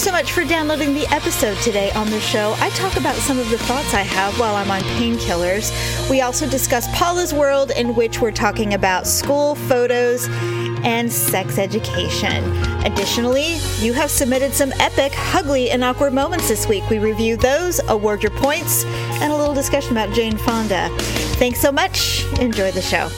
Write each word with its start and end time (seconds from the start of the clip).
Thanks 0.00 0.08
so 0.08 0.16
much 0.16 0.32
for 0.32 0.50
downloading 0.50 0.94
the 0.94 1.06
episode 1.08 1.58
today 1.58 1.90
on 1.90 2.08
the 2.08 2.20
show. 2.20 2.54
I 2.56 2.70
talk 2.70 2.96
about 2.96 3.16
some 3.16 3.38
of 3.38 3.50
the 3.50 3.58
thoughts 3.58 3.92
I 3.92 4.00
have 4.00 4.40
while 4.40 4.56
I'm 4.56 4.70
on 4.70 4.80
painkillers. 4.80 6.08
We 6.08 6.22
also 6.22 6.48
discuss 6.48 6.88
Paula's 6.96 7.34
world, 7.34 7.70
in 7.72 7.94
which 7.94 8.18
we're 8.18 8.30
talking 8.30 8.72
about 8.72 9.06
school 9.06 9.56
photos 9.56 10.26
and 10.84 11.12
sex 11.12 11.58
education. 11.58 12.42
Additionally, 12.86 13.56
you 13.80 13.92
have 13.92 14.10
submitted 14.10 14.54
some 14.54 14.72
epic, 14.78 15.12
ugly, 15.34 15.70
and 15.70 15.84
awkward 15.84 16.14
moments 16.14 16.48
this 16.48 16.66
week. 16.66 16.88
We 16.88 16.98
review 16.98 17.36
those, 17.36 17.78
award 17.88 18.22
your 18.22 18.32
points, 18.32 18.86
and 19.20 19.30
a 19.30 19.36
little 19.36 19.54
discussion 19.54 19.92
about 19.92 20.14
Jane 20.14 20.38
Fonda. 20.38 20.88
Thanks 21.36 21.60
so 21.60 21.70
much. 21.70 22.24
Enjoy 22.40 22.70
the 22.70 22.80
show. 22.80 23.10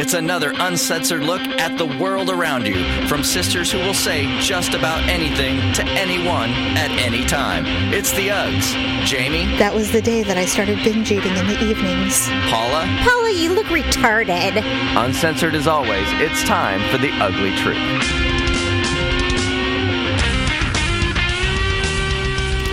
It's 0.00 0.14
another 0.14 0.52
uncensored 0.54 1.24
look 1.24 1.40
at 1.40 1.76
the 1.76 1.86
world 1.98 2.30
around 2.30 2.68
you 2.68 2.84
from 3.08 3.24
sisters 3.24 3.72
who 3.72 3.78
will 3.78 3.92
say 3.92 4.26
just 4.38 4.74
about 4.74 5.02
anything 5.08 5.72
to 5.72 5.82
anyone 5.86 6.50
at 6.78 6.92
any 6.92 7.24
time. 7.24 7.64
It's 7.92 8.12
the 8.12 8.28
Uggs. 8.28 9.04
Jamie, 9.04 9.56
That 9.58 9.74
was 9.74 9.90
the 9.90 10.00
day 10.00 10.22
that 10.22 10.38
I 10.38 10.44
started 10.44 10.78
binge 10.84 11.10
eating 11.10 11.34
in 11.34 11.48
the 11.48 11.60
evenings. 11.64 12.28
Paula, 12.48 12.86
Paula, 13.02 13.32
you 13.32 13.52
look 13.52 13.66
retarded. 13.66 14.62
uncensored 14.96 15.56
as 15.56 15.66
always, 15.66 16.06
it's 16.20 16.44
time 16.44 16.80
for 16.92 16.98
the 16.98 17.10
ugly 17.14 17.50
truth. 17.56 17.76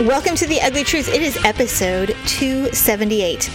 Welcome 0.07 0.35
to 0.35 0.45
The 0.45 0.61
Ugly 0.61 0.83
Truth. 0.83 1.09
It 1.11 1.23
is 1.23 1.43
episode 1.43 2.15
278. 2.27 3.49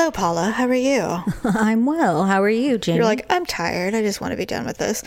Hello, 0.00 0.10
Paula. 0.10 0.50
How 0.50 0.66
are 0.66 0.74
you? 0.74 1.22
I'm 1.44 1.84
well. 1.84 2.24
How 2.24 2.42
are 2.42 2.48
you, 2.48 2.78
Jamie? 2.78 2.96
You're 2.96 3.04
like, 3.04 3.26
I'm 3.28 3.44
tired. 3.44 3.92
I 3.92 4.00
just 4.00 4.18
want 4.18 4.30
to 4.30 4.36
be 4.38 4.46
done 4.46 4.64
with 4.64 4.78
this. 4.78 5.04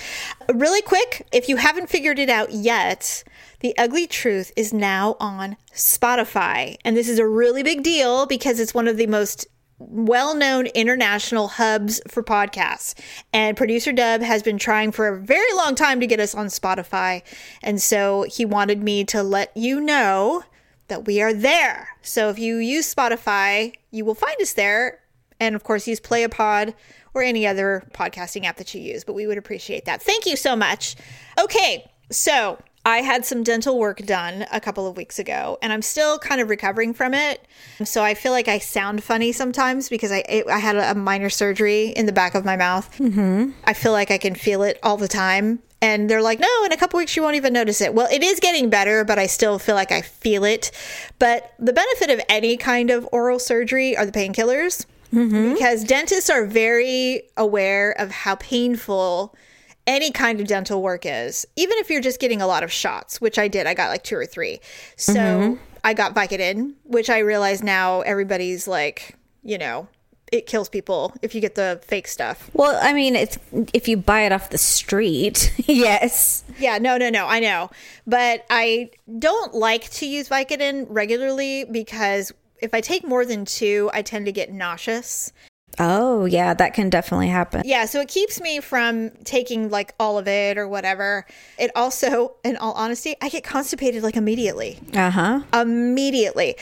Really 0.53 0.83
quick, 0.83 1.25
if 1.31 1.49
you 1.49 1.55
haven't 1.55 1.89
figured 1.89 2.19
it 2.19 2.29
out 2.29 2.51
yet, 2.51 3.23
The 3.61 3.75
Ugly 3.75 4.05
Truth 4.05 4.51
is 4.55 4.71
now 4.71 5.17
on 5.19 5.57
Spotify. 5.73 6.77
And 6.85 6.95
this 6.95 7.09
is 7.09 7.17
a 7.17 7.27
really 7.27 7.63
big 7.63 7.81
deal 7.81 8.27
because 8.27 8.59
it's 8.59 8.75
one 8.75 8.87
of 8.87 8.97
the 8.97 9.07
most 9.07 9.47
well 9.79 10.35
known 10.35 10.67
international 10.67 11.47
hubs 11.47 11.99
for 12.07 12.21
podcasts. 12.21 12.93
And 13.33 13.57
producer 13.57 13.93
Dub 13.93 14.21
has 14.21 14.43
been 14.43 14.59
trying 14.59 14.91
for 14.91 15.07
a 15.07 15.19
very 15.19 15.51
long 15.55 15.73
time 15.73 16.01
to 16.01 16.07
get 16.07 16.19
us 16.19 16.35
on 16.35 16.45
Spotify. 16.49 17.23
And 17.63 17.81
so 17.81 18.27
he 18.29 18.45
wanted 18.45 18.83
me 18.83 19.05
to 19.05 19.23
let 19.23 19.57
you 19.57 19.81
know 19.81 20.43
that 20.87 21.05
we 21.05 21.21
are 21.21 21.33
there. 21.33 21.89
So 22.01 22.29
if 22.29 22.39
you 22.39 22.57
use 22.57 22.93
Spotify, 22.93 23.73
you 23.91 24.05
will 24.05 24.15
find 24.15 24.35
us 24.41 24.53
there. 24.53 24.99
And 25.39 25.55
of 25.55 25.63
course, 25.63 25.87
use 25.87 25.99
PlayAPod 25.99 26.73
or 27.13 27.21
any 27.21 27.45
other 27.45 27.83
podcasting 27.93 28.45
app 28.45 28.57
that 28.57 28.73
you 28.73 28.81
use, 28.81 29.03
but 29.03 29.13
we 29.13 29.27
would 29.27 29.37
appreciate 29.37 29.85
that. 29.85 30.01
Thank 30.01 30.25
you 30.25 30.35
so 30.35 30.55
much. 30.55 30.95
Okay, 31.39 31.89
so 32.11 32.59
I 32.85 32.97
had 32.97 33.25
some 33.25 33.43
dental 33.43 33.79
work 33.79 33.99
done 33.99 34.45
a 34.51 34.59
couple 34.59 34.87
of 34.87 34.97
weeks 34.97 35.17
ago, 35.19 35.57
and 35.61 35.71
I'm 35.71 35.81
still 35.81 36.19
kind 36.19 36.41
of 36.41 36.49
recovering 36.49 36.93
from 36.93 37.13
it. 37.13 37.45
So 37.85 38.03
I 38.03 38.13
feel 38.13 38.31
like 38.31 38.47
I 38.47 38.59
sound 38.59 39.03
funny 39.03 39.31
sometimes 39.31 39.89
because 39.89 40.11
I 40.11 40.43
I 40.51 40.59
had 40.59 40.75
a 40.75 40.95
minor 40.95 41.29
surgery 41.29 41.87
in 41.87 42.05
the 42.07 42.11
back 42.11 42.35
of 42.35 42.43
my 42.43 42.57
mouth. 42.57 42.97
Mm-hmm. 42.97 43.51
I 43.63 43.73
feel 43.73 43.93
like 43.93 44.11
I 44.11 44.17
can 44.17 44.35
feel 44.35 44.63
it 44.63 44.79
all 44.83 44.97
the 44.97 45.07
time. 45.07 45.59
And 45.83 46.09
they're 46.09 46.21
like, 46.21 46.39
no, 46.39 46.47
in 46.65 46.71
a 46.71 46.77
couple 46.77 46.97
weeks 46.97 47.15
you 47.15 47.21
won't 47.21 47.35
even 47.35 47.51
notice 47.51 47.81
it. 47.81 47.93
Well, 47.93 48.07
it 48.09 48.23
is 48.23 48.39
getting 48.39 48.69
better, 48.69 49.03
but 49.03 49.19
I 49.19 49.27
still 49.27 49.59
feel 49.59 49.75
like 49.75 49.91
I 49.91 50.01
feel 50.01 50.45
it. 50.45 50.71
But 51.19 51.53
the 51.59 51.73
benefit 51.73 52.09
of 52.09 52.21
any 52.29 52.55
kind 52.55 52.89
of 52.89 53.07
oral 53.11 53.37
surgery 53.37 53.97
are 53.97 54.05
the 54.05 54.13
painkillers 54.13 54.85
mm-hmm. 55.13 55.53
because 55.53 55.83
dentists 55.83 56.29
are 56.29 56.45
very 56.45 57.23
aware 57.35 57.91
of 57.99 58.11
how 58.11 58.35
painful 58.35 59.35
any 59.85 60.09
kind 60.09 60.39
of 60.39 60.47
dental 60.47 60.81
work 60.81 61.05
is, 61.05 61.45
even 61.57 61.77
if 61.79 61.89
you're 61.89 61.99
just 62.01 62.21
getting 62.21 62.41
a 62.41 62.47
lot 62.47 62.63
of 62.63 62.71
shots, 62.71 63.19
which 63.19 63.37
I 63.37 63.49
did. 63.49 63.67
I 63.67 63.73
got 63.73 63.89
like 63.89 64.03
two 64.03 64.15
or 64.15 64.25
three. 64.25 64.61
So 64.95 65.13
mm-hmm. 65.13 65.61
I 65.83 65.93
got 65.93 66.15
Vicodin, 66.15 66.75
which 66.85 67.09
I 67.09 67.19
realize 67.19 67.61
now 67.61 67.99
everybody's 68.01 68.69
like, 68.69 69.17
you 69.43 69.57
know, 69.57 69.89
it 70.33 70.47
kills 70.47 70.67
people 70.67 71.13
if 71.21 71.35
you 71.35 71.41
get 71.41 71.53
the 71.53 71.79
fake 71.83 72.07
stuff. 72.07 72.49
well, 72.53 72.77
I 72.81 72.91
mean, 72.91 73.15
it's 73.15 73.37
if 73.71 73.87
you 73.87 73.97
buy 73.97 74.21
it 74.21 74.31
off 74.31 74.49
the 74.49 74.57
street, 74.57 75.53
yes. 75.67 76.43
Yeah, 76.57 76.79
no, 76.79 76.97
no, 76.97 77.09
no, 77.09 77.27
I 77.27 77.39
know. 77.39 77.69
But 78.07 78.43
I 78.49 78.89
don't 79.19 79.53
like 79.53 79.91
to 79.91 80.07
use 80.07 80.27
Vicodin 80.27 80.87
regularly 80.89 81.65
because 81.65 82.33
if 82.59 82.73
I 82.73 82.81
take 82.81 83.05
more 83.05 83.25
than 83.25 83.45
two, 83.45 83.91
I 83.93 84.01
tend 84.01 84.25
to 84.25 84.31
get 84.31 84.51
nauseous. 84.51 85.31
Oh, 85.79 86.25
yeah, 86.25 86.53
that 86.53 86.73
can 86.73 86.89
definitely 86.89 87.29
happen. 87.29 87.63
Yeah, 87.65 87.85
so 87.85 87.99
it 87.99 88.07
keeps 88.07 88.39
me 88.39 88.59
from 88.59 89.11
taking 89.23 89.69
like 89.69 89.93
all 89.99 90.17
of 90.17 90.27
it 90.27 90.57
or 90.57 90.67
whatever. 90.67 91.25
It 91.57 91.71
also, 91.75 92.35
in 92.43 92.57
all 92.57 92.73
honesty, 92.73 93.15
I 93.21 93.29
get 93.29 93.43
constipated 93.43 94.03
like 94.03 94.15
immediately. 94.15 94.79
Uh 94.95 95.09
huh. 95.09 95.41
Immediately. 95.53 96.55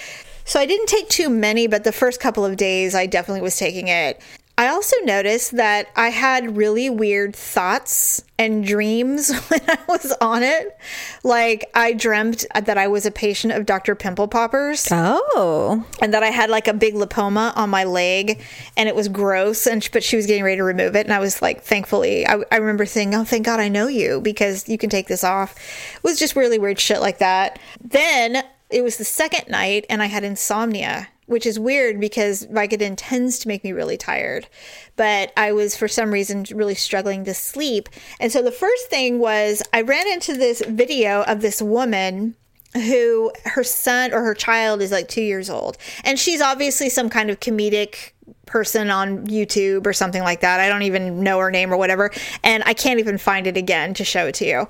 So 0.45 0.59
I 0.59 0.65
didn't 0.65 0.87
take 0.87 1.07
too 1.09 1.29
many, 1.29 1.67
but 1.67 1.83
the 1.83 1.91
first 1.91 2.19
couple 2.19 2.43
of 2.43 2.57
days 2.57 2.95
I 2.95 3.05
definitely 3.05 3.41
was 3.41 3.57
taking 3.57 3.87
it. 3.87 4.21
I 4.61 4.67
also 4.67 4.95
noticed 5.05 5.53
that 5.53 5.87
I 5.95 6.09
had 6.09 6.55
really 6.55 6.87
weird 6.87 7.35
thoughts 7.35 8.23
and 8.37 8.63
dreams 8.63 9.35
when 9.47 9.61
I 9.67 9.79
was 9.87 10.13
on 10.21 10.43
it. 10.43 10.77
Like 11.23 11.71
I 11.73 11.93
dreamt 11.93 12.45
that 12.53 12.77
I 12.77 12.87
was 12.87 13.07
a 13.07 13.11
patient 13.11 13.53
of 13.53 13.65
Dr. 13.65 13.95
Pimple 13.95 14.27
Poppers 14.27 14.87
Oh, 14.91 15.83
and 15.99 16.13
that 16.13 16.21
I 16.21 16.27
had 16.27 16.51
like 16.51 16.67
a 16.67 16.75
big 16.75 16.93
lipoma 16.93 17.57
on 17.57 17.71
my 17.71 17.85
leg 17.85 18.39
and 18.77 18.87
it 18.87 18.95
was 18.95 19.07
gross 19.07 19.65
and 19.65 19.89
but 19.91 20.03
she 20.03 20.15
was 20.15 20.27
getting 20.27 20.43
ready 20.43 20.57
to 20.57 20.63
remove 20.63 20.95
it 20.95 21.07
and 21.07 21.13
I 21.13 21.17
was 21.17 21.41
like 21.41 21.63
thankfully 21.63 22.27
I, 22.27 22.43
I 22.51 22.57
remember 22.57 22.85
saying 22.85 23.15
oh 23.15 23.23
thank 23.23 23.47
god 23.47 23.59
I 23.59 23.67
know 23.67 23.87
you 23.87 24.21
because 24.21 24.69
you 24.69 24.77
can 24.77 24.91
take 24.91 25.07
this 25.07 25.23
off 25.23 25.55
it 25.95 26.03
was 26.03 26.19
just 26.19 26.35
really 26.35 26.59
weird 26.59 26.79
shit 26.79 27.01
like 27.01 27.17
that 27.17 27.57
then 27.83 28.43
it 28.69 28.83
was 28.83 28.97
the 28.97 29.05
second 29.05 29.49
night 29.49 29.87
and 29.89 30.03
I 30.03 30.05
had 30.05 30.23
insomnia 30.23 31.07
which 31.31 31.45
is 31.45 31.59
weird 31.59 31.99
because 31.99 32.45
Vicodin 32.47 32.95
tends 32.97 33.39
to 33.39 33.47
make 33.47 33.63
me 33.63 33.71
really 33.71 33.97
tired 33.97 34.47
but 34.95 35.33
I 35.35 35.51
was 35.51 35.75
for 35.75 35.87
some 35.87 36.11
reason 36.11 36.45
really 36.53 36.75
struggling 36.75 37.23
to 37.25 37.33
sleep 37.33 37.89
and 38.19 38.31
so 38.31 38.41
the 38.41 38.51
first 38.51 38.89
thing 38.89 39.19
was 39.19 39.63
I 39.73 39.81
ran 39.81 40.07
into 40.07 40.33
this 40.33 40.63
video 40.67 41.23
of 41.23 41.41
this 41.41 41.61
woman 41.61 42.35
who 42.73 43.31
her 43.45 43.63
son 43.63 44.13
or 44.13 44.23
her 44.23 44.33
child 44.33 44.81
is 44.81 44.91
like 44.91 45.07
two 45.07 45.21
years 45.21 45.49
old. 45.49 45.77
And 46.03 46.17
she's 46.17 46.41
obviously 46.41 46.89
some 46.89 47.09
kind 47.09 47.29
of 47.29 47.39
comedic 47.39 48.11
person 48.51 48.91
on 48.91 49.25
YouTube 49.27 49.87
or 49.87 49.93
something 49.93 50.23
like 50.23 50.41
that. 50.41 50.59
I 50.59 50.67
don't 50.67 50.83
even 50.83 51.23
know 51.23 51.39
her 51.39 51.49
name 51.49 51.73
or 51.73 51.77
whatever. 51.77 52.11
And 52.43 52.61
I 52.65 52.73
can't 52.73 52.99
even 52.99 53.17
find 53.17 53.47
it 53.47 53.55
again 53.55 53.93
to 53.95 54.03
show 54.03 54.27
it 54.27 54.35
to 54.35 54.45
you. 54.45 54.67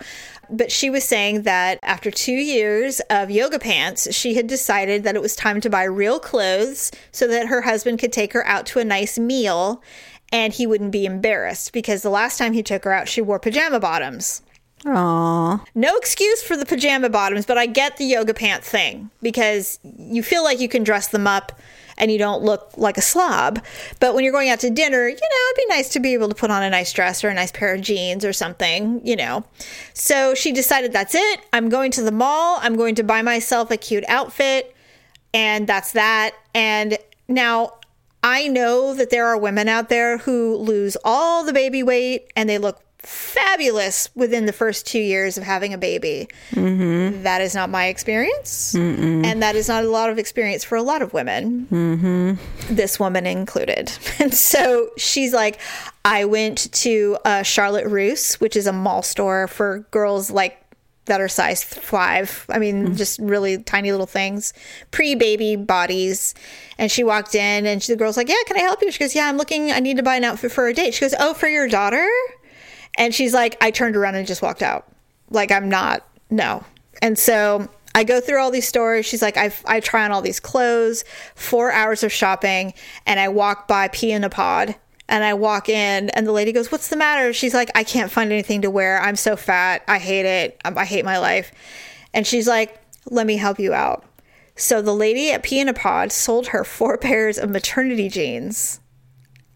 But 0.51 0.71
she 0.71 0.89
was 0.89 1.03
saying 1.03 1.43
that 1.43 1.79
after 1.81 2.11
two 2.11 2.33
years 2.33 2.99
of 3.09 3.31
yoga 3.31 3.57
pants, 3.57 4.13
she 4.13 4.35
had 4.35 4.47
decided 4.47 5.03
that 5.03 5.15
it 5.15 5.21
was 5.21 5.35
time 5.35 5.61
to 5.61 5.69
buy 5.69 5.83
real 5.83 6.19
clothes 6.19 6.91
so 7.11 7.25
that 7.27 7.47
her 7.47 7.61
husband 7.61 7.99
could 7.99 8.13
take 8.13 8.33
her 8.33 8.45
out 8.45 8.65
to 8.67 8.79
a 8.79 8.85
nice 8.85 9.17
meal 9.17 9.81
and 10.31 10.53
he 10.53 10.67
wouldn't 10.67 10.91
be 10.91 11.05
embarrassed 11.05 11.73
because 11.73 12.03
the 12.03 12.09
last 12.09 12.37
time 12.37 12.53
he 12.53 12.63
took 12.63 12.83
her 12.83 12.93
out, 12.93 13.07
she 13.07 13.21
wore 13.21 13.39
pajama 13.39 13.79
bottoms. 13.79 14.41
Aw. 14.85 15.63
No 15.75 15.95
excuse 15.97 16.43
for 16.43 16.57
the 16.57 16.65
pajama 16.65 17.09
bottoms, 17.09 17.45
but 17.45 17.57
I 17.57 17.65
get 17.65 17.97
the 17.97 18.05
yoga 18.05 18.33
pant 18.33 18.63
thing 18.63 19.09
because 19.21 19.79
you 19.83 20.23
feel 20.23 20.43
like 20.43 20.59
you 20.59 20.69
can 20.69 20.83
dress 20.83 21.07
them 21.07 21.27
up 21.27 21.51
and 22.01 22.11
you 22.11 22.17
don't 22.17 22.43
look 22.43 22.71
like 22.75 22.97
a 22.97 23.01
slob. 23.01 23.63
But 23.99 24.15
when 24.15 24.23
you're 24.23 24.33
going 24.33 24.49
out 24.49 24.59
to 24.61 24.69
dinner, 24.69 25.07
you 25.07 25.13
know, 25.13 25.49
it'd 25.49 25.69
be 25.69 25.73
nice 25.75 25.89
to 25.89 25.99
be 25.99 26.13
able 26.13 26.27
to 26.27 26.35
put 26.35 26.49
on 26.49 26.63
a 26.63 26.69
nice 26.69 26.91
dress 26.91 27.23
or 27.23 27.29
a 27.29 27.33
nice 27.33 27.51
pair 27.51 27.75
of 27.75 27.81
jeans 27.81 28.25
or 28.25 28.33
something, 28.33 29.05
you 29.05 29.15
know. 29.15 29.45
So 29.93 30.33
she 30.33 30.51
decided 30.51 30.91
that's 30.91 31.15
it. 31.15 31.41
I'm 31.53 31.69
going 31.69 31.91
to 31.91 32.01
the 32.01 32.11
mall. 32.11 32.57
I'm 32.61 32.75
going 32.75 32.95
to 32.95 33.03
buy 33.03 33.21
myself 33.21 33.69
a 33.69 33.77
cute 33.77 34.03
outfit. 34.09 34.75
And 35.33 35.67
that's 35.67 35.93
that. 35.93 36.31
And 36.55 36.97
now 37.29 37.75
I 38.23 38.47
know 38.47 38.95
that 38.95 39.11
there 39.11 39.27
are 39.27 39.37
women 39.37 39.69
out 39.69 39.89
there 39.89 40.17
who 40.17 40.57
lose 40.57 40.97
all 41.05 41.43
the 41.43 41.53
baby 41.53 41.83
weight 41.83 42.31
and 42.35 42.49
they 42.49 42.57
look 42.57 42.81
fabulous 43.03 44.09
within 44.15 44.45
the 44.45 44.53
first 44.53 44.85
two 44.85 44.99
years 44.99 45.37
of 45.37 45.43
having 45.43 45.73
a 45.73 45.77
baby. 45.77 46.27
Mm-hmm. 46.51 47.23
That 47.23 47.41
is 47.41 47.55
not 47.55 47.69
my 47.69 47.87
experience. 47.87 48.75
And 49.25 49.41
that 49.41 49.55
is 49.55 49.67
not 49.67 49.83
a 49.83 49.89
lot 49.89 50.09
of 50.09 50.19
experience 50.19 50.63
for 50.63 50.75
a 50.75 50.83
lot 50.83 51.01
of 51.01 51.13
women, 51.13 51.67
mm-hmm. 51.71 52.73
this 52.73 52.99
woman 52.99 53.25
included. 53.25 53.91
And 54.19 54.33
so 54.35 54.91
she's 54.97 55.33
like, 55.33 55.59
I 56.05 56.25
went 56.25 56.71
to 56.73 57.17
uh, 57.25 57.41
Charlotte 57.41 57.87
Russe, 57.87 58.39
which 58.39 58.55
is 58.55 58.67
a 58.67 58.73
mall 58.73 59.01
store 59.01 59.47
for 59.47 59.79
girls 59.89 60.29
like 60.29 60.61
that 61.05 61.19
are 61.19 61.27
size 61.27 61.63
five. 61.63 62.45
I 62.49 62.59
mean, 62.59 62.85
mm-hmm. 62.85 62.95
just 62.95 63.19
really 63.19 63.57
tiny 63.57 63.91
little 63.91 64.05
things, 64.05 64.53
pre 64.91 65.15
baby 65.15 65.55
bodies. 65.55 66.35
And 66.77 66.91
she 66.91 67.03
walked 67.03 67.33
in 67.33 67.65
and 67.65 67.81
she, 67.81 67.91
the 67.91 67.97
girl's 67.97 68.17
like, 68.17 68.29
Yeah, 68.29 68.35
can 68.45 68.57
I 68.57 68.61
help 68.61 68.81
you? 68.81 68.91
She 68.91 68.99
goes, 68.99 69.15
Yeah, 69.15 69.27
I'm 69.27 69.37
looking, 69.37 69.71
I 69.71 69.79
need 69.79 69.97
to 69.97 70.03
buy 70.03 70.17
an 70.17 70.23
outfit 70.23 70.51
for 70.51 70.67
a 70.67 70.73
date. 70.73 70.93
She 70.93 71.01
goes, 71.01 71.15
Oh, 71.19 71.33
for 71.33 71.47
your 71.47 71.67
daughter? 71.67 72.07
And 72.97 73.13
she's 73.13 73.33
like, 73.33 73.57
I 73.61 73.71
turned 73.71 73.95
around 73.95 74.15
and 74.15 74.27
just 74.27 74.41
walked 74.41 74.61
out. 74.61 74.87
Like, 75.29 75.51
I'm 75.51 75.69
not, 75.69 76.05
no. 76.29 76.63
And 77.01 77.17
so 77.17 77.69
I 77.95 78.03
go 78.03 78.21
through 78.21 78.39
all 78.39 78.51
these 78.51 78.67
stores. 78.67 79.05
She's 79.05 79.21
like, 79.21 79.37
I, 79.37 79.51
I 79.65 79.79
try 79.79 80.05
on 80.05 80.11
all 80.11 80.21
these 80.21 80.39
clothes, 80.39 81.03
four 81.35 81.71
hours 81.71 82.03
of 82.03 82.11
shopping, 82.11 82.73
and 83.05 83.19
I 83.19 83.27
walk 83.29 83.67
by 83.67 83.87
Pea 83.89 84.11
in 84.11 84.23
a 84.23 84.29
Pod 84.29 84.75
And 85.09 85.23
I 85.23 85.33
walk 85.33 85.67
in, 85.67 86.09
and 86.11 86.25
the 86.25 86.31
lady 86.31 86.51
goes, 86.51 86.71
What's 86.71 86.87
the 86.87 86.95
matter? 86.95 87.33
She's 87.33 87.53
like, 87.53 87.69
I 87.75 87.83
can't 87.83 88.11
find 88.11 88.31
anything 88.31 88.61
to 88.61 88.69
wear. 88.69 89.01
I'm 89.01 89.15
so 89.15 89.35
fat. 89.35 89.83
I 89.87 89.97
hate 89.99 90.25
it. 90.25 90.61
Um, 90.63 90.77
I 90.77 90.85
hate 90.85 91.05
my 91.05 91.17
life. 91.17 91.51
And 92.13 92.25
she's 92.25 92.47
like, 92.47 92.79
Let 93.09 93.27
me 93.27 93.37
help 93.37 93.59
you 93.59 93.73
out. 93.73 94.05
So 94.55 94.81
the 94.81 94.93
lady 94.93 95.31
at 95.31 95.43
Pea 95.43 95.59
in 95.59 95.69
a 95.69 95.73
Pod 95.73 96.11
sold 96.11 96.47
her 96.47 96.63
four 96.63 96.97
pairs 96.97 97.37
of 97.37 97.49
maternity 97.49 98.09
jeans, 98.09 98.79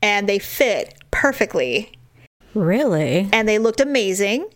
and 0.01 0.27
they 0.27 0.39
fit 0.39 0.95
perfectly 1.11 1.94
Really? 2.55 3.29
and 3.31 3.47
they 3.47 3.59
looked 3.59 3.79
amazing. 3.81 4.49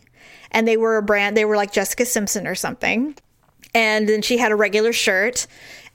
And 0.51 0.67
they 0.67 0.77
were 0.77 0.97
a 0.97 1.03
brand 1.03 1.37
they 1.37 1.45
were 1.45 1.55
like 1.55 1.71
jessica 1.71 2.05
simpson 2.05 2.47
or 2.47 2.55
something. 2.55 3.15
And 3.75 4.09
then 4.09 4.23
she 4.23 4.37
had 4.39 4.51
a 4.51 4.55
regular 4.55 4.91
shirt. 4.93 5.45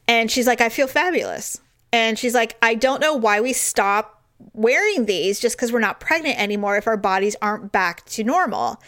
And 0.07 0.31
she's 0.31 0.47
like 0.47 0.61
i 0.61 0.69
feel 0.69 0.87
fabulous. 0.87 1.61
And 1.93 2.19
she's 2.19 2.35
like 2.35 2.57
i 2.63 2.75
don't 2.75 3.01
know 3.01 3.15
why 3.15 3.41
we 3.41 3.53
stop 3.53 4.23
wearing 4.53 5.07
these 5.07 5.41
just 5.41 5.57
because 5.57 5.73
we're 5.73 5.81
not 5.81 5.99
pregnant 6.01 6.39
anymore 6.39 6.77
if 6.77 6.87
our 6.87 6.97
bodies 6.97 7.35
aren't 7.43 7.73
back 7.73 8.05
to 8.07 8.23
normal. 8.23 8.81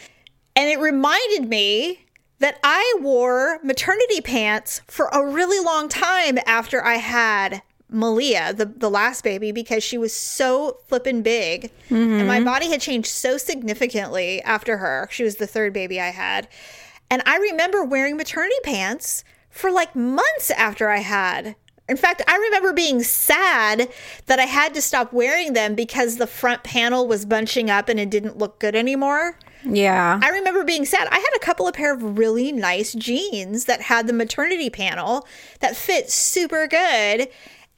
And 0.54 0.68
it 0.70 0.78
reminded 0.78 1.48
me 1.48 2.04
that 2.38 2.58
i 2.62 2.98
wore 3.00 3.58
maternity 3.64 4.20
pants 4.20 4.82
for 4.86 5.06
a 5.06 5.26
really 5.26 5.64
long 5.64 5.88
time 5.88 6.38
after 6.46 6.84
i 6.84 6.96
had 6.96 7.62
Malia, 7.88 8.53
the, 8.53 8.67
the 8.67 8.91
last 8.91 9.23
baby, 9.23 9.53
because 9.53 9.85
she 9.85 9.97
was 9.99 10.12
so 10.12 10.79
flippin' 10.88 11.23
big. 11.23 11.71
And 11.88 12.27
my 12.27 12.37
mm-hmm. 12.37 12.44
body 12.44 12.71
had 12.71 12.81
changed 12.81 13.09
so 13.09 13.38
significantly 13.38 14.43
after 14.43 14.79
her. 14.79 15.09
She 15.11 15.23
was 15.23 15.37
the 15.37 15.47
third 15.47 15.73
baby 15.73 16.00
I 16.00 16.09
had. 16.09 16.49
And 17.11 17.23
I 17.25 17.37
remember 17.38 17.85
wearing 17.85 18.17
maternity 18.17 18.56
pants 18.65 19.23
for 19.50 19.71
like 19.71 19.94
months 19.94 20.50
after 20.50 20.88
I 20.88 20.99
had. 20.99 21.55
In 21.88 21.97
fact, 21.97 22.23
I 22.27 22.37
remember 22.37 22.73
being 22.73 23.03
sad 23.03 23.88
that 24.27 24.41
I 24.41 24.47
had 24.47 24.75
to 24.75 24.83
stop 24.83 25.12
wearing 25.12 25.53
them 25.53 25.77
because 25.77 26.17
the 26.17 26.27
front 26.27 26.65
panel 26.65 27.06
was 27.06 27.25
bunching 27.25 27.71
up 27.71 27.88
and 27.88 28.00
it 28.00 28.11
didn't 28.11 28.38
look 28.38 28.59
good 28.59 28.75
anymore. 28.75 29.38
Yeah. 29.65 30.21
I 30.23 30.31
remember 30.31 30.65
being 30.65 30.85
sad. 30.85 31.06
I 31.11 31.19
had 31.19 31.37
a 31.37 31.41
couple 31.41 31.69
of 31.69 31.75
pair 31.75 31.94
of 31.94 32.19
really 32.19 32.50
nice 32.50 32.93
jeans 32.93 33.67
that 33.67 33.83
had 33.83 34.06
the 34.06 34.12
maternity 34.12 34.69
panel 34.69 35.27
that 35.61 35.77
fit 35.77 36.11
super 36.11 36.67
good. 36.67 37.29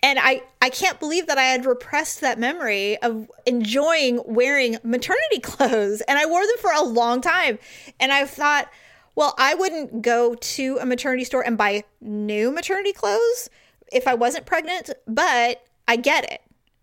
And 0.03 0.19
I, 0.21 0.43
I 0.63 0.71
can't 0.71 1.01
believe 1.01 1.27
that 1.27 1.39
I 1.39 1.45
had 1.45 1.67
repressed 1.67 2.21
that 2.21 2.39
memory 2.39 2.97
of 3.03 3.29
enjoying 3.47 4.21
wearing 4.25 4.79
maternity 4.85 5.41
clothes. 5.43 6.01
And 6.03 6.19
I 6.19 6.27
wore 6.27 6.47
them 6.47 6.57
for 6.61 6.73
a 6.73 6.83
long 6.83 7.21
time. 7.21 7.59
And 7.99 8.13
I 8.13 8.25
thought, 8.25 8.71
well, 9.15 9.35
I 9.39 9.55
wouldn't 9.55 10.03
go 10.03 10.35
to 10.35 10.79
a 10.81 10.87
maternity 10.87 11.25
store 11.25 11.45
and 11.45 11.59
buy 11.59 11.83
new 12.01 12.53
maternity 12.53 12.93
clothes 12.93 13.51
if 13.91 14.07
I 14.07 14.15
wasn't 14.15 14.47
pregnant, 14.47 14.91
but 15.09 15.65
I 15.89 15.97
get 15.97 16.31
it. 16.31 16.43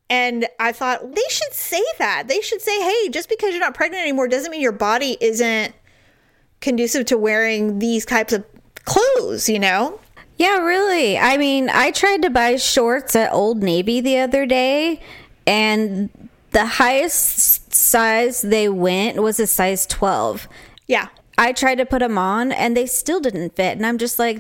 And 0.10 0.48
I 0.60 0.72
thought 0.72 1.16
they 1.16 1.24
should 1.30 1.54
say 1.54 1.84
that. 1.98 2.28
They 2.28 2.42
should 2.42 2.62
say, 2.62 2.80
hey, 2.82 3.10
just 3.10 3.30
because 3.30 3.52
you're 3.52 3.62
not 3.62 3.74
pregnant 3.74 4.02
anymore 4.02 4.28
doesn't 4.28 4.52
mean 4.52 4.62
your 4.62 4.72
body 4.72 5.18
isn't 5.22 5.74
conducive 6.62 7.06
to 7.06 7.18
wearing 7.18 7.80
these 7.80 8.06
types 8.06 8.34
of 8.34 8.46
clothes, 8.84 9.48
you 9.50 9.60
know? 9.60 10.00
Yeah, 10.38 10.58
really. 10.58 11.18
I 11.18 11.38
mean, 11.38 11.70
I 11.70 11.92
tried 11.92 12.22
to 12.24 12.30
buy 12.30 12.58
shorts 12.58 13.16
at 13.16 13.32
Old 13.32 13.64
Navy 13.64 14.02
the 14.02 14.20
other 14.20 14.46
day, 14.46 15.02
and 15.48 16.10
the 16.52 16.66
highest 16.66 17.74
size 17.74 18.42
they 18.42 18.68
went 18.68 19.22
was 19.22 19.40
a 19.40 19.48
size 19.48 19.86
12. 19.86 20.48
Yeah. 20.88 21.08
I 21.38 21.52
tried 21.52 21.76
to 21.76 21.86
put 21.86 22.00
them 22.00 22.18
on, 22.18 22.52
and 22.52 22.76
they 22.76 22.86
still 22.86 23.20
didn't 23.20 23.56
fit. 23.56 23.78
And 23.78 23.86
I'm 23.86 23.98
just 23.98 24.20
like, 24.20 24.40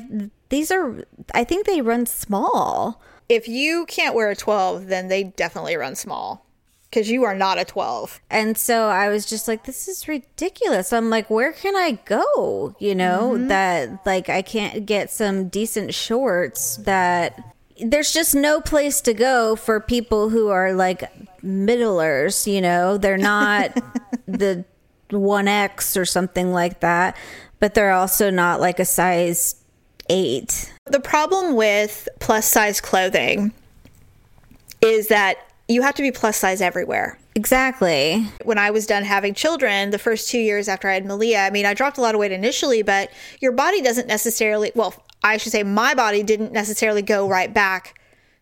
these 0.49 0.71
are, 0.71 1.03
I 1.33 1.43
think 1.43 1.65
they 1.65 1.81
run 1.81 2.05
small. 2.05 3.01
If 3.27 3.47
you 3.47 3.85
can't 3.87 4.15
wear 4.15 4.29
a 4.29 4.35
12, 4.35 4.87
then 4.87 5.07
they 5.07 5.23
definitely 5.23 5.75
run 5.75 5.95
small 5.95 6.44
because 6.95 7.09
you 7.09 7.25
are 7.25 7.35
not 7.35 7.59
a 7.59 7.65
12. 7.65 8.21
And 8.29 8.57
so 8.57 8.87
I 8.87 9.09
was 9.09 9.25
just 9.25 9.49
like, 9.49 9.65
this 9.65 9.89
is 9.89 10.07
ridiculous. 10.07 10.93
I'm 10.93 11.09
like, 11.09 11.29
where 11.29 11.51
can 11.51 11.75
I 11.75 11.99
go? 12.05 12.73
You 12.79 12.95
know, 12.95 13.33
mm-hmm. 13.33 13.49
that 13.49 14.05
like 14.05 14.29
I 14.29 14.41
can't 14.41 14.85
get 14.85 15.11
some 15.11 15.49
decent 15.49 15.93
shorts 15.93 16.77
that 16.77 17.37
there's 17.81 18.13
just 18.13 18.33
no 18.33 18.61
place 18.61 19.01
to 19.01 19.13
go 19.13 19.57
for 19.57 19.81
people 19.81 20.29
who 20.29 20.47
are 20.47 20.71
like 20.71 21.11
middlers, 21.43 22.47
you 22.47 22.61
know, 22.61 22.97
they're 22.97 23.17
not 23.17 23.73
the 24.25 24.63
1X 25.09 25.99
or 25.99 26.05
something 26.05 26.53
like 26.53 26.79
that, 26.79 27.17
but 27.59 27.73
they're 27.73 27.91
also 27.91 28.29
not 28.29 28.61
like 28.61 28.79
a 28.79 28.85
size 28.85 29.55
eight. 30.09 30.71
The 30.85 31.01
problem 31.01 31.57
with 31.57 32.07
plus 32.21 32.49
size 32.49 32.79
clothing 32.79 33.51
is 34.79 35.09
that 35.09 35.44
you 35.67 35.81
have 35.81 35.95
to 35.95 36.01
be 36.01 36.11
plus 36.11 36.37
size 36.37 36.61
everywhere. 36.61 37.17
Exactly. 37.35 38.25
when 38.43 38.57
I 38.57 38.71
was 38.71 38.85
done 38.85 39.03
having 39.03 39.33
children, 39.33 39.89
the 39.89 39.99
first 39.99 40.29
two 40.29 40.39
years 40.39 40.67
after 40.67 40.87
I 40.87 40.93
had 40.93 41.05
Malia, 41.05 41.39
I 41.39 41.49
mean, 41.49 41.65
I 41.65 41.73
dropped 41.73 41.97
a 41.97 42.01
lot 42.01 42.15
of 42.15 42.19
weight 42.19 42.31
initially, 42.31 42.81
but 42.81 43.09
your 43.39 43.51
body 43.51 43.81
doesn't 43.81 44.07
necessarily, 44.07 44.71
well, 44.75 44.93
I 45.23 45.37
should 45.37 45.51
say 45.51 45.63
my 45.63 45.93
body 45.93 46.23
didn't 46.23 46.51
necessarily 46.51 47.01
go 47.01 47.27
right 47.27 47.53
back 47.53 47.99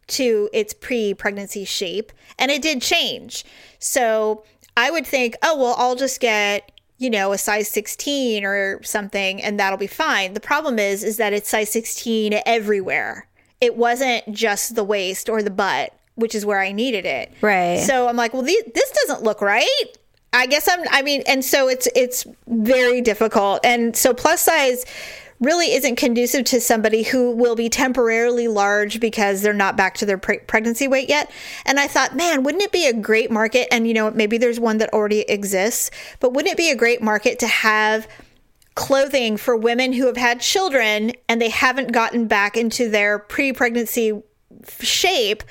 to 0.07 0.49
its 0.51 0.73
pre 0.73 1.13
pregnancy 1.13 1.65
shape, 1.65 2.11
and 2.37 2.51
it 2.51 2.61
did 2.61 2.81
change. 2.81 3.45
So 3.79 4.43
I 4.75 4.91
would 4.91 5.07
think, 5.07 5.35
oh, 5.41 5.57
well, 5.57 5.75
I'll 5.77 5.95
just 5.95 6.19
get 6.19 6.69
you 6.99 7.09
know 7.09 7.33
a 7.33 7.37
size 7.37 7.67
16 7.69 8.45
or 8.45 8.81
something 8.83 9.41
and 9.41 9.59
that'll 9.59 9.79
be 9.79 9.87
fine 9.87 10.35
the 10.35 10.39
problem 10.39 10.77
is 10.77 11.03
is 11.03 11.17
that 11.17 11.33
it's 11.33 11.49
size 11.49 11.71
16 11.71 12.39
everywhere 12.45 13.27
it 13.59 13.75
wasn't 13.75 14.31
just 14.31 14.75
the 14.75 14.83
waist 14.83 15.27
or 15.27 15.41
the 15.41 15.49
butt 15.49 15.91
which 16.15 16.35
is 16.35 16.45
where 16.45 16.59
i 16.59 16.71
needed 16.71 17.05
it 17.05 17.31
Right. 17.41 17.79
so 17.79 18.07
i'm 18.07 18.15
like 18.15 18.33
well 18.33 18.43
the- 18.43 18.63
this 18.73 18.91
doesn't 18.91 19.23
look 19.23 19.41
right 19.41 19.85
i 20.33 20.45
guess 20.45 20.67
i'm 20.69 20.81
i 20.91 21.01
mean 21.01 21.23
and 21.27 21.43
so 21.43 21.67
it's 21.67 21.87
it's 21.95 22.25
very 22.47 23.01
difficult 23.01 23.59
and 23.63 23.95
so 23.95 24.13
plus 24.13 24.41
size 24.41 24.85
really 25.39 25.73
isn't 25.73 25.97
conducive 25.97 26.45
to 26.45 26.61
somebody 26.61 27.03
who 27.03 27.31
will 27.31 27.55
be 27.55 27.67
temporarily 27.67 28.47
large 28.47 29.01
because 29.01 29.41
they're 29.41 29.51
not 29.53 29.75
back 29.75 29.95
to 29.95 30.05
their 30.05 30.17
pre- 30.17 30.37
pregnancy 30.37 30.87
weight 30.87 31.09
yet. 31.09 31.29
And 31.65 31.81
I 31.81 31.87
thought, 31.87 32.15
man, 32.15 32.43
wouldn't 32.43 32.63
it 32.63 32.71
be 32.71 32.87
a 32.87 32.93
great 32.93 33.29
market? 33.29 33.67
And 33.69 33.85
you 33.85 33.93
know, 33.93 34.09
maybe 34.11 34.37
there's 34.37 34.57
one 34.57 34.77
that 34.77 34.93
already 34.93 35.21
exists, 35.21 35.91
but 36.21 36.31
wouldn't 36.31 36.53
it 36.53 36.57
be 36.57 36.69
a 36.71 36.77
great 36.77 37.01
market 37.01 37.39
to 37.39 37.47
have 37.47 38.07
clothing 38.75 39.35
for 39.35 39.57
women 39.57 39.91
who 39.91 40.05
have 40.05 40.15
had 40.15 40.39
children 40.39 41.11
and 41.27 41.41
they 41.41 41.49
haven't 41.49 41.91
gotten 41.91 42.25
back 42.27 42.55
into 42.55 42.89
their 42.89 43.19
pre-pregnancy 43.19 44.21
shape, 44.79 45.43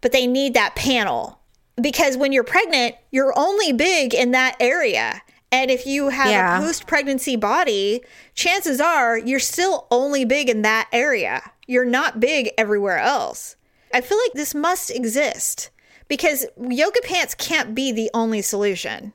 but 0.00 0.12
they 0.12 0.26
need 0.26 0.54
that 0.54 0.74
panel? 0.76 1.38
Because 1.80 2.16
when 2.16 2.32
you're 2.32 2.44
pregnant, 2.44 2.96
you're 3.10 3.32
only 3.36 3.72
big 3.72 4.14
in 4.14 4.32
that 4.32 4.56
area. 4.60 5.22
And 5.50 5.70
if 5.70 5.86
you 5.86 6.08
have 6.10 6.30
Yeah. 6.30 6.58
a 6.58 6.60
post 6.60 6.86
pregnancy 6.86 7.36
body, 7.36 8.02
chances 8.34 8.80
are 8.80 9.16
you're 9.16 9.38
still 9.40 9.86
only 9.90 10.24
big 10.24 10.48
in 10.50 10.62
that 10.62 10.88
area. 10.92 11.52
You're 11.66 11.84
not 11.84 12.20
big 12.20 12.50
everywhere 12.58 12.98
else. 12.98 13.56
I 13.94 14.00
feel 14.00 14.18
like 14.18 14.32
this 14.34 14.54
must 14.54 14.90
exist 14.90 15.70
because 16.08 16.46
yoga 16.60 17.00
pants 17.04 17.34
can't 17.34 17.74
be 17.74 17.92
the 17.92 18.10
only 18.12 18.42
solution. 18.42 19.12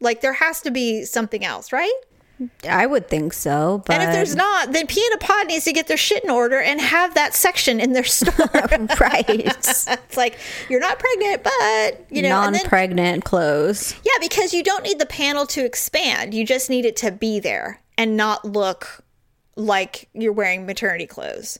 Like 0.00 0.20
there 0.20 0.34
has 0.34 0.60
to 0.62 0.70
be 0.70 1.04
something 1.04 1.44
else, 1.44 1.72
right? 1.72 1.92
I 2.68 2.86
would 2.86 3.08
think 3.08 3.32
so. 3.32 3.82
But 3.86 3.96
And 3.96 4.02
if 4.04 4.14
there's 4.14 4.36
not, 4.36 4.72
then 4.72 4.86
Pea 4.86 5.04
and 5.12 5.22
a 5.22 5.24
Pod 5.24 5.46
needs 5.46 5.64
to 5.64 5.72
get 5.72 5.88
their 5.88 5.96
shit 5.96 6.24
in 6.24 6.30
order 6.30 6.60
and 6.60 6.80
have 6.80 7.14
that 7.14 7.34
section 7.34 7.80
in 7.80 7.92
their 7.92 8.04
store. 8.04 8.32
right. 9.00 9.24
it's 9.28 10.16
like 10.16 10.38
you're 10.68 10.80
not 10.80 10.98
pregnant, 10.98 11.42
but 11.42 12.06
you 12.10 12.22
know, 12.22 12.28
non-pregnant 12.28 13.24
clothes. 13.24 13.94
yeah, 14.04 14.18
because 14.20 14.52
you 14.54 14.62
don't 14.62 14.84
need 14.84 14.98
the 14.98 15.06
panel 15.06 15.46
to 15.46 15.64
expand. 15.64 16.34
You 16.34 16.44
just 16.46 16.70
need 16.70 16.84
it 16.84 16.96
to 16.96 17.10
be 17.10 17.40
there 17.40 17.80
and 17.98 18.16
not 18.16 18.44
look 18.44 19.02
like 19.56 20.08
you're 20.12 20.32
wearing 20.32 20.66
maternity 20.66 21.06
clothes. 21.06 21.58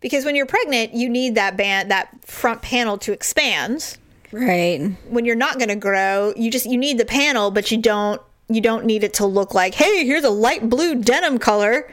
Because 0.00 0.24
when 0.24 0.34
you're 0.34 0.46
pregnant, 0.46 0.94
you 0.94 1.08
need 1.08 1.36
that 1.36 1.56
band, 1.56 1.90
that 1.90 2.24
front 2.24 2.60
panel 2.62 2.98
to 2.98 3.12
expand. 3.12 3.96
Right. 4.32 4.96
When 5.08 5.24
you're 5.24 5.36
not 5.36 5.58
going 5.58 5.68
to 5.68 5.76
grow, 5.76 6.32
you 6.36 6.50
just 6.50 6.66
you 6.66 6.76
need 6.76 6.98
the 6.98 7.04
panel, 7.04 7.50
but 7.50 7.70
you 7.70 7.78
don't 7.78 8.20
you 8.54 8.60
don't 8.60 8.84
need 8.84 9.04
it 9.04 9.14
to 9.14 9.26
look 9.26 9.54
like, 9.54 9.74
hey, 9.74 10.04
here's 10.04 10.24
a 10.24 10.30
light 10.30 10.68
blue 10.68 10.94
denim 10.96 11.38
color 11.38 11.92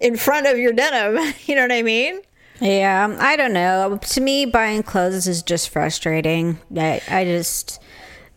in 0.00 0.16
front 0.16 0.46
of 0.46 0.58
your 0.58 0.72
denim. 0.72 1.34
You 1.46 1.54
know 1.56 1.62
what 1.62 1.72
I 1.72 1.82
mean? 1.82 2.20
Yeah, 2.60 3.16
I 3.18 3.36
don't 3.36 3.52
know. 3.54 3.98
To 4.00 4.20
me, 4.20 4.44
buying 4.44 4.82
clothes 4.82 5.26
is 5.26 5.42
just 5.42 5.70
frustrating. 5.70 6.58
I, 6.76 7.00
I 7.08 7.24
just, 7.24 7.80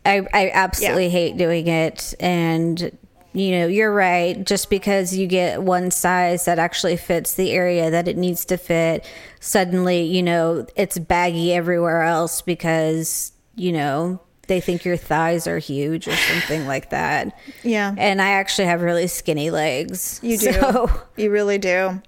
I, 0.05 0.25
I 0.33 0.49
absolutely 0.53 1.05
Yeah. 1.05 1.11
hate 1.11 1.37
doing 1.37 1.67
it. 1.67 2.13
And, 2.21 2.97
you 3.33 3.51
know, 3.51 3.67
you're 3.67 3.93
right. 3.93 4.41
Just 4.45 4.69
because 4.69 5.13
you 5.15 5.27
get 5.27 5.61
one 5.61 5.91
size 5.91 6.45
that 6.45 6.57
actually 6.57 6.95
fits 6.95 7.33
the 7.35 7.51
area 7.51 7.91
that 7.91 8.07
it 8.07 8.15
needs 8.15 8.45
to 8.45 8.57
fit, 8.57 9.05
suddenly, 9.41 10.03
you 10.03 10.23
know, 10.23 10.65
it's 10.77 10.97
baggy 10.97 11.53
everywhere 11.53 12.03
else 12.03 12.41
because, 12.41 13.33
you 13.55 13.73
know, 13.73 14.21
they 14.47 14.59
think 14.59 14.83
your 14.83 14.97
thighs 14.97 15.47
are 15.47 15.57
huge 15.57 16.07
or 16.07 16.15
something 16.15 16.67
like 16.67 16.89
that. 16.89 17.39
Yeah. 17.63 17.95
And 17.97 18.21
I 18.21 18.31
actually 18.31 18.65
have 18.65 18.81
really 18.81 19.07
skinny 19.07 19.49
legs. 19.49 20.19
You 20.21 20.37
do. 20.37 20.51
So, 20.51 21.01
You 21.17 21.31
really 21.31 21.57
do. 21.57 22.01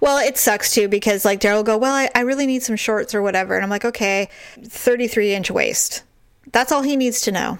Well, 0.00 0.18
it 0.18 0.38
sucks 0.38 0.72
too 0.72 0.88
because 0.88 1.24
like 1.24 1.40
Daryl 1.40 1.56
will 1.56 1.62
go, 1.64 1.78
well, 1.78 1.94
I, 1.94 2.08
I 2.14 2.20
really 2.20 2.46
need 2.46 2.62
some 2.62 2.76
shorts 2.76 3.14
or 3.14 3.22
whatever. 3.22 3.54
And 3.54 3.64
I'm 3.64 3.70
like, 3.70 3.84
okay, 3.84 4.28
33 4.62 5.34
inch 5.34 5.50
waist. 5.50 6.04
That's 6.52 6.72
all 6.72 6.82
he 6.82 6.96
needs 6.96 7.20
to 7.22 7.32
know. 7.32 7.58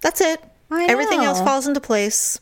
That's 0.00 0.20
it. 0.20 0.42
I 0.70 0.86
Everything 0.86 1.20
else 1.20 1.40
falls 1.40 1.66
into 1.66 1.80
place. 1.80 2.40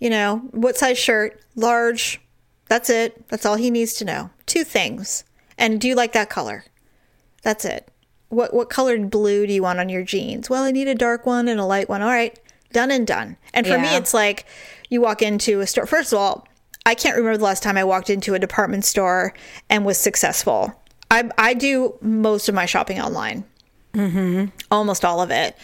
You 0.00 0.10
know, 0.10 0.38
what 0.52 0.76
size 0.76 0.98
shirt? 0.98 1.40
Large. 1.56 2.20
That's 2.68 2.90
it. 2.90 3.28
That's 3.28 3.46
all 3.46 3.56
he 3.56 3.70
needs 3.70 3.94
to 3.94 4.04
know. 4.04 4.30
Two 4.46 4.64
things. 4.64 5.24
And 5.56 5.80
do 5.80 5.88
you 5.88 5.94
like 5.94 6.12
that 6.12 6.30
color? 6.30 6.64
That's 7.42 7.64
it. 7.64 7.88
What 8.28 8.52
what 8.52 8.70
colored 8.70 9.10
blue 9.10 9.46
do 9.46 9.52
you 9.52 9.62
want 9.62 9.78
on 9.78 9.88
your 9.88 10.02
jeans? 10.02 10.50
Well, 10.50 10.64
I 10.64 10.70
need 10.70 10.88
a 10.88 10.94
dark 10.94 11.26
one 11.26 11.48
and 11.48 11.58
a 11.58 11.64
light 11.64 11.88
one. 11.88 12.02
All 12.02 12.08
right. 12.08 12.38
Done 12.72 12.90
and 12.90 13.06
done. 13.06 13.36
And 13.54 13.66
for 13.66 13.78
me 13.78 13.88
it's 13.96 14.12
like 14.12 14.44
you 14.90 15.00
walk 15.00 15.22
into 15.22 15.60
a 15.60 15.66
store. 15.66 15.86
First 15.86 16.12
of 16.12 16.18
all, 16.18 16.46
I 16.84 16.94
can't 16.94 17.16
remember 17.16 17.38
the 17.38 17.44
last 17.44 17.62
time 17.62 17.78
I 17.78 17.84
walked 17.84 18.10
into 18.10 18.34
a 18.34 18.38
department 18.38 18.84
store 18.84 19.32
and 19.70 19.86
was 19.86 19.96
successful. 19.96 20.74
I 21.10 21.30
I 21.38 21.54
do 21.54 21.96
most 22.02 22.48
of 22.48 22.54
my 22.54 22.66
shopping 22.66 23.00
online 23.00 23.44
mm-hmm. 23.98 24.46
almost 24.70 25.04
all 25.04 25.20
of 25.20 25.30
it. 25.30 25.56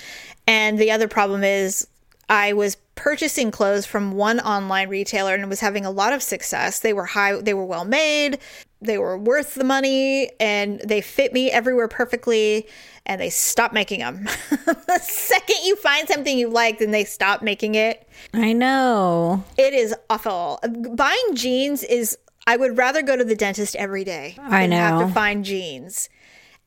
And 0.47 0.79
the 0.79 0.91
other 0.91 1.09
problem 1.09 1.45
is 1.45 1.87
I 2.29 2.53
was 2.53 2.77
purchasing 2.95 3.51
clothes 3.51 3.87
from 3.87 4.13
one 4.13 4.41
online 4.41 4.89
retailer 4.89 5.35
and 5.35 5.49
was 5.49 5.61
having 5.61 5.85
a 5.85 5.91
lot 5.91 6.13
of 6.13 6.23
success. 6.23 6.81
They 6.81 6.93
were 6.93 7.07
high, 7.07 7.41
they 7.41 7.55
were 7.55 7.65
well 7.65 7.85
made, 7.85 8.39
they 8.85 8.99
were 8.99 9.19
worth 9.19 9.55
the 9.55 9.65
money, 9.65 10.31
and 10.41 10.81
they 10.81 11.01
fit 11.01 11.33
me 11.33 11.51
everywhere 11.51 11.89
perfectly. 11.89 12.67
And 13.07 13.21
they 13.21 13.29
stopped 13.31 13.75
making 13.75 14.01
them. 14.01 14.25
the 14.51 14.99
second 15.03 15.57
you 15.65 15.77
find 15.77 16.09
something 16.09 16.39
you 16.39 16.49
like, 16.49 16.79
then 16.79 16.91
they 16.91 17.05
stop 17.05 17.43
making 17.43 17.75
it. 17.75 18.09
I 18.33 18.55
know. 18.55 19.45
It 19.59 19.75
is 19.75 19.95
awful. 20.09 20.61
Buying 20.95 21.35
jeans 21.35 21.83
is. 21.83 22.17
I 22.47 22.57
would 22.59 22.77
rather 22.77 23.01
go 23.03 23.17
to 23.17 23.25
the 23.25 23.35
dentist 23.35 23.75
every 23.77 24.05
day. 24.05 24.37
I 24.39 24.63
than 24.63 24.73
Have 24.73 25.01
know. 25.01 25.07
to 25.07 25.13
find 25.13 25.45
jeans. 25.45 26.11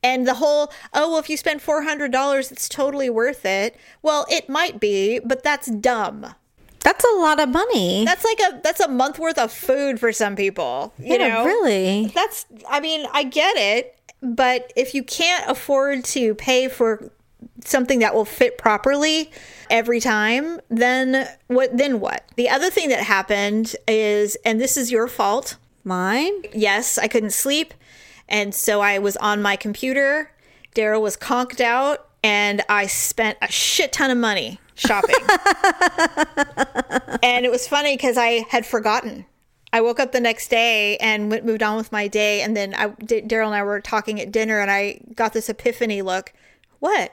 And 0.02 0.26
the 0.26 0.34
whole, 0.34 0.72
oh, 0.92 1.10
well, 1.10 1.18
if 1.18 1.28
you 1.28 1.36
spend 1.36 1.60
$400, 1.60 2.52
it's 2.52 2.68
totally 2.68 3.10
worth 3.10 3.44
it. 3.44 3.76
Well, 4.02 4.26
it 4.30 4.48
might 4.48 4.78
be, 4.78 5.18
but 5.18 5.42
that's 5.42 5.68
dumb. 5.70 6.34
That's 6.80 7.04
a 7.04 7.18
lot 7.18 7.40
of 7.40 7.48
money. 7.48 8.04
That's 8.04 8.24
like 8.24 8.40
a 8.40 8.60
that's 8.62 8.80
a 8.80 8.88
month 8.88 9.18
worth 9.18 9.38
of 9.38 9.52
food 9.52 9.98
for 9.98 10.12
some 10.12 10.36
people. 10.36 10.92
You 10.98 11.18
yeah, 11.18 11.28
know, 11.28 11.44
really. 11.44 12.06
That's 12.14 12.46
I 12.68 12.80
mean, 12.80 13.06
I 13.12 13.24
get 13.24 13.56
it, 13.56 13.98
but 14.22 14.72
if 14.76 14.94
you 14.94 15.02
can't 15.02 15.48
afford 15.50 16.04
to 16.06 16.34
pay 16.34 16.68
for 16.68 17.10
something 17.64 17.98
that 18.00 18.14
will 18.14 18.24
fit 18.24 18.58
properly 18.58 19.30
every 19.70 20.00
time, 20.00 20.60
then 20.68 21.28
what 21.48 21.76
then 21.76 22.00
what? 22.00 22.24
The 22.36 22.48
other 22.48 22.70
thing 22.70 22.88
that 22.90 23.00
happened 23.00 23.74
is 23.86 24.36
and 24.44 24.60
this 24.60 24.76
is 24.76 24.90
your 24.90 25.08
fault. 25.08 25.56
Mine? 25.84 26.42
Yes, 26.52 26.98
I 26.98 27.08
couldn't 27.08 27.32
sleep, 27.32 27.72
and 28.28 28.54
so 28.54 28.80
I 28.80 28.98
was 28.98 29.16
on 29.16 29.40
my 29.40 29.56
computer. 29.56 30.30
Daryl 30.74 31.00
was 31.00 31.16
conked 31.16 31.62
out, 31.62 32.08
and 32.22 32.62
I 32.68 32.86
spent 32.86 33.38
a 33.40 33.50
shit 33.50 33.92
ton 33.92 34.10
of 34.10 34.18
money 34.18 34.60
shopping. 34.78 35.14
and 37.22 37.44
it 37.44 37.50
was 37.50 37.66
funny 37.68 37.96
because 37.96 38.16
I 38.16 38.44
had 38.50 38.64
forgotten. 38.66 39.26
I 39.72 39.80
woke 39.82 40.00
up 40.00 40.12
the 40.12 40.20
next 40.20 40.48
day 40.48 40.96
and 40.96 41.30
went, 41.30 41.44
moved 41.44 41.62
on 41.62 41.76
with 41.76 41.92
my 41.92 42.08
day, 42.08 42.40
and 42.40 42.56
then 42.56 42.74
I, 42.74 42.88
D- 42.88 43.20
Daryl 43.20 43.46
and 43.46 43.54
I 43.54 43.62
were 43.62 43.80
talking 43.80 44.18
at 44.20 44.32
dinner, 44.32 44.60
and 44.60 44.70
I 44.70 45.00
got 45.14 45.34
this 45.34 45.48
epiphany 45.50 46.00
look. 46.00 46.32
What? 46.78 47.12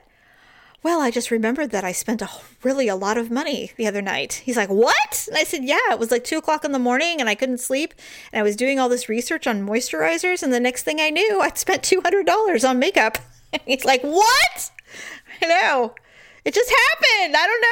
Well, 0.82 1.02
I 1.02 1.10
just 1.10 1.32
remembered 1.32 1.72
that 1.72 1.84
I 1.84 1.92
spent 1.92 2.22
a 2.22 2.30
really 2.62 2.88
a 2.88 2.96
lot 2.96 3.18
of 3.18 3.32
money 3.32 3.72
the 3.76 3.88
other 3.88 4.04
night. 4.04 4.44
He's 4.46 4.56
like, 4.56 4.70
"What?" 4.70 5.26
And 5.28 5.36
I 5.36 5.44
said, 5.44 5.64
"Yeah, 5.64 5.92
it 5.92 6.00
was 6.00 6.12
like 6.12 6.24
two 6.24 6.38
o'clock 6.38 6.64
in 6.64 6.72
the 6.72 6.80
morning, 6.80 7.20
and 7.20 7.28
I 7.28 7.36
couldn't 7.36 7.58
sleep, 7.58 7.96
and 8.32 8.40
I 8.40 8.44
was 8.44 8.56
doing 8.56 8.80
all 8.80 8.88
this 8.88 9.10
research 9.10 9.48
on 9.48 9.66
moisturizers, 9.68 10.44
and 10.44 10.54
the 10.54 10.60
next 10.60 10.84
thing 10.84 11.02
I 11.02 11.10
knew, 11.10 11.42
I'd 11.42 11.58
spent 11.58 11.82
two 11.84 12.02
hundred 12.02 12.28
dollars 12.28 12.64
on 12.64 12.78
makeup." 12.80 13.18
And 13.52 13.62
he's 13.66 13.84
like, 13.84 14.04
"What?" 14.04 14.72
I 15.42 15.48
know. 15.48 15.96
It 16.46 16.54
just 16.54 16.70
happened. 16.70 17.36
I 17.36 17.48
don't 17.48 17.66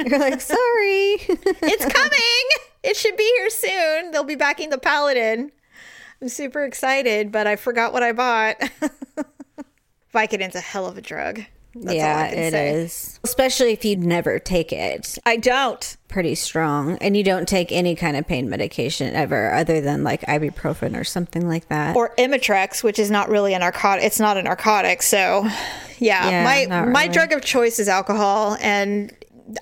know. 0.00 0.06
You're 0.06 0.18
like, 0.18 0.40
sorry. 0.40 0.56
it's 1.62 1.84
coming. 1.84 2.68
It 2.82 2.96
should 2.96 3.16
be 3.16 3.30
here 3.36 3.50
soon. 3.50 4.10
They'll 4.10 4.24
be 4.24 4.36
backing 4.36 4.70
the 4.70 4.78
Paladin. 4.78 5.52
I'm 6.22 6.28
super 6.30 6.64
excited, 6.64 7.30
but 7.30 7.46
I 7.46 7.56
forgot 7.56 7.92
what 7.92 8.02
I 8.02 8.12
bought. 8.12 8.56
Vicodin's 10.12 10.54
a 10.54 10.60
hell 10.60 10.86
of 10.86 10.96
a 10.96 11.02
drug. 11.02 11.42
That's 11.82 11.94
yeah, 11.96 12.26
it 12.28 12.54
is. 12.54 13.20
Especially 13.24 13.72
if 13.72 13.84
you 13.84 13.96
never 13.96 14.38
take 14.38 14.72
it. 14.72 15.18
I 15.26 15.36
don't. 15.36 15.96
Pretty 16.08 16.34
strong. 16.34 16.96
And 16.98 17.16
you 17.16 17.22
don't 17.22 17.46
take 17.46 17.70
any 17.72 17.94
kind 17.94 18.16
of 18.16 18.26
pain 18.26 18.48
medication 18.48 19.14
ever, 19.14 19.52
other 19.52 19.80
than 19.80 20.02
like 20.04 20.22
ibuprofen 20.22 20.98
or 20.98 21.04
something 21.04 21.46
like 21.46 21.68
that. 21.68 21.94
Or 21.96 22.14
Imitrex, 22.16 22.82
which 22.82 22.98
is 22.98 23.10
not 23.10 23.28
really 23.28 23.52
a 23.54 23.58
narcotic. 23.58 24.04
It's 24.04 24.20
not 24.20 24.36
a 24.36 24.42
narcotic. 24.42 25.02
So, 25.02 25.44
yeah, 25.98 26.30
Yeah, 26.30 26.44
my 26.44 26.66
my 26.86 27.02
really. 27.02 27.12
drug 27.12 27.32
of 27.32 27.42
choice 27.42 27.78
is 27.78 27.88
alcohol, 27.88 28.56
and 28.60 29.12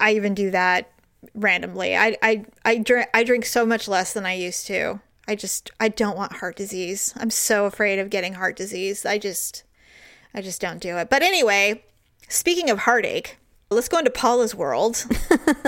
I 0.00 0.14
even 0.14 0.35
do 0.35 0.50
that 0.52 0.90
randomly. 1.35 1.97
I 1.97 2.16
I 2.23 2.44
I 2.64 2.78
drink 2.78 3.09
I 3.12 3.25
drink 3.25 3.44
so 3.47 3.66
much 3.66 3.88
less 3.88 4.12
than 4.12 4.25
I 4.26 4.35
used 4.35 4.66
to. 4.68 5.00
I 5.26 5.35
just 5.35 5.71
I 5.80 5.88
don't 5.88 6.16
want 6.16 6.35
heart 6.35 6.56
disease. 6.56 7.12
I'm 7.16 7.30
so 7.30 7.64
afraid 7.66 7.99
of 7.99 8.11
getting 8.11 8.35
heart 8.35 8.56
disease. 8.56 9.04
I 9.06 9.18
just 9.18 9.64
I 10.35 10.42
just 10.42 10.61
don't 10.61 10.80
do 10.80 10.97
it. 10.99 11.09
But 11.11 11.23
anyway, 11.23 11.83
speaking 12.35 12.69
of 12.71 12.81
heartache, 12.81 13.38
let's 13.71 13.88
go 13.88 13.99
into 13.99 14.11
Paula's 14.11 14.55
world. 14.55 15.05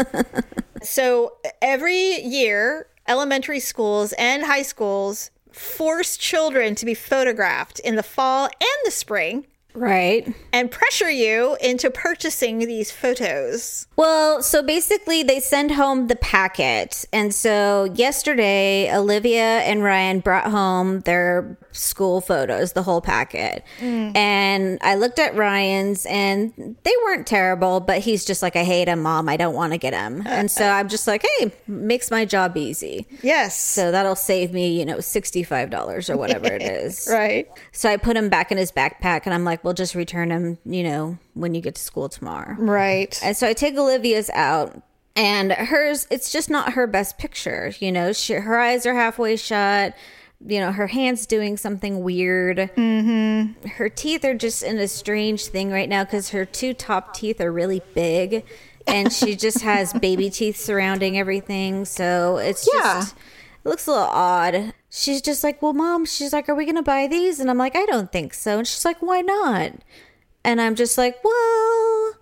so 0.82 1.34
every 1.62 2.20
year, 2.20 2.88
elementary 3.08 3.60
schools 3.60 4.12
and 4.18 4.44
high 4.44 4.62
schools 4.62 5.30
force 5.52 6.16
children 6.16 6.74
to 6.74 6.84
be 6.84 6.94
photographed 6.94 7.78
in 7.80 7.96
the 7.96 8.02
fall 8.02 8.44
and 8.44 8.78
the 8.84 8.90
spring 8.90 9.46
right. 9.76 10.26
and 10.52 10.70
pressure 10.70 11.10
you 11.10 11.56
into 11.60 11.90
purchasing 11.90 12.58
these 12.58 12.90
photos. 12.90 13.86
Well, 13.96 14.42
so 14.42 14.62
basically, 14.62 15.22
they 15.22 15.40
send 15.40 15.72
home 15.72 16.08
the 16.08 16.16
packet. 16.16 17.04
And 17.12 17.34
so 17.34 17.84
yesterday, 17.94 18.94
Olivia 18.94 19.60
and 19.60 19.82
Ryan 19.82 20.20
brought 20.20 20.50
home 20.50 21.00
their 21.00 21.56
school 21.76 22.20
photos, 22.20 22.72
the 22.72 22.82
whole 22.82 23.00
packet. 23.00 23.64
Mm. 23.80 24.16
And 24.16 24.78
I 24.82 24.94
looked 24.94 25.18
at 25.18 25.34
Ryan's, 25.34 26.06
and 26.06 26.76
they 26.82 26.92
weren't 27.04 27.26
terrible, 27.26 27.80
but 27.80 27.98
he's 27.98 28.24
just 28.24 28.42
like, 28.42 28.56
I 28.56 28.64
hate 28.64 28.88
him, 28.88 29.02
mom. 29.02 29.28
I 29.28 29.36
don't 29.36 29.54
want 29.54 29.72
to 29.72 29.78
get 29.78 29.94
him. 29.94 30.22
Uh, 30.26 30.30
and 30.30 30.50
so 30.50 30.64
uh. 30.66 30.72
I'm 30.72 30.88
just 30.88 31.06
like, 31.06 31.24
hey, 31.38 31.52
makes 31.66 32.10
my 32.10 32.24
job 32.24 32.56
easy. 32.56 33.06
Yes. 33.22 33.58
So 33.58 33.90
that'll 33.90 34.16
save 34.16 34.52
me, 34.52 34.78
you 34.78 34.84
know, 34.84 34.96
$65 34.96 36.10
or 36.10 36.16
whatever 36.16 36.46
it 36.46 36.62
is. 36.62 37.08
right. 37.10 37.48
So 37.72 37.88
I 37.90 37.96
put 37.96 38.16
him 38.16 38.28
back 38.28 38.50
in 38.50 38.58
his 38.58 38.72
backpack, 38.72 39.22
and 39.24 39.34
I'm 39.34 39.44
like, 39.44 39.64
we'll 39.64 39.74
just 39.74 39.94
return 39.94 40.30
him, 40.30 40.58
you 40.64 40.82
know, 40.82 41.18
when 41.34 41.54
you 41.54 41.60
get 41.60 41.74
to 41.76 41.82
school 41.82 42.08
tomorrow. 42.08 42.54
Right. 42.58 43.18
And 43.22 43.36
so 43.36 43.46
I 43.46 43.52
take 43.52 43.76
Olivia's 43.76 44.30
out, 44.30 44.80
and 45.14 45.52
hers, 45.52 46.06
it's 46.10 46.30
just 46.30 46.50
not 46.50 46.74
her 46.74 46.86
best 46.86 47.18
picture. 47.18 47.72
You 47.78 47.90
know, 47.92 48.12
she, 48.12 48.34
her 48.34 48.58
eyes 48.58 48.84
are 48.86 48.94
halfway 48.94 49.36
shut. 49.36 49.94
You 50.44 50.60
know, 50.60 50.72
her 50.72 50.86
hand's 50.88 51.26
doing 51.26 51.56
something 51.56 52.02
weird. 52.02 52.58
Mm-hmm. 52.58 53.68
Her 53.68 53.88
teeth 53.88 54.24
are 54.24 54.34
just 54.34 54.62
in 54.62 54.78
a 54.78 54.86
strange 54.88 55.46
thing 55.46 55.70
right 55.70 55.88
now 55.88 56.04
because 56.04 56.30
her 56.30 56.44
two 56.44 56.74
top 56.74 57.14
teeth 57.14 57.40
are 57.40 57.50
really 57.52 57.82
big, 57.94 58.44
and 58.86 59.12
she 59.12 59.34
just 59.46 59.62
has 59.62 59.92
baby 59.94 60.28
teeth 60.30 60.56
surrounding 60.56 61.18
everything. 61.18 61.84
So 61.86 62.36
it's 62.36 62.68
Yeah. 62.72 62.80
just, 63.00 63.14
it 63.64 63.68
looks 63.68 63.86
a 63.86 63.92
little 63.92 64.06
odd. 64.06 64.74
She's 64.90 65.22
just 65.22 65.42
like, 65.42 65.62
Well, 65.62 65.72
mom, 65.72 66.04
she's 66.04 66.32
like, 66.32 66.48
Are 66.48 66.54
we 66.54 66.64
going 66.66 66.76
to 66.76 66.82
buy 66.82 67.06
these? 67.06 67.40
And 67.40 67.50
I'm 67.50 67.58
like, 67.58 67.74
I 67.74 67.86
don't 67.86 68.12
think 68.12 68.34
so. 68.34 68.58
And 68.58 68.66
she's 68.68 68.84
like, 68.84 69.00
Why 69.00 69.22
not? 69.22 69.72
And 70.44 70.60
I'm 70.60 70.74
just 70.74 70.96
like, 70.98 71.16
Well, 71.24 72.12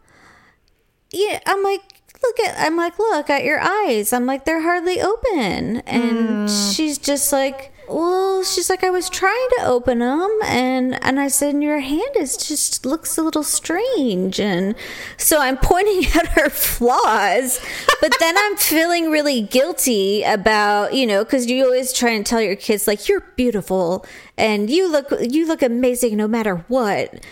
yeah, 1.10 1.40
I'm 1.46 1.62
like, 1.62 1.93
look 2.24 2.40
at, 2.40 2.58
I'm 2.58 2.76
like, 2.76 2.98
look 2.98 3.30
at 3.30 3.44
your 3.44 3.60
eyes. 3.60 4.12
I'm 4.12 4.26
like, 4.26 4.44
they're 4.44 4.62
hardly 4.62 5.00
open. 5.00 5.78
And 5.86 6.48
hmm. 6.48 6.72
she's 6.72 6.98
just 6.98 7.32
like, 7.32 7.74
well, 7.88 8.42
she's 8.42 8.70
like, 8.70 8.82
I 8.82 8.90
was 8.90 9.10
trying 9.10 9.48
to 9.58 9.66
open 9.66 9.98
them, 9.98 10.30
and 10.44 11.02
and 11.04 11.20
I 11.20 11.28
said, 11.28 11.62
your 11.62 11.80
hand 11.80 12.16
is 12.18 12.36
just 12.36 12.86
looks 12.86 13.18
a 13.18 13.22
little 13.22 13.42
strange, 13.42 14.40
and 14.40 14.74
so 15.16 15.40
I'm 15.40 15.56
pointing 15.62 16.06
at 16.14 16.28
her 16.28 16.48
flaws, 16.48 17.60
but 18.00 18.14
then 18.20 18.36
I'm 18.38 18.56
feeling 18.56 19.10
really 19.10 19.42
guilty 19.42 20.22
about, 20.22 20.94
you 20.94 21.06
know, 21.06 21.24
because 21.24 21.46
you 21.46 21.64
always 21.64 21.92
try 21.92 22.10
and 22.10 22.24
tell 22.24 22.40
your 22.40 22.56
kids 22.56 22.86
like 22.86 23.08
you're 23.08 23.20
beautiful 23.36 24.04
and 24.36 24.70
you 24.70 24.90
look 24.90 25.12
you 25.20 25.46
look 25.46 25.62
amazing 25.62 26.16
no 26.16 26.28
matter 26.28 26.64
what. 26.68 27.22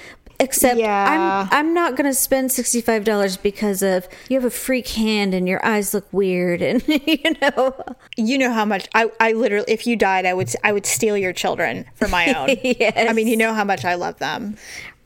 Except 0.43 0.79
Yeah. 0.79 1.49
I'm 1.51 1.67
I'm 1.67 1.73
not 1.75 1.97
gonna 1.97 2.13
spend 2.15 2.51
sixty 2.51 2.81
five 2.81 3.05
dollars 3.05 3.37
because 3.37 3.81
of 3.83 4.09
you 4.29 4.37
have 4.37 4.45
a 4.45 4.51
freak 4.51 4.89
hand 4.89 5.35
and 5.35 5.49
your 5.49 5.65
eyes 5.65 5.95
look 5.95 6.13
weird 6.13 6.61
and 6.61 6.83
you 6.89 7.19
know 7.41 7.75
You 8.17 8.39
know 8.39 8.51
how 8.53 8.65
much 8.65 8.89
I, 8.95 9.11
I 9.21 9.33
literally 9.33 9.73
if 9.73 9.87
you 9.87 9.95
died 9.95 10.27
I 10.27 10.35
would 10.35 10.53
I 10.65 10.73
would 10.73 10.85
steal 10.85 11.17
your 11.17 11.33
children 11.33 11.85
for 11.95 12.09
my 12.09 12.35
own. 12.35 12.57
Yes. 12.63 13.09
I 13.09 13.13
mean, 13.13 13.29
you 13.29 13.37
know 13.37 13.55
how 13.55 13.65
much 13.65 13.85
I 13.85 13.95
love 13.95 14.19
them. 14.19 14.57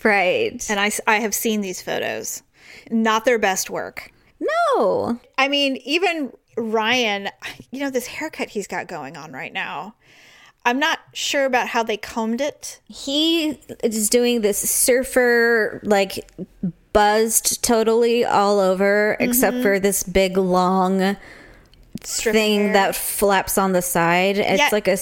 right 0.03 0.65
And 0.71 0.81
I, 0.81 0.91
I 1.07 1.17
have 1.21 1.35
seen 1.35 1.61
these 1.61 1.83
photos. 1.83 2.43
Not 2.91 3.25
their 3.27 3.39
best 3.39 3.69
work. 3.69 4.11
no 4.41 5.21
I 5.37 5.49
mean, 5.49 5.77
even 5.85 6.33
Ryan, 6.57 7.29
you 7.71 7.81
know, 7.81 7.91
this 7.91 8.07
haircut 8.07 8.49
he's 8.49 8.67
got 8.67 8.87
going 8.89 9.19
on 9.19 9.33
right 9.33 9.53
now. 9.53 9.96
I'm 10.67 10.79
not 10.79 10.99
sure 11.15 11.45
about 11.47 11.69
how 11.69 11.83
they 11.83 11.97
combed 11.97 12.41
it. 12.41 12.81
he 12.87 13.59
is 13.83 14.11
doing 14.11 14.41
this 14.43 14.59
surfer 14.59 15.81
like 15.83 16.29
buzzed 16.93 17.63
totally 17.63 18.25
all 18.25 18.59
over, 18.59 19.17
except 19.21 19.59
for 19.63 19.75
mm-hmm. 19.75 19.83
this 19.83 20.03
big 20.03 20.37
long 20.37 21.17
Strip 22.03 22.35
thing 22.35 22.61
hair. 22.65 22.73
that 22.73 22.97
flaps 22.97 23.59
on 23.59 23.73
the 23.73 23.83
side. 23.83 24.39
It's 24.39 24.59
Yeah. 24.61 24.69
like 24.73 24.89
a 24.89 24.97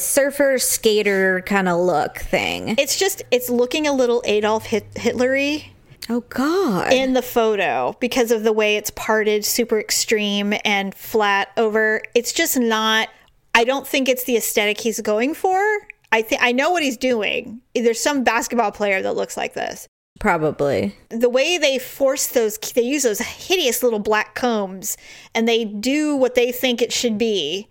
surfer 0.00 0.58
skater 0.58 1.42
kind 1.46 1.68
of 1.68 1.80
look 1.80 2.18
thing. 2.18 2.74
It's 2.78 2.98
just 2.98 3.22
it's 3.30 3.48
looking 3.50 3.86
a 3.86 3.92
little 3.92 4.22
Adolf 4.24 4.66
Hit- 4.66 4.94
Hitlery 4.94 5.64
oh 6.10 6.20
God! 6.28 6.92
in 6.92 7.12
the 7.14 7.22
photo 7.22 7.96
because 8.00 8.30
of 8.30 8.42
the 8.44 8.52
way 8.52 8.76
it's 8.76 8.90
parted, 8.90 9.44
super 9.44 9.78
extreme 9.80 10.54
and 10.64 10.94
flat 10.94 11.48
over. 11.56 12.02
It's 12.14 12.32
just 12.32 12.58
not. 12.58 13.08
I 13.54 13.64
don't 13.64 13.86
think 13.86 14.08
it's 14.08 14.24
the 14.24 14.36
aesthetic 14.36 14.80
he's 14.80 15.00
going 15.00 15.34
for. 15.34 15.60
I 16.10 16.22
think 16.22 16.42
I 16.42 16.52
know 16.52 16.70
what 16.70 16.82
he's 16.82 16.96
doing. 16.96 17.60
There's 17.74 18.00
some 18.00 18.24
basketball 18.24 18.72
player 18.72 19.02
that 19.02 19.16
looks 19.16 19.36
like 19.36 19.54
this. 19.54 19.88
Probably. 20.20 20.94
the 21.08 21.28
way 21.28 21.58
they 21.58 21.78
force 21.78 22.28
those 22.28 22.56
they 22.58 22.82
use 22.82 23.02
those 23.02 23.18
hideous 23.18 23.82
little 23.82 23.98
black 23.98 24.36
combs 24.36 24.96
and 25.34 25.48
they 25.48 25.64
do 25.64 26.14
what 26.14 26.36
they 26.36 26.52
think 26.52 26.80
it 26.80 26.92
should 26.92 27.18
be 27.18 27.68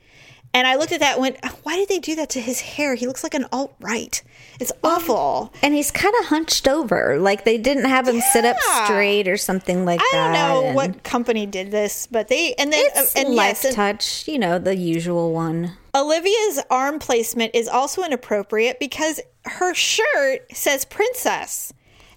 and 0.53 0.67
i 0.67 0.75
looked 0.75 0.91
at 0.91 0.99
that 0.99 1.13
and 1.13 1.21
went 1.21 1.37
why 1.63 1.75
did 1.75 1.87
they 1.89 1.99
do 1.99 2.15
that 2.15 2.29
to 2.29 2.39
his 2.41 2.61
hair 2.61 2.95
he 2.95 3.07
looks 3.07 3.23
like 3.23 3.33
an 3.33 3.45
alt-right 3.51 4.21
it's 4.59 4.71
awful 4.83 5.51
And 5.63 5.73
he's 5.73 5.89
kind 5.89 6.13
of 6.19 6.25
hunched 6.27 6.67
over, 6.67 7.17
like 7.17 7.45
they 7.45 7.57
didn't 7.57 7.85
have 7.85 8.07
him 8.07 8.21
sit 8.21 8.45
up 8.45 8.57
straight 8.85 9.27
or 9.27 9.35
something 9.37 9.85
like 9.85 9.99
that. 9.99 10.11
i 10.13 10.17
don't 10.17 10.33
that. 10.33 10.53
know 10.61 10.65
and 10.67 10.75
what 10.75 11.03
company 11.03 11.45
did 11.47 11.71
this 11.71 12.05
but 12.07 12.27
they 12.27 12.53
and 12.55 12.71
then 12.71 12.83
It's 12.95 13.15
uh, 13.15 13.19
and 13.19 13.29
life 13.35 13.47
yes 13.63 13.65
and 13.65 13.75
touch, 13.75 14.27
you 14.27 14.37
know, 14.37 14.59
the 14.59 14.75
usual 14.75 15.33
one. 15.33 15.71
olivia's 15.95 16.59
arm 16.69 16.99
placement 16.99 17.55
is 17.55 17.67
also 17.67 18.03
inappropriate 18.03 18.79
because 18.79 19.19
her 19.45 19.73
shirt 19.73 20.45
says 20.53 20.85
princess 20.85 21.73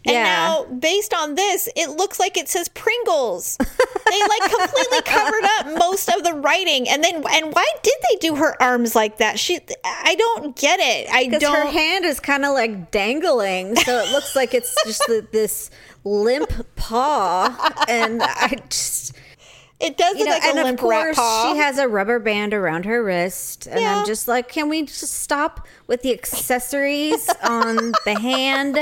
and 0.07 0.15
Yeah. 0.15 0.23
now, 0.25 0.65
based 0.65 1.15
on 1.15 1.35
this, 1.35 1.69
it 1.77 1.91
looks 1.91 2.21
like 2.21 2.37
it 2.37 2.49
says 2.49 2.69
Pringles. 2.69 3.57
they 3.59 4.21
like 4.21 4.51
completely 4.53 5.03
covered 5.03 5.45
up 5.59 5.79
most 5.79 6.09
of 6.09 6.23
the 6.25 6.35
writing, 6.35 6.89
and 6.89 7.03
then 7.03 7.17
and 7.31 7.53
why 7.55 7.67
did 7.83 7.95
they 8.11 8.17
do 8.17 8.37
her 8.37 8.61
arms 8.63 8.95
like 8.95 9.19
that? 9.19 9.39
She, 9.39 9.59
I 9.85 10.15
don't 10.15 10.55
get 10.57 10.79
it. 10.81 11.09
I 11.11 11.27
don't. 11.27 11.55
her 11.55 11.67
hand 11.71 12.05
is 12.05 12.21
kind 12.21 12.45
of 12.45 12.53
like 12.53 12.91
dangling, 12.91 13.77
so 13.77 13.99
it 14.01 14.11
looks 14.13 14.37
like 14.37 14.53
it's 14.55 14.75
just 14.85 15.01
the, 15.07 15.27
this 15.33 15.71
limp 16.05 16.53
paw, 16.77 17.73
and 17.89 18.23
I 18.23 18.57
just 18.69 19.14
it 19.85 19.97
does 19.97 20.15
you 20.19 20.21
look 20.25 20.29
know, 20.29 20.35
like 20.35 20.45
and 20.45 20.59
a 20.59 20.71
of 20.73 20.79
course 20.79 21.17
she 21.17 21.57
has 21.59 21.79
a 21.79 21.89
rubber 21.89 22.19
band 22.19 22.55
around 22.55 22.85
her 22.85 23.03
wrist, 23.03 23.67
and 23.67 23.81
Yeah. 23.81 23.99
I'm 24.01 24.07
just 24.07 24.29
like, 24.29 24.49
can 24.49 24.69
we 24.69 24.83
just 24.83 25.13
stop 25.13 25.67
with 25.87 26.03
the 26.03 26.13
accessories 26.13 27.29
on 27.43 27.93
the 28.05 28.19
hand? 28.19 28.79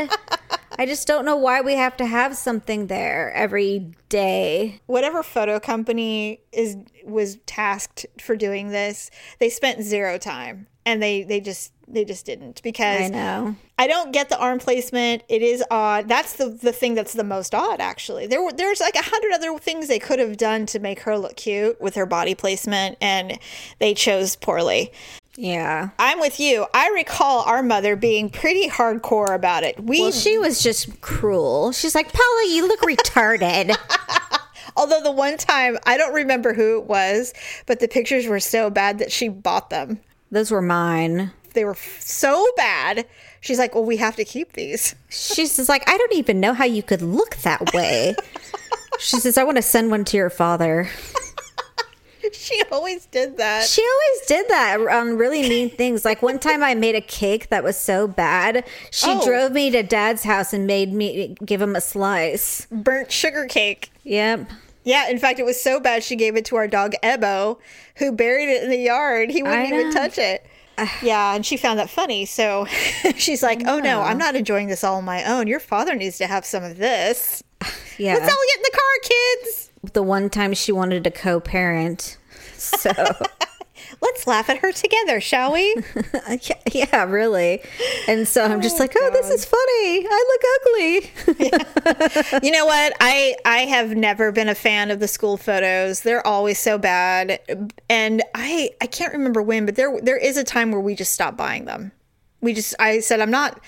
I 0.78 0.86
just 0.86 1.06
don't 1.06 1.24
know 1.24 1.36
why 1.36 1.60
we 1.60 1.74
have 1.74 1.96
to 1.98 2.06
have 2.06 2.36
something 2.36 2.86
there 2.86 3.30
every 3.34 3.92
day. 4.08 4.80
Whatever 4.86 5.22
photo 5.22 5.60
company 5.60 6.40
is 6.52 6.76
was 7.04 7.36
tasked 7.46 8.06
for 8.20 8.36
doing 8.36 8.68
this, 8.68 9.10
they 9.38 9.50
spent 9.50 9.82
zero 9.82 10.16
time, 10.18 10.66
and 10.84 11.02
they 11.02 11.22
they 11.22 11.40
just 11.40 11.72
they 11.88 12.04
just 12.04 12.26
didn't 12.26 12.62
because 12.62 13.02
I 13.02 13.08
know. 13.08 13.56
I 13.78 13.86
don't 13.86 14.12
get 14.12 14.28
the 14.28 14.38
arm 14.38 14.58
placement. 14.58 15.22
It 15.28 15.42
is 15.42 15.62
odd. 15.70 16.08
That's 16.08 16.34
the 16.34 16.48
the 16.48 16.72
thing 16.72 16.94
that's 16.94 17.12
the 17.12 17.24
most 17.24 17.54
odd, 17.54 17.80
actually. 17.80 18.26
There 18.26 18.42
were 18.42 18.52
there's 18.52 18.80
like 18.80 18.94
a 18.94 19.02
hundred 19.02 19.32
other 19.32 19.58
things 19.58 19.88
they 19.88 19.98
could 19.98 20.18
have 20.18 20.36
done 20.36 20.66
to 20.66 20.78
make 20.78 21.00
her 21.00 21.18
look 21.18 21.36
cute 21.36 21.80
with 21.80 21.94
her 21.94 22.06
body 22.06 22.34
placement, 22.34 22.98
and 23.00 23.38
they 23.78 23.94
chose 23.94 24.36
poorly. 24.36 24.92
Yeah. 25.34 25.90
I'm 25.98 26.20
with 26.20 26.38
you. 26.38 26.66
I 26.74 26.90
recall 26.90 27.42
our 27.44 27.62
mother 27.62 27.96
being 27.96 28.28
pretty 28.28 28.68
hardcore 28.68 29.34
about 29.34 29.62
it. 29.62 29.82
We, 29.82 30.00
Well, 30.02 30.12
she 30.12 30.36
was 30.36 30.62
just 30.62 31.00
cruel. 31.00 31.72
She's 31.72 31.94
like, 31.94 32.12
Paula, 32.12 32.48
you 32.50 32.68
look 32.68 32.80
retarded. 32.80 33.74
although 34.76 35.00
the 35.00 35.10
one 35.10 35.36
time 35.36 35.78
I 35.86 35.96
don't 35.96 36.14
remember 36.14 36.52
who 36.52 36.78
it 36.78 36.84
was, 36.84 37.32
but 37.66 37.80
the 37.80 37.88
pictures 37.88 38.26
were 38.26 38.40
so 38.40 38.70
bad 38.70 38.98
that 38.98 39.12
she 39.12 39.28
bought 39.28 39.70
them. 39.70 40.00
Those 40.32 40.50
were 40.50 40.62
mine. 40.62 41.30
They 41.54 41.64
were 41.64 41.72
f- 41.72 42.00
so 42.00 42.50
bad. 42.56 43.06
She's 43.40 43.58
like, 43.58 43.74
"Well, 43.74 43.84
we 43.84 43.98
have 43.98 44.16
to 44.16 44.24
keep 44.24 44.54
these." 44.54 44.94
She 45.10 45.46
says, 45.46 45.68
like, 45.68 45.88
I 45.88 45.96
don't 45.96 46.14
even 46.14 46.40
know 46.40 46.54
how 46.54 46.64
you 46.64 46.82
could 46.82 47.02
look 47.02 47.36
that 47.42 47.72
way. 47.74 48.16
she 48.98 49.18
says, 49.18 49.36
I 49.38 49.44
want 49.44 49.56
to 49.56 49.62
send 49.62 49.90
one 49.90 50.04
to 50.06 50.16
your 50.16 50.30
father. 50.30 50.88
she 52.32 52.62
always 52.70 53.06
did 53.06 53.36
that. 53.36 53.66
She 53.66 53.82
always 53.82 54.26
did 54.26 54.48
that 54.48 54.80
on 54.80 55.18
really 55.18 55.42
mean 55.48 55.70
things. 55.70 56.04
Like 56.04 56.22
one 56.22 56.38
time 56.38 56.62
I 56.62 56.74
made 56.74 56.94
a 56.94 57.00
cake 57.00 57.50
that 57.50 57.62
was 57.64 57.76
so 57.76 58.06
bad, 58.08 58.64
she 58.90 59.06
Oh. 59.10 59.24
drove 59.24 59.52
me 59.52 59.70
to 59.70 59.82
dad's 59.82 60.22
house 60.22 60.52
and 60.52 60.66
made 60.66 60.92
me 60.92 61.36
give 61.44 61.60
him 61.60 61.76
a 61.76 61.80
slice. 61.80 62.66
Burnt 62.70 63.12
sugar 63.12 63.44
cake. 63.46 63.90
Yep. 64.04 64.48
Yeah, 64.84 65.08
in 65.08 65.18
fact, 65.18 65.38
it 65.38 65.44
was 65.44 65.60
so 65.60 65.78
bad 65.78 66.02
she 66.02 66.16
gave 66.16 66.36
it 66.36 66.44
to 66.46 66.56
our 66.56 66.66
dog 66.66 66.94
Ebo, 67.02 67.58
who 67.96 68.12
buried 68.12 68.48
it 68.48 68.62
in 68.64 68.70
the 68.70 68.78
yard. 68.78 69.30
He 69.30 69.42
wouldn't 69.42 69.68
even 69.72 69.92
touch 69.92 70.18
it. 70.18 70.44
Yeah, 71.02 71.34
and 71.34 71.46
she 71.46 71.56
found 71.56 71.78
that 71.78 71.90
funny. 71.90 72.24
So 72.24 72.66
she's 73.16 73.42
like, 73.42 73.62
"Oh 73.66 73.78
no, 73.78 74.00
I'm 74.00 74.18
not 74.18 74.34
enjoying 74.34 74.68
this 74.68 74.82
all 74.82 74.96
on 74.96 75.04
my 75.04 75.24
own. 75.24 75.46
Your 75.46 75.60
father 75.60 75.94
needs 75.94 76.18
to 76.18 76.26
have 76.26 76.44
some 76.44 76.64
of 76.64 76.78
this. 76.78 77.42
Yeah. 77.98 78.14
Let's 78.14 78.32
all 78.32 78.40
get 78.48 78.56
in 78.56 78.62
the 78.62 78.70
car, 78.72 79.42
kids. 79.42 79.70
the 79.92 80.02
one 80.02 80.30
time 80.30 80.54
she 80.54 80.72
wanted 80.72 81.04
to 81.04 81.10
co 81.10 81.38
parent. 81.38 82.16
So, 82.56 82.90
Let's 84.02 84.26
laugh 84.26 84.50
at 84.50 84.58
her 84.58 84.72
together, 84.72 85.20
shall 85.20 85.52
we?" 85.52 85.76
yeah, 86.42 86.58
yeah, 86.72 87.04
really. 87.04 87.62
And 88.08 88.26
so 88.26 88.44
I'm 88.44 88.60
just 88.60 88.76
oh, 88.76 88.80
like, 88.80 88.94
oh, 88.96 89.10
this 89.12 89.30
is 89.30 89.44
funny. 89.44 90.06
I 90.10 90.24
look 90.28 91.38
ugly. 91.40 92.42
you 92.42 92.50
know 92.52 92.66
what? 92.66 92.92
I 93.00 93.36
I 93.44 93.58
have 93.60 93.96
never 93.96 94.32
been 94.32 94.48
a 94.48 94.54
fan 94.54 94.90
of 94.90 95.00
the 95.00 95.08
school 95.08 95.36
photos. 95.36 96.00
They're 96.00 96.26
always 96.26 96.58
so 96.58 96.78
bad, 96.78 97.40
and 97.88 98.22
I 98.34 98.70
I 98.80 98.86
can't 98.86 99.12
remember 99.12 99.40
when, 99.40 99.64
but 99.64 99.76
there 99.76 100.00
there 100.02 100.18
is 100.18 100.36
a 100.36 100.44
time 100.44 100.72
where 100.72 100.80
we 100.80 100.94
just 100.94 101.12
stopped 101.12 101.36
buying 101.36 101.64
them. 101.64 101.92
We 102.40 102.54
just 102.54 102.74
I 102.80 103.00
said 103.00 103.20
I'm 103.20 103.30
not. 103.30 103.60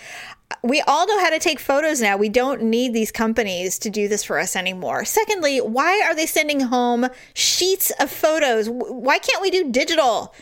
We 0.62 0.80
all 0.82 1.06
know 1.06 1.20
how 1.20 1.30
to 1.30 1.38
take 1.38 1.58
photos 1.58 2.00
now. 2.00 2.16
We 2.16 2.28
don't 2.28 2.62
need 2.62 2.94
these 2.94 3.12
companies 3.12 3.78
to 3.80 3.90
do 3.90 4.08
this 4.08 4.24
for 4.24 4.38
us 4.38 4.56
anymore. 4.56 5.04
Secondly, 5.04 5.58
why 5.58 6.02
are 6.04 6.14
they 6.14 6.26
sending 6.26 6.60
home 6.60 7.06
sheets 7.34 7.92
of 8.00 8.10
photos? 8.10 8.68
Why 8.68 9.18
can't 9.18 9.42
we 9.42 9.50
do 9.50 9.70
digital? 9.70 10.34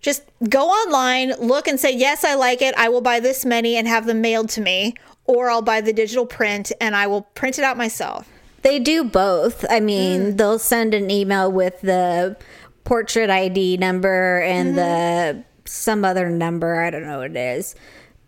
Just 0.00 0.22
go 0.48 0.68
online, 0.68 1.32
look 1.38 1.66
and 1.66 1.78
say, 1.78 1.94
yes, 1.94 2.24
I 2.24 2.34
like 2.34 2.62
it. 2.62 2.74
I 2.76 2.88
will 2.88 3.00
buy 3.00 3.20
this 3.20 3.44
many 3.44 3.76
and 3.76 3.88
have 3.88 4.06
them 4.06 4.20
mailed 4.20 4.48
to 4.50 4.60
me. 4.60 4.94
Or 5.24 5.50
I'll 5.50 5.62
buy 5.62 5.80
the 5.80 5.92
digital 5.92 6.24
print 6.24 6.72
and 6.80 6.96
I 6.96 7.06
will 7.06 7.22
print 7.22 7.58
it 7.58 7.64
out 7.64 7.76
myself. 7.76 8.28
They 8.62 8.78
do 8.78 9.04
both. 9.04 9.64
I 9.68 9.80
mean, 9.80 10.20
mm. 10.20 10.36
they'll 10.36 10.58
send 10.58 10.94
an 10.94 11.10
email 11.10 11.50
with 11.50 11.80
the 11.80 12.36
portrait 12.84 13.28
ID 13.28 13.76
number 13.76 14.40
and 14.40 14.74
mm-hmm. 14.74 15.38
the 15.38 15.44
some 15.66 16.04
other 16.04 16.30
number. 16.30 16.80
I 16.80 16.90
don't 16.90 17.06
know 17.06 17.18
what 17.18 17.32
it 17.32 17.36
is. 17.36 17.74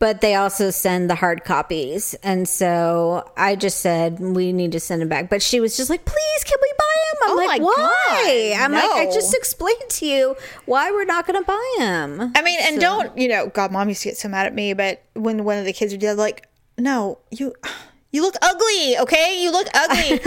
But 0.00 0.22
they 0.22 0.34
also 0.34 0.70
send 0.70 1.08
the 1.08 1.14
hard 1.14 1.44
copies. 1.44 2.14
And 2.22 2.48
so 2.48 3.30
I 3.36 3.54
just 3.54 3.80
said, 3.80 4.18
we 4.18 4.50
need 4.52 4.72
to 4.72 4.80
send 4.80 5.02
them 5.02 5.08
back. 5.08 5.28
But 5.28 5.42
she 5.42 5.60
was 5.60 5.76
just 5.76 5.90
like, 5.90 6.04
please, 6.04 6.44
can 6.44 6.56
we 6.60 6.72
buy 6.78 6.84
them? 7.04 7.18
I'm 7.22 7.30
Oh 7.30 7.34
like, 7.46 7.60
why? 7.62 8.54
God, 8.56 8.62
I'm 8.64 8.72
like, 8.72 8.90
I 8.90 9.04
just 9.12 9.34
explained 9.34 9.90
to 9.90 10.06
you 10.06 10.36
why 10.64 10.90
we're 10.90 11.04
not 11.04 11.26
going 11.26 11.38
to 11.38 11.46
buy 11.46 11.74
them. 11.78 12.32
I 12.34 12.40
mean, 12.42 12.58
and 12.62 12.80
don't, 12.80 13.16
you 13.16 13.28
know, 13.28 13.48
God, 13.48 13.72
mom 13.72 13.88
used 13.88 14.02
to 14.02 14.08
get 14.08 14.16
so 14.16 14.28
mad 14.28 14.46
at 14.46 14.54
me, 14.54 14.72
but 14.72 15.02
when 15.14 15.44
one 15.44 15.58
of 15.58 15.66
the 15.66 15.72
kids 15.74 15.92
would 15.92 16.00
do 16.00 16.12
like, 16.14 16.48
no, 16.76 17.18
you. 17.30 17.54
You 18.12 18.22
look 18.22 18.34
ugly, 18.42 18.98
okay? 18.98 19.40
You 19.40 19.52
look 19.52 19.68
ugly. 19.72 20.10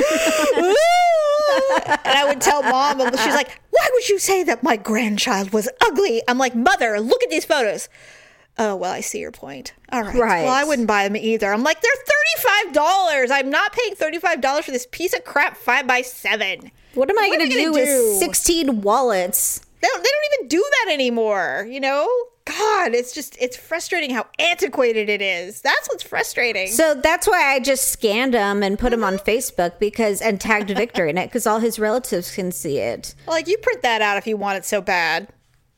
and 2.06 2.18
I 2.18 2.24
would 2.26 2.40
tell 2.40 2.64
mom, 2.64 3.02
and 3.02 3.20
she's 3.20 3.34
like, 3.34 3.60
Why 3.72 3.90
would 3.92 4.08
you 4.08 4.20
say 4.20 4.42
that 4.44 4.64
my 4.64 4.78
grandchild 4.78 5.52
was 5.52 5.68
ugly? 5.82 6.22
I'm 6.30 6.38
like, 6.38 6.56
Mother, 6.56 7.02
look 7.02 7.22
at 7.24 7.30
these 7.30 7.44
photos. 7.44 7.90
Oh, 8.58 8.76
well, 8.76 8.92
I 8.92 9.02
see 9.02 9.20
your 9.20 9.32
point. 9.32 9.74
All 9.92 10.04
right. 10.04 10.16
Right. 10.16 10.44
Well, 10.44 10.54
I 10.54 10.63
wouldn't 10.63 10.88
buy 10.88 11.08
them 11.08 11.18
either. 11.18 11.52
I'm 11.52 11.63
like, 11.63 11.82
they're 11.82 11.92
$35. 12.72 13.32
I'm 13.32 13.50
not 13.50 13.74
paying 13.74 13.96
$35 13.96 14.63
for 14.63 14.72
this 14.72 14.88
piece 14.92 15.13
of 15.13 15.24
crap 15.24 15.58
five 15.58 15.88
by 15.88 16.02
seven. 16.02 16.72
What 16.94 17.10
am 17.10 17.18
I 17.18 17.28
going 17.30 17.39
to 17.39 17.50
do 17.50 17.72
gonna 17.72 17.74
with 17.74 18.20
16 18.20 18.82
wallets? 18.82 19.60
They 19.82 19.88
don't, 19.88 20.04
they 20.04 20.10
don't 20.10 20.34
even 20.39 20.48
do 20.50 20.66
that 20.72 20.94
anymore, 20.94 21.68
you 21.70 21.80
know? 21.80 22.08
God, 22.46 22.94
it's 22.94 23.13
just, 23.13 23.38
it's 23.39 23.58
frustrating 23.58 24.12
how 24.12 24.28
antiquated 24.38 25.10
it 25.10 25.22
is. 25.22 25.62
That's 25.62 25.88
what's 25.88 26.04
frustrating. 26.04 26.68
So 26.68 26.94
that's 26.94 27.28
why 27.28 27.54
I 27.54 27.60
just 27.60 27.92
scanned 27.92 28.34
them 28.34 28.62
and 28.63 28.78
put 28.78 28.92
them 28.92 29.04
on 29.04 29.18
mm-hmm. 29.18 29.30
Facebook 29.30 29.80
because 29.80 30.22
and 30.22 30.39
tagged 30.39 30.70
Victor 30.70 31.06
in 31.06 31.18
it 31.18 31.28
because 31.28 31.48
all 31.48 31.60
his 31.60 31.80
relatives 31.80 32.34
can 32.36 32.52
see 32.52 32.78
it. 32.78 33.16
like, 33.28 33.48
you 33.48 33.58
print 33.58 33.82
that 33.82 34.02
out 34.02 34.18
if 34.18 34.28
you 34.28 34.38
want 34.38 34.58
it 34.58 34.66
so 34.66 34.82
bad. 34.82 35.30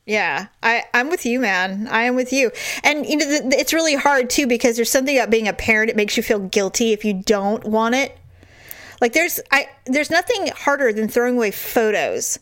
Yeah, 0.06 0.46
I, 0.62 0.84
I'm 0.94 1.10
with 1.10 1.26
you, 1.26 1.40
man. 1.40 1.88
I 1.90 2.02
am 2.04 2.14
with 2.14 2.32
you. 2.32 2.52
And, 2.84 3.04
you 3.04 3.16
know, 3.16 3.26
th- 3.26 3.42
it's 3.54 3.72
really 3.72 3.96
hard, 3.96 4.30
too, 4.30 4.46
because 4.46 4.76
there's 4.76 4.90
something 4.90 5.16
about 5.18 5.30
being 5.30 5.48
a 5.48 5.52
parent. 5.52 5.90
It 5.90 5.96
makes 5.96 6.16
you 6.16 6.22
feel 6.22 6.38
guilty 6.38 6.92
if 6.92 7.04
you 7.04 7.12
don't 7.12 7.64
want 7.64 7.96
it. 7.96 8.16
Like, 9.00 9.14
there's, 9.14 9.40
I, 9.50 9.68
there's 9.84 10.08
nothing 10.10 10.46
harder 10.54 10.92
than 10.92 11.08
throwing 11.08 11.36
away 11.36 11.50
photos 11.50 12.38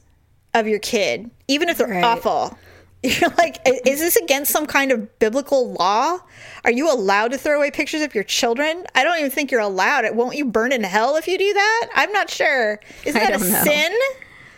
of 0.52 0.68
your 0.68 0.78
kid, 0.78 1.30
even 1.48 1.70
if 1.70 1.78
they're 1.78 1.88
Right. 1.88 2.04
awful. 2.04 2.56
You're 3.02 3.30
like, 3.36 3.58
is 3.66 3.98
this 4.00 4.16
against 4.16 4.50
some 4.50 4.66
kind 4.66 4.90
of 4.92 5.18
biblical 5.18 5.72
law? 5.72 6.18
Are 6.64 6.70
you 6.70 6.90
allowed 6.92 7.32
to 7.32 7.38
throw 7.38 7.56
away 7.58 7.70
pictures 7.70 8.00
of 8.02 8.14
your 8.14 8.24
children? 8.24 8.86
I 8.94 9.04
don't 9.04 9.18
even 9.18 9.30
think 9.30 9.50
you're 9.50 9.60
allowed. 9.60 10.04
It 10.06 10.14
Won't 10.14 10.36
you 10.36 10.46
burn 10.46 10.72
in 10.72 10.82
hell 10.84 11.16
if 11.16 11.28
you 11.28 11.36
do 11.36 11.52
that? 11.52 11.88
I'm 11.94 12.10
not 12.12 12.30
sure. 12.30 12.80
Isn't 13.04 13.20
I 13.20 13.30
that 13.30 13.40
a 13.42 13.44
know. 13.44 13.62
sin? 13.62 13.92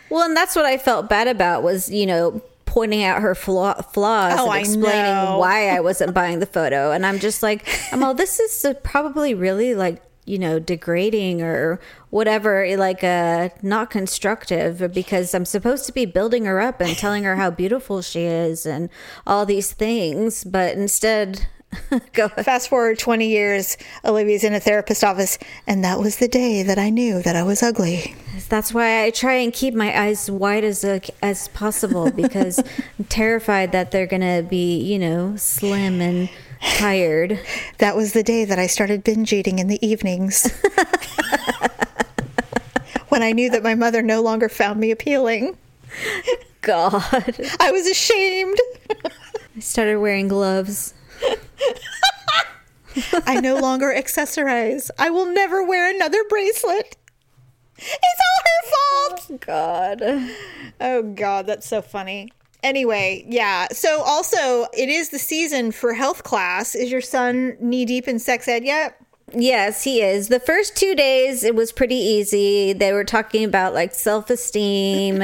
Well, 0.09 0.23
and 0.23 0.35
that's 0.37 0.55
what 0.55 0.63
I 0.65 0.77
felt 0.77 1.09
bad 1.09 1.27
about 1.27 1.61
was, 1.63 1.89
you 1.89 2.05
know, 2.05 2.41
pointing 2.67 3.03
out 3.03 3.21
her 3.23 3.33
flaw- 3.33 3.81
flaws 3.81 4.35
Oh, 4.37 4.51
and 4.51 4.59
explaining 4.59 5.13
know. 5.15 5.39
why 5.39 5.69
I 5.69 5.79
wasn't 5.89 6.13
buying 6.13 6.37
the 6.37 6.45
photo. 6.45 6.91
And 6.91 7.03
I'm 7.05 7.17
just 7.17 7.41
like, 7.41 7.67
I'm 7.91 8.03
all, 8.03 8.13
this 8.13 8.39
is 8.39 8.65
probably 8.83 9.33
really 9.33 9.73
like, 9.73 10.03
you 10.25 10.37
know, 10.37 10.59
degrading 10.59 11.41
or 11.41 11.79
whatever, 12.11 12.67
like 12.77 13.03
uh, 13.03 13.49
not 13.63 13.89
constructive 13.89 14.93
because 14.93 15.33
I'm 15.33 15.45
supposed 15.45 15.85
to 15.85 15.91
be 15.93 16.05
building 16.05 16.45
her 16.45 16.59
up 16.59 16.81
and 16.81 16.95
telling 16.97 17.23
her 17.23 17.37
how 17.37 17.49
beautiful 17.49 18.01
she 18.01 18.23
is 18.25 18.65
and 18.65 18.89
all 19.25 19.45
these 19.45 19.71
things. 19.71 20.43
But 20.43 20.75
instead, 20.75 21.47
Fast 22.43 22.69
forward 22.69 22.99
20 22.99 23.27
years, 23.27 23.77
Olivia's 24.03 24.43
in 24.43 24.53
a 24.53 24.59
therapist 24.59 25.03
office, 25.03 25.37
and 25.65 25.83
that 25.83 25.99
was 25.99 26.17
the 26.17 26.27
day 26.27 26.63
that 26.63 26.77
I 26.77 26.89
knew 26.89 27.21
that 27.21 27.35
I 27.35 27.43
was 27.43 27.63
ugly. 27.63 28.15
That's 28.49 28.73
why 28.73 29.03
I 29.03 29.09
try 29.11 29.33
and 29.35 29.51
keep 29.53 29.73
my 29.73 29.97
eyes 29.99 30.29
wide 30.29 30.63
as 30.63 30.83
uh, 30.83 30.99
as 31.21 31.47
possible 31.49 32.11
because 32.15 32.59
I'm 32.59 33.05
terrified 33.05 33.71
that 33.71 33.91
they're 33.91 34.07
gonna 34.07 34.43
be, 34.43 34.77
you 34.77 34.99
know, 34.99 35.35
slim 35.35 36.01
and 36.01 36.29
tired. 36.61 37.39
That 37.79 37.95
was 37.95 38.13
the 38.13 38.23
day 38.23 38.45
that 38.45 38.59
I 38.59 38.67
started 38.67 39.03
binge 39.03 39.33
eating 39.33 39.59
in 39.59 39.67
the 39.67 39.85
evenings. 39.85 40.51
when 43.09 43.23
I 43.23 43.31
knew 43.31 43.49
that 43.49 43.63
my 43.63 43.75
mother 43.75 44.01
no 44.01 44.21
longer 44.21 44.49
found 44.49 44.79
me 44.79 44.91
appealing. 44.91 45.57
God, 46.61 46.93
I 47.59 47.71
was 47.71 47.87
ashamed. 47.87 48.57
I 49.55 49.59
started 49.59 49.97
wearing 49.97 50.27
gloves. 50.27 50.93
I 53.25 53.39
no 53.41 53.55
longer 53.57 53.93
accessorize. 53.95 54.89
I 54.97 55.09
will 55.09 55.25
never 55.25 55.63
wear 55.63 55.93
another 55.93 56.23
bracelet. 56.29 56.97
It's 57.77 58.21
all 58.25 58.43
her 58.45 59.17
fault. 59.19 59.27
Oh, 59.29 59.37
god, 59.37 60.29
Oh 60.81 61.03
god, 61.03 61.45
that's 61.47 61.67
so 61.67 61.81
funny. 61.81 62.31
Anyway, 62.63 63.23
yeah. 63.27 63.67
So 63.71 64.01
also, 64.01 64.65
it 64.73 64.89
is 64.89 65.09
the 65.09 65.19
season 65.19 65.71
for 65.71 65.93
health 65.93 66.23
class. 66.23 66.73
Is 66.73 66.91
your 66.91 67.01
son 67.01 67.55
knee 67.59 67.85
deep 67.85 68.07
in 68.07 68.17
sex 68.19 68.47
ed 68.47 68.63
yet? 68.63 68.99
yes, 69.33 69.83
he 69.83 70.01
is. 70.01 70.29
The 70.29 70.39
first 70.39 70.75
two 70.75 70.95
days 70.95 71.43
it 71.43 71.53
was 71.53 71.71
pretty 71.71 71.95
easy. 71.95 72.73
They 72.73 72.93
were 72.93 73.03
talking 73.03 73.43
about 73.43 73.73
like 73.73 73.93
self 73.93 74.29
esteem, 74.29 75.21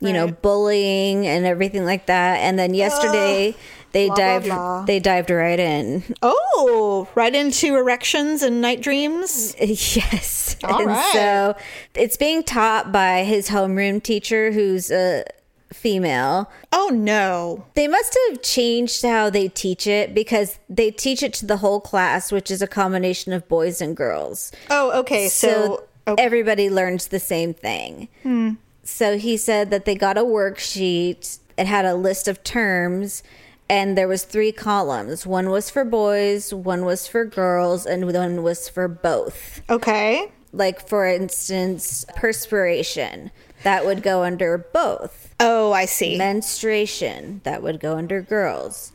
you 0.00 0.12
know, 0.12 0.28
bullying 0.28 1.26
and 1.26 1.46
everything 1.46 1.84
like 1.84 2.06
that. 2.06 2.38
And 2.38 2.58
then 2.58 2.74
yesterday 2.74 3.54
they 3.96 4.06
blah, 4.08 4.16
dived 4.16 4.46
blah. 4.46 4.84
they 4.84 5.00
dived 5.00 5.30
right 5.30 5.58
in. 5.58 6.02
Oh, 6.22 7.08
right 7.14 7.34
into 7.34 7.74
erections 7.76 8.42
and 8.42 8.60
night 8.60 8.80
dreams. 8.82 9.54
Yes. 9.60 10.56
All 10.64 10.78
and 10.78 10.86
right. 10.88 11.12
so 11.12 11.56
it's 11.94 12.16
being 12.16 12.42
taught 12.42 12.92
by 12.92 13.24
his 13.24 13.48
homeroom 13.50 14.02
teacher 14.02 14.52
who's 14.52 14.90
a 14.90 15.24
female. 15.72 16.50
Oh 16.72 16.90
no. 16.92 17.66
They 17.74 17.88
must 17.88 18.16
have 18.28 18.42
changed 18.42 19.02
how 19.02 19.30
they 19.30 19.48
teach 19.48 19.86
it 19.86 20.14
because 20.14 20.58
they 20.68 20.90
teach 20.90 21.22
it 21.22 21.32
to 21.34 21.46
the 21.46 21.58
whole 21.58 21.80
class, 21.80 22.32
which 22.32 22.50
is 22.50 22.62
a 22.62 22.66
combination 22.66 23.32
of 23.32 23.46
boys 23.48 23.80
and 23.80 23.96
girls. 23.96 24.52
Oh, 24.70 24.98
okay. 25.00 25.28
So, 25.28 25.48
So, 25.48 25.84
okay. 26.12 26.22
everybody 26.22 26.70
learns 26.70 27.08
the 27.08 27.20
same 27.20 27.52
thing. 27.52 28.08
Hmm. 28.22 28.52
So 28.84 29.18
he 29.18 29.36
said 29.36 29.70
that 29.70 29.84
they 29.84 29.94
got 29.96 30.16
a 30.16 30.22
worksheet. 30.22 31.38
It 31.58 31.66
had 31.66 31.84
a 31.84 31.94
list 31.94 32.28
of 32.28 32.42
terms 32.44 33.22
and 33.68 33.96
there 33.98 34.08
was 34.08 34.24
three 34.24 34.52
columns. 34.52 35.26
One 35.26 35.50
was 35.50 35.70
for 35.70 35.84
boys, 35.84 36.52
one 36.54 36.84
was 36.84 37.06
for 37.08 37.24
girls, 37.24 37.86
and 37.86 38.12
one 38.12 38.42
was 38.42 38.68
for 38.68 38.88
both. 38.88 39.60
Okay. 39.68 40.30
like 40.52 40.86
for 40.88 41.06
instance 41.06 42.04
perspiration. 42.16 43.30
That 43.62 43.84
would 43.84 44.02
go 44.02 44.22
under 44.22 44.58
both. 44.58 45.34
Oh, 45.40 45.72
I 45.72 45.86
see. 45.86 46.16
menstruation. 46.16 47.40
That 47.44 47.62
would 47.62 47.80
go 47.80 47.96
under 47.96 48.20
girls. 48.22 48.92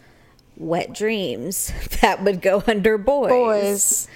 Wet 0.57 0.93
dreams. 0.93 1.71
That 2.01 2.23
would 2.23 2.41
go 2.41 2.63
under 2.67 2.97
boys. 2.97 3.29
Boys. 3.29 4.07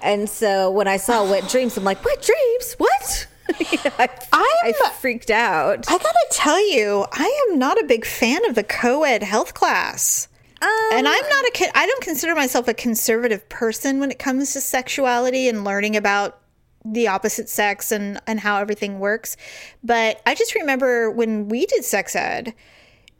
and 0.00 0.28
so 0.28 0.70
when 0.70 0.86
i 0.88 0.96
saw 0.96 1.28
wet 1.28 1.48
dreams 1.48 1.76
i'm 1.76 1.84
like 1.84 2.04
wet 2.04 2.20
dreams? 2.22 2.74
What 2.78 3.26
I, 3.98 4.08
I'm- 4.32 4.74
I 4.84 4.90
freaked 5.00 5.30
out 5.30 5.88
I 5.88 5.98
gotta 5.98 6.26
tell 6.30 6.70
you, 6.70 7.06
I 7.12 7.46
am 7.50 7.58
not 7.58 7.80
a 7.80 7.84
big 7.84 8.04
fan 8.04 8.44
of 8.48 8.54
the 8.54 8.62
co-ed 8.64 9.22
health 9.22 9.54
class. 9.54 10.28
and 10.60 11.06
um, 11.06 11.12
I'm 11.12 11.28
not 11.28 11.44
a 11.46 11.50
kid. 11.52 11.70
I 11.74 11.86
don't 11.86 12.02
consider 12.02 12.34
myself 12.34 12.68
a 12.68 12.74
conservative 12.74 13.48
person 13.48 13.98
when 14.00 14.10
it 14.10 14.18
comes 14.18 14.52
to 14.52 14.60
sexuality 14.60 15.48
and 15.48 15.64
learning 15.64 15.96
about 15.96 16.38
the 16.84 17.06
opposite 17.08 17.48
sex 17.48 17.92
and 17.92 18.20
and 18.26 18.40
how 18.40 18.58
everything 18.60 18.98
works. 18.98 19.36
But 19.84 20.20
I 20.26 20.34
just 20.34 20.54
remember 20.54 21.10
when 21.10 21.48
we 21.48 21.66
did 21.66 21.84
sex 21.84 22.14
ed, 22.16 22.54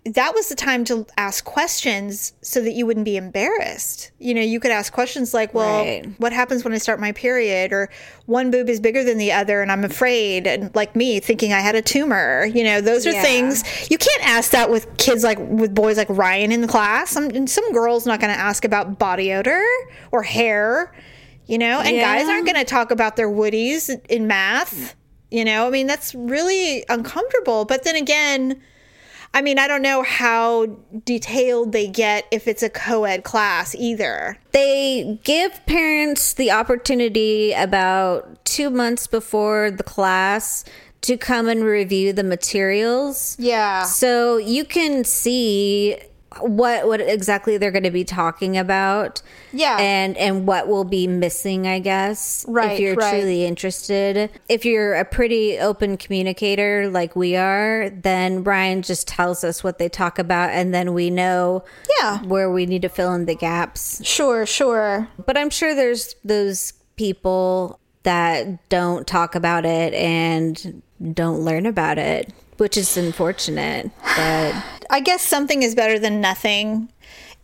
that 0.04 0.34
was 0.34 0.48
the 0.48 0.56
time 0.56 0.84
to 0.86 1.06
ask 1.16 1.44
questions 1.44 2.32
so 2.42 2.60
that 2.60 2.72
you 2.72 2.84
wouldn't 2.86 3.04
be 3.04 3.16
embarrassed. 3.16 4.10
You 4.18 4.34
know, 4.34 4.40
you 4.40 4.58
could 4.58 4.72
ask 4.72 4.92
questions 4.92 5.32
like, 5.32 5.54
"Well, 5.54 5.84
Right. 5.84 6.04
what 6.18 6.32
happens 6.32 6.64
when 6.64 6.72
I 6.72 6.78
start 6.78 6.98
my 6.98 7.12
period?" 7.12 7.72
or 7.72 7.88
"One 8.26 8.50
boob 8.50 8.68
is 8.68 8.80
bigger 8.80 9.04
than 9.04 9.16
the 9.18 9.30
other, 9.30 9.62
and 9.62 9.70
I'm 9.70 9.84
afraid," 9.84 10.46
and 10.48 10.74
like 10.74 10.96
me 10.96 11.20
thinking 11.20 11.52
I 11.52 11.60
had 11.60 11.76
a 11.76 11.82
tumor. 11.82 12.46
You 12.46 12.64
know, 12.64 12.80
those 12.80 13.06
are 13.06 13.12
Yeah. 13.12 13.22
things 13.22 13.62
you 13.90 13.96
can't 13.98 14.26
ask 14.28 14.50
that 14.50 14.70
with 14.70 14.88
kids 14.96 15.22
like 15.22 15.38
with 15.40 15.72
boys 15.72 15.96
like 15.98 16.08
Ryan 16.10 16.50
in 16.50 16.62
the 16.62 16.68
class. 16.68 17.10
Some 17.10 17.26
and 17.30 17.48
some 17.48 17.72
girls 17.72 18.04
not 18.04 18.18
going 18.20 18.32
to 18.34 18.40
ask 18.40 18.64
about 18.64 18.98
body 18.98 19.32
odor 19.32 19.62
or 20.10 20.24
hair. 20.24 20.92
You 21.46 21.58
know, 21.58 21.80
and 21.80 21.96
guys 21.98 22.28
aren't 22.28 22.46
going 22.46 22.56
to 22.56 22.64
talk 22.64 22.90
about 22.90 23.16
their 23.16 23.28
woodies 23.28 23.88
in 24.08 24.26
math. 24.26 24.94
You 25.30 25.44
know, 25.44 25.66
I 25.68 25.70
mean 25.70 25.86
that's 25.86 26.12
really 26.14 26.84
uncomfortable. 26.88 27.64
But 27.66 27.84
then 27.84 27.94
again. 27.94 28.60
I 29.34 29.40
mean, 29.40 29.58
I 29.58 29.66
don't 29.66 29.82
know 29.82 30.02
how 30.02 30.66
detailed 31.04 31.72
they 31.72 31.88
get 31.88 32.26
if 32.30 32.46
it's 32.46 32.62
a 32.62 32.68
co 32.68 33.04
ed 33.04 33.24
class 33.24 33.74
either. 33.74 34.36
they 34.52 35.18
give 35.24 35.64
parents 35.66 36.34
the 36.34 36.50
opportunity 36.50 37.52
about 37.52 38.44
two 38.44 38.68
months 38.68 39.06
before 39.06 39.70
the 39.70 39.82
class 39.82 40.64
to 41.02 41.16
come 41.16 41.48
and 41.48 41.64
review 41.64 42.12
the 42.12 42.22
materials 42.22 43.36
Yeah. 43.38 43.84
So 43.84 44.36
you 44.36 44.64
can 44.64 45.04
see 45.04 45.96
what 46.40 46.86
what 46.86 47.00
exactly 47.00 47.56
they're 47.58 47.70
going 47.70 47.82
to 47.84 47.90
be 47.90 48.04
talking 48.04 48.56
about. 48.56 49.22
Yeah. 49.52 49.76
And 49.78 50.16
and 50.16 50.46
what 50.46 50.68
will 50.68 50.84
be 50.84 51.06
missing, 51.06 51.66
I 51.66 51.78
guess. 51.78 52.44
Right, 52.48 52.72
If 52.72 52.80
you're 52.80 52.94
right. 52.94 53.10
truly 53.20 53.44
interested. 53.44 54.30
If 54.48 54.64
you're 54.64 54.94
a 54.94 55.04
pretty 55.04 55.58
open 55.58 55.96
communicator 55.96 56.88
like 56.90 57.14
we 57.16 57.36
are, 57.36 57.90
then 57.90 58.42
Brian 58.42 58.82
just 58.82 59.06
tells 59.08 59.44
us 59.44 59.62
what 59.62 59.78
they 59.78 59.88
talk 59.88 60.18
about 60.18 60.50
and 60.50 60.72
then 60.74 60.94
we 60.94 61.10
know 61.10 61.64
Yeah. 62.00 62.22
where 62.22 62.50
we 62.50 62.66
need 62.66 62.82
to 62.82 62.88
fill 62.88 63.12
in 63.14 63.26
the 63.26 63.34
gaps. 63.34 64.00
Sure, 64.04 64.46
sure. 64.46 65.08
But 65.24 65.36
I'm 65.36 65.50
sure 65.50 65.74
there's 65.74 66.14
those 66.24 66.72
people 66.96 67.78
that 68.04 68.68
don't 68.68 69.06
talk 69.06 69.34
about 69.34 69.64
it 69.64 69.94
and 69.94 70.82
don't 71.14 71.40
learn 71.40 71.66
about 71.66 71.98
it, 71.98 72.32
which 72.58 72.76
is 72.76 72.96
unfortunate. 72.96 73.90
But 74.16 74.64
I 74.90 75.00
guess 75.00 75.22
something 75.22 75.62
is 75.62 75.74
better 75.74 75.98
than 75.98 76.20
nothing. 76.20 76.88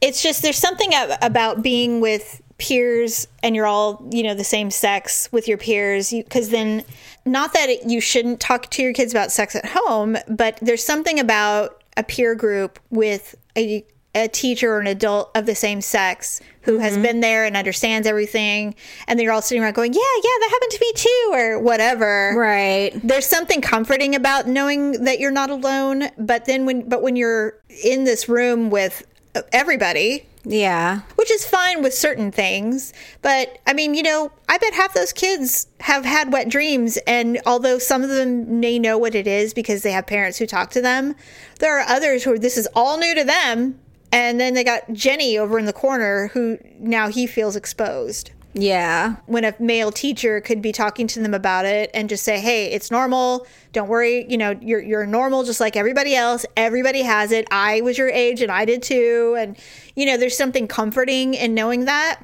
It's 0.01 0.23
just 0.23 0.43
there's 0.43 0.59
something 0.59 0.91
about 1.23 1.63
being 1.63 2.01
with 2.01 2.41
peers 2.59 3.29
and 3.43 3.57
you're 3.57 3.67
all, 3.67 4.05
you 4.11 4.23
know, 4.23 4.35
the 4.35 4.45
same 4.45 4.71
sex 4.71 5.29
with 5.33 5.49
your 5.49 5.59
peers 5.59 6.11
because 6.11 6.51
then 6.51 6.85
not 7.25 7.53
that 7.53 7.69
it, 7.69 7.89
you 7.89 8.01
shouldn't 8.01 8.41
talk 8.41 8.71
to 8.71 8.83
your 8.83 8.93
kids 8.93 9.13
about 9.13 9.33
sex 9.33 9.55
at 9.55 9.65
home, 9.67 10.17
but 10.29 10.59
there's 10.61 10.85
something 10.85 11.19
about 11.21 11.83
a 11.97 12.03
peer 12.03 12.35
group 12.35 12.79
with 12.91 13.35
a 13.57 13.85
a 14.15 14.29
teacher 14.29 14.73
or 14.73 14.81
an 14.81 14.87
adult 14.87 15.31
of 15.37 15.47
the 15.47 15.55
same 15.55 15.81
sex 15.81 16.41
who 16.63 16.79
has 16.79 16.95
mm-hmm. 16.95 17.03
been 17.03 17.21
there 17.21 17.45
and 17.45 17.57
understands 17.57 18.07
everything 18.07 18.75
and 19.07 19.19
then 19.19 19.25
you're 19.25 19.33
all 19.33 19.43
sitting 19.43 19.63
around 19.63 19.75
going, 19.75 19.93
"Yeah, 19.93 20.01
yeah, 20.01 20.31
that 20.41 20.49
happened 20.51 20.73
to 20.73 20.79
me 20.81 20.93
too," 20.95 21.31
or 21.33 21.59
whatever 21.61 22.35
right. 22.37 22.93
there's 23.05 23.27
something 23.27 23.61
comforting 23.61 24.15
about 24.15 24.47
knowing 24.47 25.05
that 25.05 25.21
you're 25.21 25.31
not 25.31 25.51
alone 25.51 26.09
but 26.19 26.45
then 26.47 26.67
when 26.67 26.89
but 26.89 27.03
when 27.03 27.17
you're 27.17 27.55
in 27.85 28.05
this 28.05 28.29
room 28.29 28.71
with 28.71 29.07
everybody 29.53 30.27
Yeah. 30.45 31.01
which 31.17 31.31
is 31.31 31.47
fine 31.47 31.83
with 31.83 31.95
certain 31.95 32.33
things 32.33 32.93
but 33.23 33.59
i 33.67 33.73
mean 33.73 33.95
you 33.95 34.03
know 34.03 34.33
i 34.49 34.59
bet 34.59 34.75
half 34.75 34.95
those 34.95 35.13
kids 35.13 35.69
have 35.81 36.05
had 36.05 36.33
wet 36.33 36.49
dreams 36.49 36.99
and 37.07 37.41
although 37.47 37.79
some 37.79 38.03
of 38.03 38.09
them 38.09 38.61
may 38.61 38.79
know 38.79 38.99
what 38.99 39.15
it 39.15 39.27
is 39.27 39.55
because 39.55 39.83
they 39.83 39.93
have 39.93 40.07
parents 40.07 40.39
who 40.39 40.47
talk 40.47 40.71
to 40.71 40.81
them 40.81 41.15
there 41.61 41.79
are 41.79 41.87
others 41.89 42.25
who 42.25 42.39
this 42.39 42.57
is 42.57 42.67
all 42.75 42.99
new 42.99 43.15
to 43.15 43.25
them 43.25 43.79
and 44.13 44.41
then 44.41 44.55
they 44.55 44.65
got 44.65 44.91
jenny 44.93 45.37
over 45.39 45.59
in 45.59 45.65
the 45.67 45.73
corner 45.73 46.29
who 46.29 46.59
now 46.79 47.09
he 47.09 47.27
feels 47.27 47.57
exposed 47.57 48.31
Yeah. 48.55 49.17
when 49.27 49.45
a 49.45 49.55
male 49.59 49.93
teacher 49.93 50.41
could 50.41 50.61
be 50.63 50.73
talking 50.73 51.07
to 51.09 51.21
them 51.21 51.35
about 51.35 51.65
it 51.67 51.91
and 51.95 52.09
just 52.09 52.25
say, 52.25 52.41
"Hey, 52.41 52.67
it's 52.73 52.91
normal. 52.91 53.47
Don't 53.73 53.89
worry. 53.89 54.25
You 54.29 54.39
know, 54.39 54.57
you're 54.61 54.81
you're 54.81 55.07
normal 55.07 55.45
just 55.45 55.61
like 55.61 55.77
everybody 55.77 56.15
else. 56.17 56.45
Everybody 56.57 57.03
has 57.03 57.31
it. 57.31 57.47
I 57.51 57.83
was 57.83 57.99
your 57.99 58.09
age 58.09 58.41
and 58.43 58.51
I 58.51 58.65
did 58.65 58.83
too." 58.83 59.37
And 59.39 59.57
you 59.95 60.07
know, 60.07 60.17
there's 60.17 60.37
something 60.37 60.67
comforting 60.67 61.35
in 61.35 61.55
knowing 61.55 61.85
that. 61.85 62.21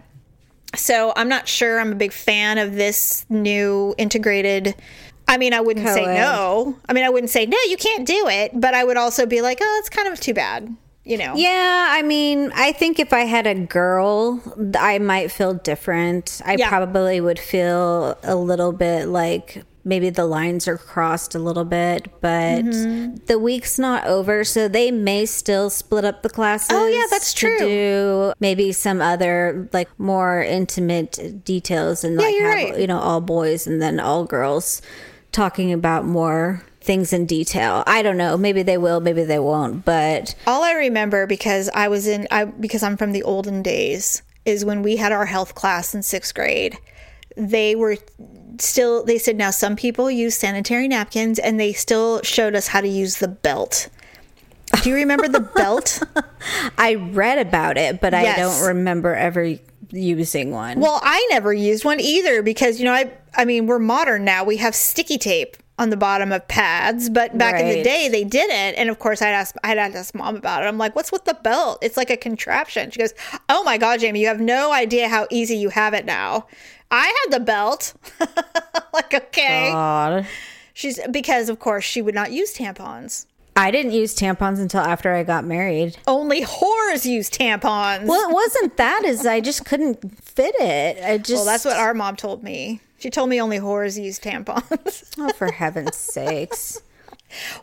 So, 0.74 1.12
I'm 1.14 1.28
not 1.28 1.46
sure 1.46 1.78
I'm 1.78 1.92
a 1.92 1.94
big 1.94 2.12
fan 2.12 2.58
of 2.58 2.74
this 2.74 3.26
new 3.28 3.94
integrated 3.98 4.74
I 5.28 5.38
mean, 5.38 5.54
I 5.54 5.60
wouldn't 5.60 5.86
say 5.88 6.04
Co-ed. 6.04 6.14
no. 6.18 6.76
I 6.88 6.92
mean, 6.92 7.04
I 7.04 7.08
wouldn't 7.10 7.30
say 7.30 7.46
no, 7.46 7.56
you 7.68 7.76
can't 7.78 8.06
do 8.06 8.26
it, 8.28 8.50
but 8.60 8.74
I 8.74 8.84
would 8.84 8.96
also 8.96 9.24
be 9.26 9.40
like, 9.40 9.58
"Oh, 9.62 9.76
it's 9.80 9.88
kind 9.90 10.08
of 10.08 10.18
too 10.20 10.34
bad." 10.34 10.74
You 11.04 11.18
know. 11.18 11.34
Yeah, 11.36 11.88
I 11.90 12.00
mean, 12.02 12.50
I 12.54 12.72
think 12.72 12.98
if 12.98 13.12
I 13.12 13.20
had 13.20 13.46
a 13.46 13.54
girl, 13.54 14.40
I 14.78 14.98
might 14.98 15.30
feel 15.30 15.52
different. 15.54 16.40
I 16.46 16.56
Yeah. 16.58 16.68
probably 16.70 17.20
would 17.20 17.38
feel 17.38 18.16
a 18.22 18.34
little 18.36 18.72
bit 18.72 19.08
like 19.08 19.64
maybe 19.86 20.08
the 20.08 20.24
lines 20.24 20.66
are 20.66 20.78
crossed 20.78 21.34
a 21.34 21.38
little 21.38 21.66
bit, 21.66 22.08
but 22.22 22.64
Mm-hmm. 22.64 23.16
the 23.26 23.38
week's 23.38 23.78
not 23.78 24.06
over, 24.06 24.42
so 24.42 24.66
they 24.66 24.90
may 24.90 25.26
still 25.26 25.68
split 25.68 26.06
up 26.06 26.22
the 26.22 26.30
classes. 26.30 26.70
Oh, 26.72 26.86
yeah, 26.86 27.04
that's 27.10 27.34
true. 27.34 27.58
do 27.58 28.32
maybe 28.40 28.72
some 28.72 29.02
other 29.02 29.68
like 29.74 29.90
more 30.00 30.42
intimate 30.42 31.44
details 31.44 32.02
and 32.02 32.16
like 32.16 32.34
you're 32.34 32.48
have 32.48 32.70
right. 32.70 32.80
you 32.80 32.86
know 32.86 32.98
all 32.98 33.20
boys 33.20 33.66
and 33.66 33.82
then 33.82 34.00
all 34.00 34.24
girls 34.24 34.80
talking 35.32 35.70
about 35.70 36.06
more 36.06 36.62
things 36.84 37.12
in 37.12 37.26
detail. 37.26 37.82
I 37.86 38.02
don't 38.02 38.16
know. 38.16 38.36
Maybe 38.36 38.62
they 38.62 38.78
will, 38.78 39.00
maybe 39.00 39.24
they 39.24 39.38
won't, 39.38 39.84
but 39.84 40.34
All 40.46 40.62
I 40.62 40.72
remember 40.72 41.26
because 41.26 41.70
I 41.74 41.88
was 41.88 42.06
in 42.06 42.28
I 42.30 42.44
because 42.44 42.82
I'm 42.82 42.96
from 42.96 43.12
the 43.12 43.22
olden 43.22 43.62
days 43.62 44.22
is 44.44 44.64
when 44.64 44.82
we 44.82 44.96
had 44.96 45.10
our 45.10 45.26
health 45.26 45.54
class 45.54 45.94
in 45.94 46.02
6th 46.02 46.34
grade. 46.34 46.78
They 47.36 47.74
were 47.74 47.96
still 48.60 49.04
they 49.04 49.18
said 49.18 49.36
now 49.36 49.50
some 49.50 49.76
people 49.76 50.10
use 50.10 50.36
sanitary 50.36 50.86
napkins 50.86 51.38
and 51.38 51.58
they 51.58 51.72
still 51.72 52.22
showed 52.22 52.54
us 52.54 52.68
how 52.68 52.80
to 52.80 52.88
use 52.88 53.16
the 53.18 53.28
belt. 53.28 53.88
Do 54.82 54.90
you 54.90 54.96
remember 54.96 55.28
the 55.28 55.40
belt? 55.56 56.02
I 56.78 56.94
read 56.94 57.38
about 57.38 57.76
it, 57.78 58.00
but 58.00 58.12
I 58.14 58.36
don't 58.36 58.66
remember 58.66 59.14
ever 59.14 59.56
using 59.90 60.50
one. 60.50 60.80
Well, 60.80 61.00
I 61.02 61.26
never 61.30 61.52
used 61.52 61.84
one 61.84 62.00
either 62.00 62.42
because 62.42 62.78
you 62.78 62.84
know 62.84 62.92
I 62.92 63.10
I 63.34 63.44
mean 63.46 63.66
we're 63.66 63.78
modern 63.78 64.24
now. 64.24 64.44
We 64.44 64.58
have 64.58 64.74
sticky 64.74 65.18
tape 65.18 65.56
on 65.78 65.90
the 65.90 65.96
bottom 65.96 66.30
of 66.30 66.46
pads, 66.46 67.10
but 67.10 67.36
back 67.36 67.60
in 67.60 67.68
the 67.68 67.82
day 67.82 68.08
they 68.08 68.24
didn't. 68.24 68.76
And 68.76 68.88
of 68.88 68.98
course, 68.98 69.20
I'd 69.20 69.30
ask 69.30 69.56
I'd 69.64 69.78
ask 69.78 70.14
mom 70.14 70.36
about 70.36 70.62
it. 70.62 70.66
I'm 70.66 70.78
like, 70.78 70.94
"What's 70.94 71.10
with 71.10 71.24
the 71.24 71.34
belt? 71.34 71.78
It's 71.82 71.96
like 71.96 72.10
a 72.10 72.16
contraption." 72.16 72.90
She 72.90 72.98
goes, 72.98 73.14
"Oh 73.48 73.64
my 73.64 73.78
god, 73.78 74.00
Jamie, 74.00 74.20
you 74.20 74.28
have 74.28 74.40
no 74.40 74.72
idea 74.72 75.08
how 75.08 75.26
easy 75.30 75.56
you 75.56 75.70
have 75.70 75.94
it 75.94 76.04
now." 76.04 76.46
I 76.90 77.06
had 77.06 77.40
the 77.40 77.44
belt. 77.44 77.94
like, 78.92 79.12
okay. 79.12 79.70
God. 79.72 80.26
She's 80.74 81.00
because 81.10 81.48
of 81.48 81.58
course 81.58 81.84
she 81.84 82.02
would 82.02 82.14
not 82.14 82.32
use 82.32 82.54
tampons. 82.54 83.26
I 83.56 83.70
didn't 83.70 83.92
use 83.92 84.16
tampons 84.16 84.58
until 84.58 84.80
after 84.80 85.14
I 85.14 85.22
got 85.22 85.44
married. 85.44 85.96
Only 86.08 86.42
whores 86.42 87.04
use 87.04 87.30
tampons. 87.30 88.06
Well, 88.06 88.28
it 88.28 88.32
wasn't 88.32 88.76
that 88.76 89.04
is 89.04 89.26
I 89.26 89.40
just 89.40 89.64
couldn't 89.64 90.20
fit 90.20 90.54
it. 90.58 91.04
I 91.04 91.18
just 91.18 91.30
well, 91.30 91.44
that's 91.44 91.64
what 91.64 91.76
our 91.76 91.94
mom 91.94 92.16
told 92.16 92.42
me. 92.42 92.80
She 93.04 93.10
told 93.10 93.28
me 93.28 93.38
only 93.38 93.58
whores 93.58 94.02
use 94.02 94.18
tampons. 94.18 95.04
Oh, 95.18 95.30
for 95.34 95.52
heaven's 95.52 95.94
sakes. 95.94 96.80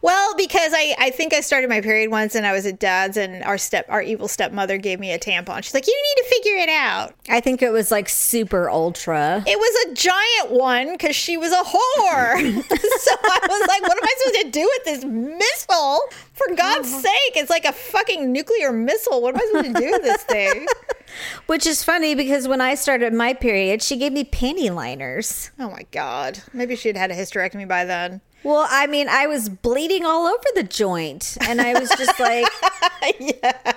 Well, 0.04 0.36
because 0.38 0.72
I, 0.76 0.96
I 1.00 1.10
think 1.10 1.34
I 1.34 1.42
started 1.42 1.68
my 1.68 1.82
period 1.82 2.12
once 2.12 2.36
and 2.36 2.46
I 2.46 2.54
was 2.54 2.68
at 2.68 2.78
dad's 2.78 3.18
and 3.18 3.44
our 3.44 3.58
step 3.58 3.88
our 3.90 4.04
evil 4.04 4.28
stepmother 4.28 4.78
gave 4.78 5.00
me 5.00 5.12
a 5.12 5.18
tampon. 5.18 5.64
She's 5.64 5.74
like, 5.74 5.88
You 5.88 5.96
need 5.96 6.22
to 6.22 6.30
figure 6.30 6.58
it 6.58 6.70
out. 6.70 7.16
I 7.28 7.40
think 7.40 7.64
it 7.64 7.72
was 7.72 7.90
like 7.90 8.08
super 8.08 8.70
ultra. 8.70 9.44
It 9.48 9.58
was 9.58 9.86
a 9.88 9.94
giant 9.96 10.52
one 10.52 10.92
because 10.92 11.16
she 11.16 11.38
was 11.38 11.52
a 11.52 11.64
whore. 11.64 12.64
so 12.70 13.16
I 13.24 13.40
was 13.50 13.68
like, 13.68 13.82
What 13.82 13.98
am 13.98 14.04
I 14.04 14.16
supposed 14.20 14.46
to 14.46 14.52
do 14.52 14.70
with 14.78 14.84
this 14.86 15.06
missile? 15.06 16.02
For 16.34 16.56
God's 16.56 16.88
uh-huh. 16.88 17.02
sake, 17.02 17.34
it's 17.36 17.50
like 17.50 17.66
a 17.66 17.74
fucking 17.74 18.32
nuclear 18.32 18.72
missile. 18.72 19.24
What 19.24 19.34
am 19.34 19.42
I 19.42 19.46
supposed 19.48 19.76
to 19.76 19.82
do 19.82 19.92
with 19.92 20.04
this 20.04 20.24
thing? 20.24 20.68
Which 21.46 21.66
is 21.66 21.84
funny 21.84 22.16
because 22.16 22.48
when 22.48 22.62
I 22.62 22.76
started 22.76 23.14
my 23.14 23.34
period, 23.34 23.82
she 23.82 23.98
gave 23.98 24.12
me 24.12 24.24
panty 24.24 24.74
liners. 24.74 25.52
Oh 25.60 25.70
my 25.70 25.86
God. 25.92 26.42
Maybe 26.54 26.76
she'd 26.76 26.98
had 26.98 27.12
a 27.12 27.16
hysterectomy 27.16 27.68
by 27.68 27.86
then. 27.86 28.22
Well, 28.44 28.66
I 28.70 28.88
mean, 28.88 29.08
I 29.08 29.28
was 29.28 29.50
bleeding 29.50 30.04
all 30.04 30.26
over 30.26 30.44
the 30.56 30.64
joint, 30.64 31.38
and 31.42 31.62
I 31.62 31.80
was 31.80 31.90
just 31.90 32.20
like, 32.20 32.48
yeah. 33.20 33.74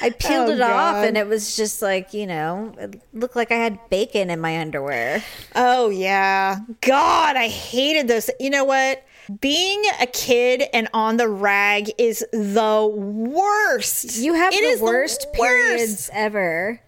I 0.00 0.10
peeled 0.10 0.50
Oh, 0.50 0.52
it 0.52 0.60
off, 0.60 1.04
and 1.04 1.16
it 1.16 1.26
was 1.26 1.56
just 1.56 1.82
like, 1.82 2.14
you 2.14 2.28
know, 2.28 2.72
it 2.78 3.02
looked 3.12 3.34
like 3.34 3.50
I 3.50 3.56
had 3.56 3.80
bacon 3.90 4.30
in 4.30 4.40
my 4.40 4.60
underwear. 4.60 5.24
Oh 5.56 5.88
yeah. 5.90 6.60
God, 6.80 7.36
I 7.36 7.48
hated 7.48 8.06
those. 8.06 8.30
You 8.38 8.50
know 8.50 8.64
what? 8.64 9.02
Being 9.40 9.82
a 10.00 10.06
kid 10.06 10.64
and 10.72 10.88
on 10.92 11.16
the 11.16 11.28
rag 11.28 11.90
is 11.98 12.24
the 12.32 12.86
worst. 12.92 14.16
You 14.16 14.34
have 14.34 14.52
It 14.52 14.78
the 14.78 14.84
worst 14.84 15.32
periods 15.32 16.10
ever. 16.12 16.80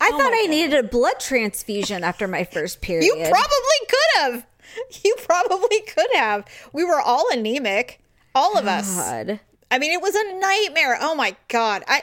I 0.00 0.10
oh 0.12 0.18
thought 0.18 0.32
I 0.32 0.46
needed 0.46 0.84
a 0.84 0.88
blood 0.88 1.20
transfusion 1.20 2.04
after 2.04 2.26
my 2.26 2.44
first 2.44 2.80
period. 2.80 3.04
You 3.04 3.14
probably 3.14 3.86
could 3.88 4.20
have. 4.20 4.46
You 5.02 5.16
probably 5.18 5.80
could 5.80 6.06
have. 6.14 6.44
We 6.72 6.84
were 6.84 7.00
all 7.00 7.26
anemic. 7.32 8.00
All 8.36 8.56
of 8.56 8.68
us. 8.68 8.94
God. 8.94 9.40
I 9.68 9.78
mean, 9.80 9.90
it 9.90 10.00
was 10.00 10.14
a 10.14 10.38
nightmare. 10.38 10.96
Oh 11.00 11.16
my 11.16 11.34
god. 11.48 11.82
I 11.88 12.02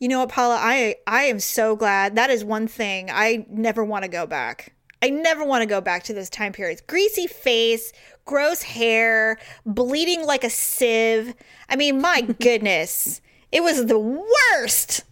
you 0.00 0.08
know 0.08 0.20
what, 0.20 0.30
Paula, 0.30 0.56
I 0.60 0.96
I 1.06 1.24
am 1.24 1.40
so 1.40 1.76
glad. 1.76 2.16
That 2.16 2.30
is 2.30 2.44
one 2.44 2.66
thing 2.66 3.08
I 3.10 3.46
never 3.48 3.84
want 3.84 4.02
to 4.02 4.08
go 4.08 4.26
back. 4.26 4.74
I 5.00 5.10
never 5.10 5.44
want 5.44 5.62
to 5.62 5.66
go 5.66 5.80
back 5.80 6.02
to 6.04 6.12
those 6.12 6.28
time 6.28 6.52
periods. 6.52 6.80
Greasy 6.80 7.26
face, 7.26 7.92
gross 8.28 8.62
hair, 8.62 9.38
bleeding 9.66 10.24
like 10.24 10.44
a 10.44 10.50
sieve. 10.50 11.34
I 11.68 11.74
mean, 11.74 12.00
my 12.00 12.20
goodness. 12.40 13.20
It 13.50 13.62
was 13.62 13.86
the 13.86 13.98
worst. 13.98 15.04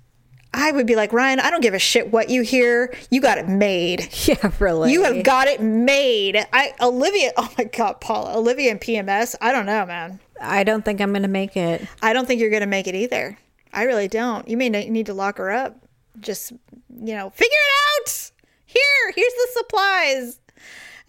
I 0.52 0.70
would 0.70 0.86
be 0.86 0.96
like, 0.96 1.12
Ryan, 1.12 1.40
I 1.40 1.50
don't 1.50 1.62
give 1.62 1.74
a 1.74 1.78
shit 1.78 2.12
what 2.12 2.30
you 2.30 2.42
hear. 2.42 2.94
You 3.10 3.20
got 3.20 3.38
it 3.38 3.48
made. 3.48 4.08
Yeah, 4.26 4.50
really. 4.58 4.92
You 4.92 5.04
have 5.04 5.22
got 5.22 5.46
it 5.46 5.60
made. 5.60 6.44
I 6.52 6.74
Olivia, 6.80 7.32
oh 7.36 7.50
my 7.56 7.64
god, 7.64 8.00
Paula, 8.00 8.36
Olivia 8.36 8.70
and 8.70 8.80
PMS. 8.80 9.34
I 9.40 9.52
don't 9.52 9.66
know, 9.66 9.86
man. 9.86 10.20
I 10.40 10.64
don't 10.64 10.84
think 10.84 11.00
I'm 11.00 11.12
going 11.12 11.22
to 11.22 11.28
make 11.28 11.56
it. 11.56 11.86
I 12.02 12.12
don't 12.12 12.26
think 12.26 12.40
you're 12.40 12.50
going 12.50 12.60
to 12.60 12.66
make 12.66 12.86
it 12.86 12.94
either. 12.94 13.38
I 13.72 13.84
really 13.84 14.08
don't. 14.08 14.46
You 14.48 14.56
may 14.56 14.68
need 14.68 15.06
to 15.06 15.14
lock 15.14 15.38
her 15.38 15.50
up. 15.50 15.76
Just, 16.20 16.52
you 16.52 17.14
know, 17.14 17.30
figure 17.30 17.50
it 17.52 18.00
out. 18.00 18.30
Here, 18.64 19.12
here's 19.14 19.32
the 19.32 19.48
supplies. 19.52 20.40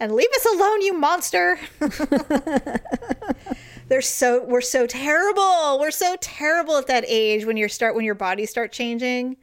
And 0.00 0.12
leave 0.12 0.28
us 0.36 0.46
alone, 0.46 0.82
you 0.82 0.92
monster. 0.94 1.58
They're 3.88 4.02
so 4.02 4.44
we're 4.44 4.60
so 4.60 4.86
terrible. 4.86 5.78
We're 5.80 5.90
so 5.90 6.16
terrible 6.20 6.76
at 6.76 6.86
that 6.86 7.04
age 7.06 7.44
when 7.44 7.56
you 7.56 7.68
start 7.68 7.94
when 7.94 8.04
your 8.04 8.14
bodies 8.14 8.50
start 8.50 8.70
changing. 8.70 9.36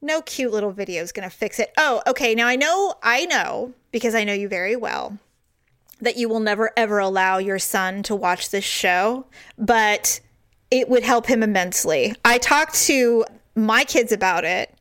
No 0.00 0.22
cute 0.22 0.52
little 0.52 0.72
video 0.72 1.02
is 1.02 1.12
going 1.12 1.28
to 1.28 1.34
fix 1.34 1.58
it. 1.58 1.72
Oh, 1.76 2.02
okay. 2.06 2.34
Now 2.34 2.46
I 2.46 2.56
know 2.56 2.94
I 3.02 3.26
know 3.26 3.72
because 3.92 4.14
I 4.14 4.24
know 4.24 4.32
you 4.32 4.48
very 4.48 4.74
well 4.74 5.18
that 6.00 6.16
you 6.16 6.28
will 6.28 6.40
never 6.40 6.72
ever 6.76 6.98
allow 6.98 7.38
your 7.38 7.58
son 7.58 8.02
to 8.04 8.16
watch 8.16 8.50
this 8.50 8.64
show, 8.64 9.26
but 9.56 10.20
it 10.70 10.88
would 10.88 11.04
help 11.04 11.26
him 11.26 11.42
immensely. 11.42 12.14
I 12.24 12.38
talked 12.38 12.74
to 12.86 13.24
my 13.54 13.84
kids 13.84 14.12
about 14.12 14.44
it 14.44 14.74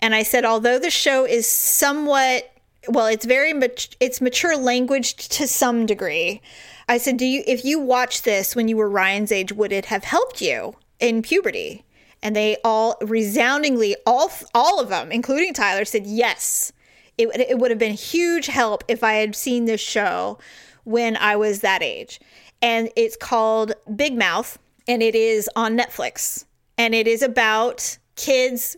and 0.00 0.14
I 0.14 0.22
said 0.22 0.44
although 0.44 0.78
the 0.78 0.90
show 0.90 1.24
is 1.24 1.46
somewhat 1.46 2.52
well, 2.88 3.06
it's 3.06 3.26
very 3.26 3.52
much 3.52 3.96
it's 4.00 4.20
mature 4.20 4.56
language 4.56 5.16
to 5.28 5.46
some 5.46 5.86
degree. 5.86 6.40
I 6.88 6.98
said, 6.98 7.16
"Do 7.16 7.26
you 7.26 7.42
if 7.46 7.64
you 7.64 7.78
watched 7.78 8.24
this 8.24 8.56
when 8.56 8.68
you 8.68 8.76
were 8.76 8.88
Ryan's 8.88 9.32
age, 9.32 9.52
would 9.52 9.72
it 9.72 9.86
have 9.86 10.04
helped 10.04 10.40
you 10.40 10.74
in 10.98 11.22
puberty?" 11.22 11.84
And 12.22 12.34
they 12.34 12.56
all 12.64 12.96
resoundingly 13.00 13.96
all 14.06 14.32
all 14.54 14.80
of 14.80 14.88
them, 14.88 15.12
including 15.12 15.54
Tyler, 15.54 15.84
said 15.84 16.06
yes. 16.06 16.72
It, 17.16 17.28
it 17.36 17.58
would 17.58 17.70
have 17.70 17.80
been 17.80 17.94
huge 17.94 18.46
help 18.46 18.84
if 18.86 19.02
I 19.02 19.14
had 19.14 19.34
seen 19.34 19.64
this 19.64 19.80
show 19.80 20.38
when 20.84 21.16
I 21.16 21.34
was 21.36 21.60
that 21.60 21.82
age. 21.82 22.20
And 22.62 22.90
it's 22.96 23.16
called 23.16 23.72
Big 23.94 24.16
Mouth, 24.16 24.58
and 24.86 25.02
it 25.02 25.14
is 25.14 25.50
on 25.56 25.76
Netflix. 25.76 26.44
And 26.76 26.94
it 26.94 27.08
is 27.08 27.22
about 27.22 27.98
kids 28.14 28.76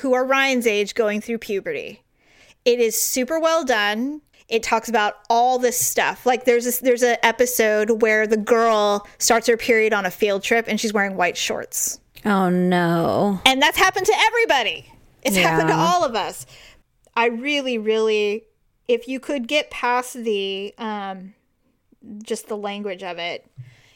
who 0.00 0.14
are 0.14 0.24
Ryan's 0.24 0.66
age 0.66 0.94
going 0.94 1.20
through 1.20 1.38
puberty. 1.38 2.01
It 2.64 2.80
is 2.80 3.00
super 3.00 3.38
well 3.38 3.64
done. 3.64 4.20
It 4.48 4.62
talks 4.62 4.88
about 4.88 5.14
all 5.30 5.58
this 5.58 5.78
stuff. 5.80 6.26
Like 6.26 6.44
there's 6.44 6.64
this, 6.64 6.78
there's 6.78 7.02
an 7.02 7.16
episode 7.22 8.02
where 8.02 8.26
the 8.26 8.36
girl 8.36 9.06
starts 9.18 9.46
her 9.46 9.56
period 9.56 9.92
on 9.92 10.04
a 10.04 10.10
field 10.10 10.42
trip 10.42 10.66
and 10.68 10.78
she's 10.78 10.92
wearing 10.92 11.16
white 11.16 11.36
shorts. 11.36 12.00
Oh, 12.24 12.50
no. 12.50 13.40
And 13.46 13.60
that's 13.60 13.78
happened 13.78 14.06
to 14.06 14.14
everybody. 14.26 14.92
It's 15.22 15.36
happened 15.36 15.68
to 15.68 15.74
all 15.74 16.04
of 16.04 16.14
us. 16.14 16.46
I 17.16 17.26
really, 17.28 17.78
really, 17.78 18.44
if 18.88 19.08
you 19.08 19.20
could 19.20 19.48
get 19.48 19.70
past 19.70 20.14
the, 20.14 20.74
um, 20.78 21.34
just 22.22 22.48
the 22.48 22.56
language 22.56 23.02
of 23.02 23.18
it, 23.18 23.46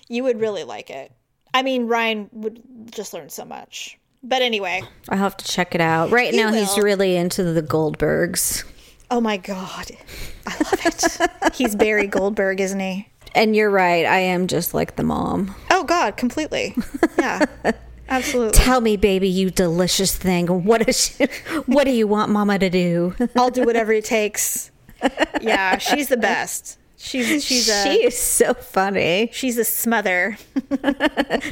you 0.09 0.23
would 0.25 0.41
really 0.41 0.65
like 0.65 0.91
it. 0.91 1.13
I 1.53 1.63
mean, 1.63 1.87
Ryan 1.87 2.29
would 2.33 2.63
just 2.91 3.13
learn 3.13 3.29
so 3.29 3.45
much. 3.45 3.99
But 4.29 4.43
anyway, 4.43 4.83
I'll 5.09 5.19
have 5.19 5.37
to 5.37 5.45
check 5.45 5.75
it 5.77 5.81
out. 5.81 6.11
Right 6.11 6.35
now, 6.35 6.53
he's 6.53 6.77
really 6.77 7.15
into 7.17 7.45
the 7.45 7.63
Goldbergs. 7.63 8.65
Oh 9.09 9.21
my 9.21 9.37
god, 9.37 9.93
I 10.47 10.57
love 10.65 10.81
it. 10.85 11.55
He's 11.55 11.77
Barry 11.77 12.09
Goldberg, 12.09 12.61
isn't 12.61 12.81
he? 12.81 13.09
And 13.37 13.55
you're 13.55 13.71
right. 13.71 14.05
I 14.05 14.19
am 14.19 14.49
just 14.49 14.75
like 14.75 14.97
the 14.97 15.05
mom. 15.05 15.55
Oh 15.71 15.85
god, 15.85 16.17
completely. 16.17 16.75
Yeah, 17.17 17.45
absolutely. 18.09 18.59
Tell 18.59 18.81
me, 18.81 18.97
baby, 18.97 19.29
you 19.29 19.51
delicious 19.51 20.17
thing. 20.17 20.65
What 20.65 20.89
is? 20.89 21.01
She, 21.17 21.27
what 21.67 21.85
do 21.85 21.93
you 21.93 22.09
want 22.09 22.33
Mama 22.33 22.59
to 22.59 22.69
do? 22.69 23.15
I'll 23.37 23.51
do 23.51 23.63
whatever 23.63 23.93
it 23.93 24.05
takes. 24.05 24.73
Yeah, 25.41 25.79
she's 25.79 26.09
the 26.09 26.17
best. 26.17 26.79
She's 26.97 27.45
she's 27.45 27.69
a 27.69 27.85
she 27.85 28.05
is 28.05 28.19
so 28.19 28.55
funny. 28.55 29.31
she's 29.33 29.59
a 29.59 29.65
smother. 29.65 30.37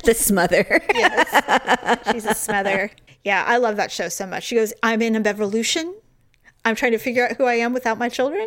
The 0.05 0.15
smother. 0.15 0.83
She's 2.13 2.27
a 2.27 2.35
smother. 2.35 2.91
Yeah, 3.23 3.45
I 3.47 3.57
love 3.57 3.77
that 3.77 3.91
show 3.91 4.09
so 4.09 4.27
much. 4.27 4.45
She 4.45 4.55
goes, 4.55 4.73
I'm 4.83 5.01
in 5.01 5.17
a 5.17 5.21
revolution. 5.21 5.95
I'm 6.65 6.75
trying 6.75 6.93
to 6.93 6.99
figure 6.99 7.27
out 7.27 7.37
who 7.37 7.45
I 7.45 7.55
am 7.55 7.73
without 7.73 7.97
my 7.97 8.09
children. 8.09 8.47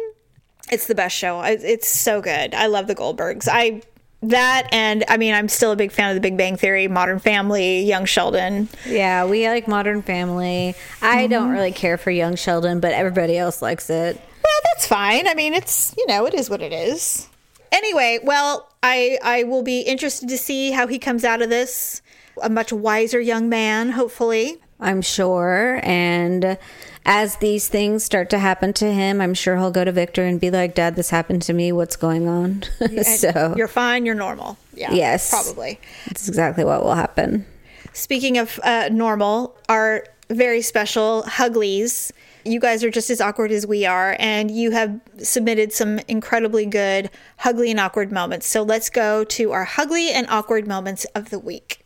It's 0.71 0.87
the 0.87 0.95
best 0.95 1.15
show. 1.15 1.41
It's 1.41 1.87
so 1.87 2.21
good. 2.21 2.53
I 2.53 2.67
love 2.67 2.87
the 2.87 2.95
Goldbergs. 2.95 3.47
I 3.51 3.81
that 4.23 4.67
and 4.71 5.03
I 5.07 5.17
mean 5.17 5.33
I'm 5.33 5.47
still 5.47 5.71
a 5.71 5.75
big 5.75 5.91
fan 5.91 6.09
of 6.09 6.15
the 6.15 6.21
Big 6.21 6.37
Bang 6.37 6.57
Theory, 6.57 6.87
Modern 6.87 7.19
Family, 7.19 7.83
Young 7.83 8.05
Sheldon. 8.05 8.67
Yeah, 8.85 9.25
we 9.25 9.47
like 9.47 9.67
Modern 9.67 10.01
Family. 10.01 10.75
I 11.01 11.27
don't 11.27 11.45
mm-hmm. 11.45 11.53
really 11.53 11.71
care 11.71 11.97
for 11.97 12.11
Young 12.11 12.35
Sheldon, 12.35 12.79
but 12.79 12.93
everybody 12.93 13.37
else 13.37 13.61
likes 13.61 13.89
it. 13.89 14.19
Well, 14.47 14.61
that's 14.73 14.87
fine. 14.87 15.27
I 15.27 15.33
mean, 15.33 15.53
it's 15.53 15.93
you 15.97 16.07
know, 16.07 16.25
it 16.25 16.33
is 16.33 16.49
what 16.49 16.61
it 16.61 16.71
is. 16.71 17.27
Anyway, 17.71 18.19
well, 18.23 18.69
I 18.81 19.17
I 19.23 19.43
will 19.43 19.63
be 19.63 19.81
interested 19.81 20.29
to 20.29 20.37
see 20.37 20.71
how 20.71 20.87
he 20.87 20.99
comes 20.99 21.23
out 21.23 21.41
of 21.41 21.49
this. 21.49 22.01
A 22.41 22.49
much 22.49 22.71
wiser 22.71 23.19
young 23.19 23.49
man, 23.49 23.89
hopefully. 23.89 24.57
I'm 24.79 25.01
sure. 25.01 25.79
And 25.83 26.57
as 27.05 27.37
these 27.37 27.67
things 27.67 28.03
start 28.03 28.29
to 28.29 28.39
happen 28.39 28.73
to 28.73 28.91
him, 28.93 29.21
I'm 29.21 29.33
sure 29.33 29.57
he'll 29.57 29.71
go 29.71 29.83
to 29.83 29.91
Victor 29.91 30.23
and 30.23 30.39
be 30.39 30.51
like, 30.51 30.75
Dad, 30.75 30.95
this 30.95 31.09
happened 31.09 31.41
to 31.43 31.53
me. 31.53 31.71
What's 31.71 31.95
going 31.95 32.27
on? 32.27 32.63
so, 33.03 33.55
You're 33.57 33.67
fine. 33.67 34.05
You're 34.05 34.15
normal. 34.15 34.57
Yeah. 34.73 34.93
Yes. 34.93 35.29
Probably. 35.31 35.79
that's 36.05 36.27
exactly 36.27 36.63
what 36.63 36.83
will 36.83 36.95
happen. 36.95 37.45
Speaking 37.93 38.37
of 38.37 38.59
uh, 38.63 38.89
normal, 38.91 39.55
our 39.67 40.05
very 40.29 40.61
special 40.61 41.23
Huglies, 41.23 42.11
you 42.47 42.59
guys 42.59 42.83
are 42.83 42.89
just 42.89 43.09
as 43.09 43.19
awkward 43.19 43.51
as 43.51 43.67
we 43.67 43.85
are, 43.85 44.15
and 44.19 44.49
you 44.49 44.71
have 44.71 44.99
submitted 45.17 45.73
some 45.73 45.99
incredibly 46.07 46.65
good 46.65 47.09
Hugly 47.37 47.71
and 47.71 47.79
awkward 47.79 48.11
moments. 48.11 48.47
So 48.47 48.63
let's 48.63 48.89
go 48.89 49.23
to 49.23 49.51
our 49.51 49.65
Hugly 49.65 50.11
and 50.11 50.27
awkward 50.29 50.67
moments 50.67 51.05
of 51.15 51.29
the 51.29 51.39
week. 51.39 51.83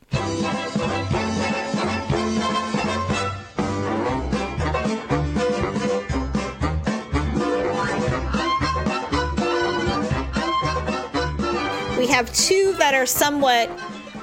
We 11.98 12.08
have 12.08 12.32
two 12.34 12.74
that 12.80 12.94
are 12.94 13.06
somewhat 13.06 13.70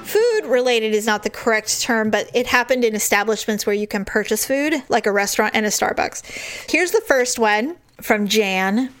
food 0.09 0.45
related 0.45 0.93
is 0.93 1.05
not 1.05 1.23
the 1.23 1.29
correct 1.29 1.81
term, 1.81 2.09
but 2.09 2.29
it 2.33 2.47
happened 2.47 2.83
in 2.83 2.95
establishments 2.95 3.65
where 3.65 3.75
you 3.75 3.87
can 3.87 4.05
purchase 4.05 4.45
food, 4.45 4.73
like 4.89 5.05
a 5.05 5.11
restaurant 5.11 5.55
and 5.55 5.65
a 5.65 5.69
Starbucks. 5.69 6.69
Here's 6.69 6.91
the 6.91 7.01
first 7.01 7.37
one 7.37 7.77
from 8.01 8.27
Jan. 8.27 8.93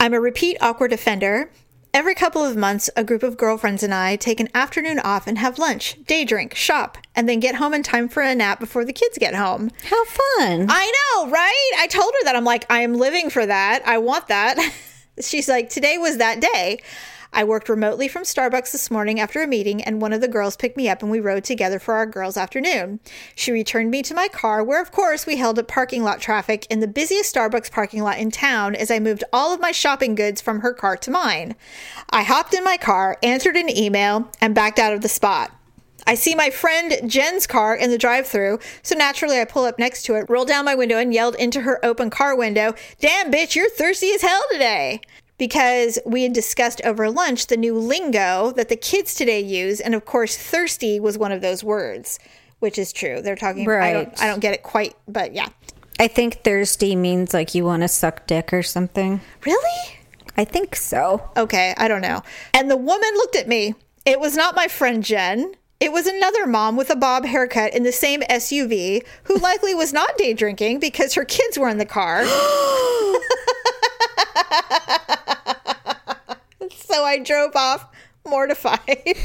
I'm 0.00 0.14
a 0.14 0.20
repeat 0.20 0.56
awkward 0.60 0.92
offender. 0.92 1.50
Every 1.94 2.14
couple 2.14 2.42
of 2.42 2.56
months, 2.56 2.88
a 2.96 3.04
group 3.04 3.22
of 3.22 3.36
girlfriends 3.36 3.82
and 3.82 3.92
I 3.92 4.16
take 4.16 4.40
an 4.40 4.48
afternoon 4.54 4.98
off 4.98 5.26
and 5.26 5.36
have 5.36 5.58
lunch, 5.58 6.02
day 6.06 6.24
drink, 6.24 6.54
shop, 6.54 6.96
and 7.14 7.28
then 7.28 7.38
get 7.38 7.56
home 7.56 7.74
in 7.74 7.82
time 7.82 8.08
for 8.08 8.22
a 8.22 8.34
nap 8.34 8.58
before 8.58 8.86
the 8.86 8.94
kids 8.94 9.18
get 9.18 9.34
home. 9.34 9.70
How 9.84 10.04
fun. 10.06 10.66
I 10.70 10.90
know, 11.16 11.30
right? 11.30 11.72
I 11.76 11.86
told 11.88 12.14
her 12.14 12.24
that. 12.24 12.34
I'm 12.34 12.44
like, 12.44 12.64
I 12.70 12.80
am 12.80 12.94
living 12.94 13.28
for 13.28 13.44
that. 13.44 13.82
I 13.84 13.98
want 13.98 14.28
that. 14.28 14.56
She's 15.20 15.48
like, 15.48 15.68
today 15.68 15.98
was 15.98 16.16
that 16.16 16.40
day. 16.40 16.80
I 17.34 17.44
worked 17.44 17.68
remotely 17.68 18.08
from 18.08 18.24
Starbucks 18.24 18.72
this 18.72 18.90
morning 18.90 19.18
after 19.18 19.42
a 19.42 19.46
meeting, 19.46 19.82
and 19.82 20.02
one 20.02 20.12
of 20.12 20.20
the 20.20 20.28
girls 20.28 20.54
picked 20.54 20.76
me 20.76 20.88
up 20.88 21.02
and 21.02 21.10
we 21.10 21.18
rode 21.18 21.44
together 21.44 21.78
for 21.78 21.94
our 21.94 22.04
girls' 22.04 22.36
afternoon. 22.36 23.00
She 23.34 23.50
returned 23.50 23.90
me 23.90 24.02
to 24.02 24.14
my 24.14 24.28
car, 24.28 24.62
where, 24.62 24.82
of 24.82 24.92
course, 24.92 25.24
we 25.24 25.36
held 25.36 25.58
up 25.58 25.66
parking 25.66 26.02
lot 26.02 26.20
traffic 26.20 26.66
in 26.68 26.80
the 26.80 26.86
busiest 26.86 27.34
Starbucks 27.34 27.70
parking 27.70 28.02
lot 28.02 28.18
in 28.18 28.30
town 28.30 28.74
as 28.74 28.90
I 28.90 28.98
moved 28.98 29.24
all 29.32 29.54
of 29.54 29.60
my 29.60 29.72
shopping 29.72 30.14
goods 30.14 30.42
from 30.42 30.60
her 30.60 30.74
car 30.74 30.96
to 30.98 31.10
mine. 31.10 31.54
I 32.10 32.22
hopped 32.22 32.52
in 32.52 32.64
my 32.64 32.76
car, 32.76 33.16
answered 33.22 33.56
an 33.56 33.74
email, 33.74 34.30
and 34.40 34.54
backed 34.54 34.78
out 34.78 34.92
of 34.92 35.00
the 35.00 35.08
spot. 35.08 35.52
I 36.06 36.16
see 36.16 36.34
my 36.34 36.50
friend 36.50 37.08
Jen's 37.08 37.46
car 37.46 37.74
in 37.76 37.90
the 37.90 37.98
drive 37.98 38.26
through, 38.26 38.58
so 38.82 38.94
naturally 38.96 39.40
I 39.40 39.44
pull 39.44 39.64
up 39.64 39.78
next 39.78 40.02
to 40.04 40.16
it, 40.16 40.28
roll 40.28 40.44
down 40.44 40.64
my 40.64 40.74
window, 40.74 40.98
and 40.98 41.14
yelled 41.14 41.36
into 41.36 41.60
her 41.60 41.84
open 41.84 42.10
car 42.10 42.36
window, 42.36 42.74
Damn, 43.00 43.30
bitch, 43.30 43.54
you're 43.54 43.70
thirsty 43.70 44.10
as 44.12 44.22
hell 44.22 44.42
today. 44.50 45.00
Because 45.42 45.98
we 46.06 46.22
had 46.22 46.32
discussed 46.32 46.80
over 46.84 47.10
lunch 47.10 47.48
the 47.48 47.56
new 47.56 47.76
lingo 47.76 48.52
that 48.52 48.68
the 48.68 48.76
kids 48.76 49.12
today 49.12 49.40
use, 49.40 49.80
and 49.80 49.92
of 49.92 50.04
course, 50.04 50.36
thirsty 50.36 51.00
was 51.00 51.18
one 51.18 51.32
of 51.32 51.40
those 51.40 51.64
words, 51.64 52.20
which 52.60 52.78
is 52.78 52.92
true. 52.92 53.20
They're 53.20 53.34
talking, 53.34 53.68
I, 53.68 53.92
don't, 53.92 54.06
Right. 54.06 54.22
I 54.22 54.28
don't 54.28 54.38
get 54.38 54.54
it 54.54 54.62
quite, 54.62 54.94
but 55.08 55.34
yeah. 55.34 55.48
I 55.98 56.06
think 56.06 56.44
thirsty 56.44 56.94
means 56.94 57.34
like 57.34 57.56
you 57.56 57.64
want 57.64 57.82
to 57.82 57.88
suck 57.88 58.24
dick 58.28 58.52
or 58.52 58.62
something. 58.62 59.20
Really? 59.44 59.96
I 60.36 60.44
think 60.44 60.76
so. 60.76 61.28
Okay, 61.36 61.74
I 61.76 61.88
don't 61.88 62.02
know. 62.02 62.22
And 62.54 62.70
the 62.70 62.76
woman 62.76 63.10
looked 63.14 63.34
at 63.34 63.48
me. 63.48 63.74
It 64.06 64.20
was 64.20 64.36
not 64.36 64.54
my 64.54 64.68
friend 64.68 65.02
Jen. 65.02 65.54
It 65.80 65.90
was 65.90 66.06
another 66.06 66.46
mom 66.46 66.76
with 66.76 66.88
a 66.88 66.94
bob 66.94 67.24
haircut 67.24 67.74
in 67.74 67.82
the 67.82 67.90
same 67.90 68.20
SUV 68.30 69.04
who 69.24 69.36
likely 69.38 69.74
was 69.74 69.92
not 69.92 70.16
day 70.16 70.34
drinking 70.34 70.78
because 70.78 71.14
her 71.14 71.24
kids 71.24 71.58
were 71.58 71.68
in 71.68 71.78
the 71.78 71.84
car. 71.84 72.22
so 76.76 77.04
I 77.04 77.18
drove 77.18 77.54
off 77.56 77.86
mortified. 78.26 78.78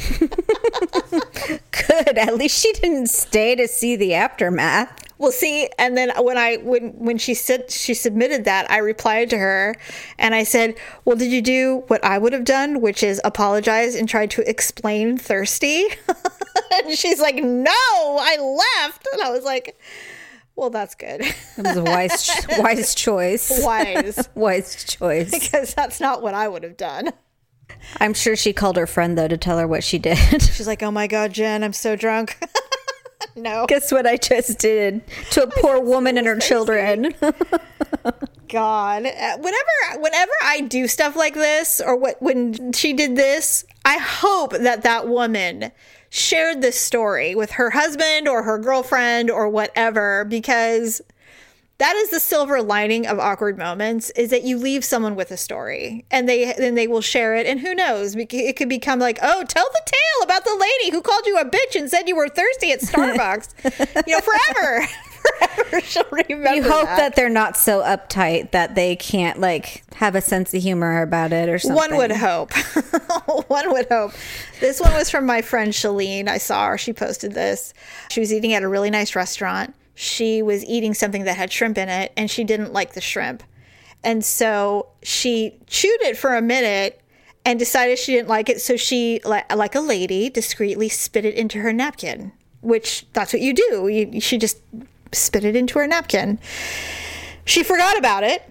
Good. 1.71 2.17
At 2.17 2.35
least 2.35 2.59
she 2.61 2.71
didn't 2.73 3.07
stay 3.07 3.55
to 3.55 3.67
see 3.67 3.95
the 3.95 4.13
aftermath. 4.13 5.03
Well, 5.19 5.31
see, 5.31 5.67
and 5.79 5.97
then 5.97 6.11
when 6.23 6.37
I 6.37 6.57
when 6.57 6.89
when 6.91 7.17
she 7.17 7.33
said 7.33 7.71
she 7.71 7.95
submitted 7.95 8.45
that, 8.45 8.69
I 8.69 8.77
replied 8.77 9.31
to 9.31 9.37
her, 9.39 9.75
and 10.19 10.35
I 10.35 10.43
said, 10.43 10.75
"Well, 11.05 11.15
did 11.15 11.31
you 11.31 11.41
do 11.41 11.83
what 11.87 12.03
I 12.03 12.19
would 12.19 12.33
have 12.33 12.43
done, 12.43 12.81
which 12.81 13.01
is 13.01 13.19
apologize 13.23 13.95
and 13.95 14.07
try 14.07 14.27
to 14.27 14.47
explain 14.47 15.17
thirsty?" 15.17 15.85
and 16.73 16.95
she's 16.95 17.19
like, 17.19 17.35
"No, 17.37 17.71
I 17.73 18.37
left," 18.85 19.07
and 19.11 19.23
I 19.23 19.31
was 19.31 19.43
like, 19.43 19.79
"Well, 20.55 20.69
that's 20.69 20.93
good, 20.93 21.21
It 21.21 21.35
was 21.57 21.77
a 21.77 21.83
wise, 21.83 22.29
wise 22.59 22.93
choice. 22.93 23.51
wise, 23.63 24.29
Wise 24.35 24.83
choice. 24.83 25.31
because 25.31 25.73
that's 25.73 25.99
not 25.99 26.21
what 26.21 26.35
I 26.35 26.47
would 26.47 26.61
have 26.61 26.77
done." 26.77 27.11
I'm 27.99 28.13
sure 28.13 28.35
she 28.35 28.53
called 28.53 28.77
her 28.77 28.87
friend 28.87 29.17
though 29.17 29.27
to 29.27 29.37
tell 29.37 29.57
her 29.57 29.67
what 29.67 29.83
she 29.83 29.97
did. 29.99 30.17
She's 30.41 30.67
like, 30.67 30.83
"Oh 30.83 30.91
my 30.91 31.07
god, 31.07 31.33
Jen, 31.33 31.63
I'm 31.63 31.73
so 31.73 31.95
drunk." 31.95 32.37
no, 33.35 33.65
Guess 33.67 33.91
what 33.91 34.05
I 34.07 34.17
just 34.17 34.59
did 34.59 35.01
to 35.31 35.43
a 35.43 35.47
poor 35.47 35.79
woman 35.81 36.17
and 36.17 36.27
her 36.27 36.37
children. 36.39 37.13
God, 38.49 39.05
Uh, 39.05 39.37
whenever 39.37 39.99
whenever 40.01 40.31
I 40.43 40.61
do 40.61 40.87
stuff 40.87 41.15
like 41.15 41.33
this, 41.33 41.81
or 41.81 41.95
what 41.97 42.21
when 42.21 42.71
she 42.71 42.93
did 42.93 43.15
this, 43.17 43.65
I 43.83 43.97
hope 43.97 44.51
that 44.53 44.83
that 44.83 45.07
woman 45.07 45.71
shared 46.09 46.61
this 46.61 46.79
story 46.79 47.35
with 47.35 47.51
her 47.51 47.71
husband 47.71 48.27
or 48.27 48.43
her 48.43 48.57
girlfriend 48.57 49.29
or 49.29 49.49
whatever, 49.49 50.23
because 50.23 51.01
that 51.79 51.95
is 51.95 52.09
the 52.09 52.19
silver 52.19 52.61
lining 52.61 53.05
of 53.05 53.19
awkward 53.19 53.57
moments 53.57 54.09
is 54.11 54.29
that 54.29 54.43
you 54.43 54.57
leave 54.57 54.83
someone 54.83 55.15
with 55.15 55.31
a 55.31 55.37
story 55.37 56.05
and 56.11 56.27
they 56.27 56.53
then 56.53 56.75
they 56.75 56.87
will 56.87 57.01
share 57.01 57.35
it 57.35 57.45
and 57.45 57.59
who 57.59 57.73
knows 57.75 58.15
it 58.15 58.55
could 58.55 58.69
become 58.69 58.99
like 58.99 59.19
oh 59.21 59.43
tell 59.47 59.67
the 59.71 59.81
tale 59.85 60.23
about 60.23 60.43
the 60.43 60.57
lady 60.59 60.91
who 60.91 61.01
called 61.01 61.25
you 61.25 61.37
a 61.37 61.45
bitch 61.45 61.75
and 61.75 61.89
said 61.89 62.07
you 62.07 62.15
were 62.15 62.29
thirsty 62.29 62.71
at 62.71 62.79
starbucks 62.79 63.49
you 64.07 64.13
know 64.13 64.21
forever 64.21 64.87
forever 65.39 65.81
she'll 65.81 66.05
remember 66.11 66.55
you 66.55 66.63
hope 66.63 66.85
that. 66.85 67.15
they're 67.15 67.29
not 67.29 67.57
so 67.57 67.81
uptight 67.81 68.51
that 68.51 68.75
they 68.75 68.95
can't 68.95 69.39
like 69.39 69.83
have 69.97 70.13
a 70.15 70.21
sense 70.21 70.53
of 70.53 70.61
humor 70.61 71.01
about 71.01 71.33
it 71.33 71.49
or 71.49 71.57
something. 71.57 71.75
One 71.75 71.97
would 71.97 72.11
hope. 72.11 72.53
one 73.47 73.71
would 73.71 73.87
hope. 73.87 74.11
This 74.59 74.79
one 74.79 74.93
was 74.93 75.09
from 75.09 75.25
my 75.25 75.41
friend 75.41 75.73
Shalene. 75.73 76.27
I 76.27 76.37
saw 76.37 76.67
her. 76.67 76.77
She 76.77 76.93
posted 76.93 77.33
this. 77.33 77.73
She 78.09 78.19
was 78.19 78.31
eating 78.31 78.53
at 78.53 78.61
a 78.61 78.67
really 78.67 78.91
nice 78.91 79.15
restaurant. 79.15 79.73
She 79.99 80.43
was 80.43 80.63
eating 80.63 80.93
something 80.93 81.23
that 81.23 81.37
had 81.37 81.51
shrimp 81.51 81.75
in 81.75 81.89
it, 81.89 82.13
and 82.15 82.29
she 82.29 82.43
didn't 82.43 82.71
like 82.71 82.93
the 82.93 83.01
shrimp. 83.01 83.41
And 84.03 84.23
so 84.23 84.89
she 85.01 85.57
chewed 85.65 86.01
it 86.01 86.15
for 86.15 86.35
a 86.35 86.41
minute 86.41 87.01
and 87.43 87.57
decided 87.57 87.97
she 87.97 88.13
didn't 88.13 88.27
like 88.27 88.47
it. 88.47 88.61
So 88.61 88.77
she, 88.77 89.19
like 89.25 89.73
a 89.73 89.79
lady, 89.79 90.29
discreetly 90.29 90.87
spit 90.87 91.25
it 91.25 91.33
into 91.33 91.57
her 91.61 91.73
napkin, 91.73 92.31
which 92.61 93.07
that's 93.13 93.33
what 93.33 93.41
you 93.41 93.55
do. 93.55 93.87
You, 93.87 94.21
she 94.21 94.37
just 94.37 94.59
spit 95.13 95.43
it 95.43 95.55
into 95.55 95.79
her 95.79 95.87
napkin. 95.87 96.37
She 97.45 97.63
forgot 97.63 97.97
about 97.97 98.23
it, 98.23 98.43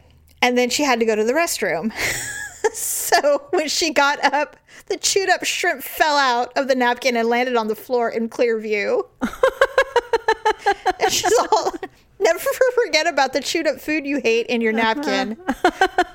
and 0.43 0.59
then 0.59 0.69
she 0.69 0.83
had 0.83 0.99
to 0.99 1.07
go 1.07 1.15
to 1.15 1.23
the 1.23 1.33
restroom. 1.33 1.93
so 2.73 3.47
when 3.51 3.69
she 3.69 3.93
got 3.93 4.19
up, 4.35 4.57
the 4.87 4.97
chewed 4.97 5.29
up 5.29 5.45
shrimp 5.45 5.85
fell 5.85 6.17
out 6.17 6.53
of 6.57 6.67
the 6.67 6.75
napkin 6.75 7.17
and 7.17 7.29
landed 7.29 7.55
on 7.55 7.69
the 7.69 7.77
floor 7.77 8.11
in 8.11 8.29
clear 8.29 8.59
view. 8.59 9.07
and 11.01 11.13
she's 11.13 11.33
all 11.53 11.73
Never 12.19 12.39
forget 12.85 13.07
about 13.07 13.33
the 13.33 13.41
chewed 13.41 13.67
up 13.67 13.81
food 13.81 14.07
you 14.07 14.21
hate 14.21 14.47
in 14.47 14.61
your 14.61 14.77
uh-huh. 14.79 14.95
napkin. 14.95 15.37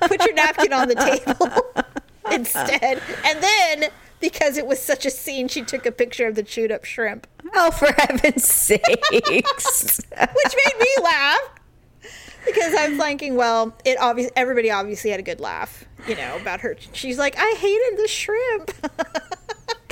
Put 0.02 0.24
your 0.24 0.34
napkin 0.34 0.72
on 0.72 0.88
the 0.88 0.94
table 0.94 1.84
instead. 2.32 3.00
And 3.24 3.42
then, 3.42 3.90
because 4.20 4.56
it 4.56 4.66
was 4.66 4.80
such 4.80 5.06
a 5.06 5.10
scene, 5.10 5.48
she 5.48 5.62
took 5.62 5.86
a 5.86 5.92
picture 5.92 6.26
of 6.26 6.34
the 6.34 6.42
chewed 6.42 6.72
up 6.72 6.84
shrimp, 6.84 7.26
Oh, 7.54 7.70
for 7.70 7.92
heaven's 7.92 8.48
sakes. 8.48 9.10
which 9.10 9.30
made 10.10 10.80
me 10.80 10.88
laugh. 11.02 11.40
Because 12.44 12.74
I'm 12.76 12.98
thinking, 12.98 13.36
well, 13.36 13.72
it 13.84 14.00
obvious 14.00 14.32
everybody 14.34 14.72
obviously 14.72 15.10
had 15.10 15.20
a 15.20 15.22
good 15.22 15.38
laugh, 15.38 15.84
you 16.08 16.16
know, 16.16 16.36
about 16.40 16.60
her. 16.62 16.76
She's 16.92 17.16
like, 17.16 17.36
I 17.38 17.54
hated 17.56 17.98
the 18.02 18.08
shrimp. 18.08 18.72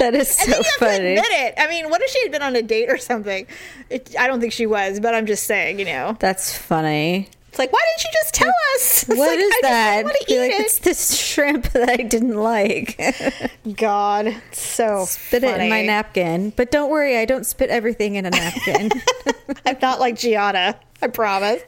That 0.01 0.15
is 0.15 0.37
And 0.41 0.47
so 0.49 0.51
then 0.51 0.51
you 0.51 0.55
have 0.57 0.65
to 0.65 0.79
funny. 0.81 1.09
admit 1.15 1.25
it. 1.31 1.55
I 1.57 1.69
mean, 1.69 1.89
what 1.91 2.03
if 2.03 2.11
she 2.11 2.21
had 2.23 2.33
been 2.33 2.43
on 2.43 2.57
a 2.57 2.63
date 2.63 2.91
or 2.91 2.99
something? 2.99 3.47
It, 3.89 4.15
I 4.19 4.27
don't 4.27 4.41
think 4.41 4.53
she 4.53 4.67
was, 4.67 4.99
but 5.01 5.15
I'm 5.15 5.27
just 5.27 5.45
saying, 5.45 5.79
you 5.79 5.85
know, 5.85 6.17
That's 6.21 6.57
funny. 6.57 7.29
it's 7.49 7.59
like, 7.59 7.73
why 7.73 7.81
didn't 7.97 8.05
you 8.05 8.11
just 8.23 8.35
tell 8.35 8.49
us? 8.49 9.05
It's 9.11 9.19
What 9.19 9.29
like, 9.31 9.39
is 9.39 9.53
I 9.53 9.61
that? 9.63 10.05
Want 10.05 10.17
to 10.21 10.27
Be 10.27 10.35
eat 10.35 10.39
like, 10.41 10.51
it. 10.53 10.61
it's 10.63 10.79
this 10.81 11.17
shrimp 11.19 11.69
that 11.73 11.89
I 11.89 11.97
didn't 11.97 12.37
like. 12.37 12.99
God, 13.77 14.35
so 14.53 15.05
spit 15.07 15.45
it 15.45 15.61
in 15.61 15.69
my 15.71 15.83
napkin. 15.85 16.51
But 16.57 16.71
don't 16.71 16.91
worry, 16.91 17.17
I 17.19 17.25
don't 17.25 17.45
spit 17.47 17.71
everything 17.71 18.15
in 18.17 18.27
a 18.27 18.31
napkin. 18.31 18.91
I'm 19.67 19.77
not 19.83 20.01
like 20.01 20.15
Giada. 20.17 20.77
I 21.03 21.07
promise. 21.09 21.63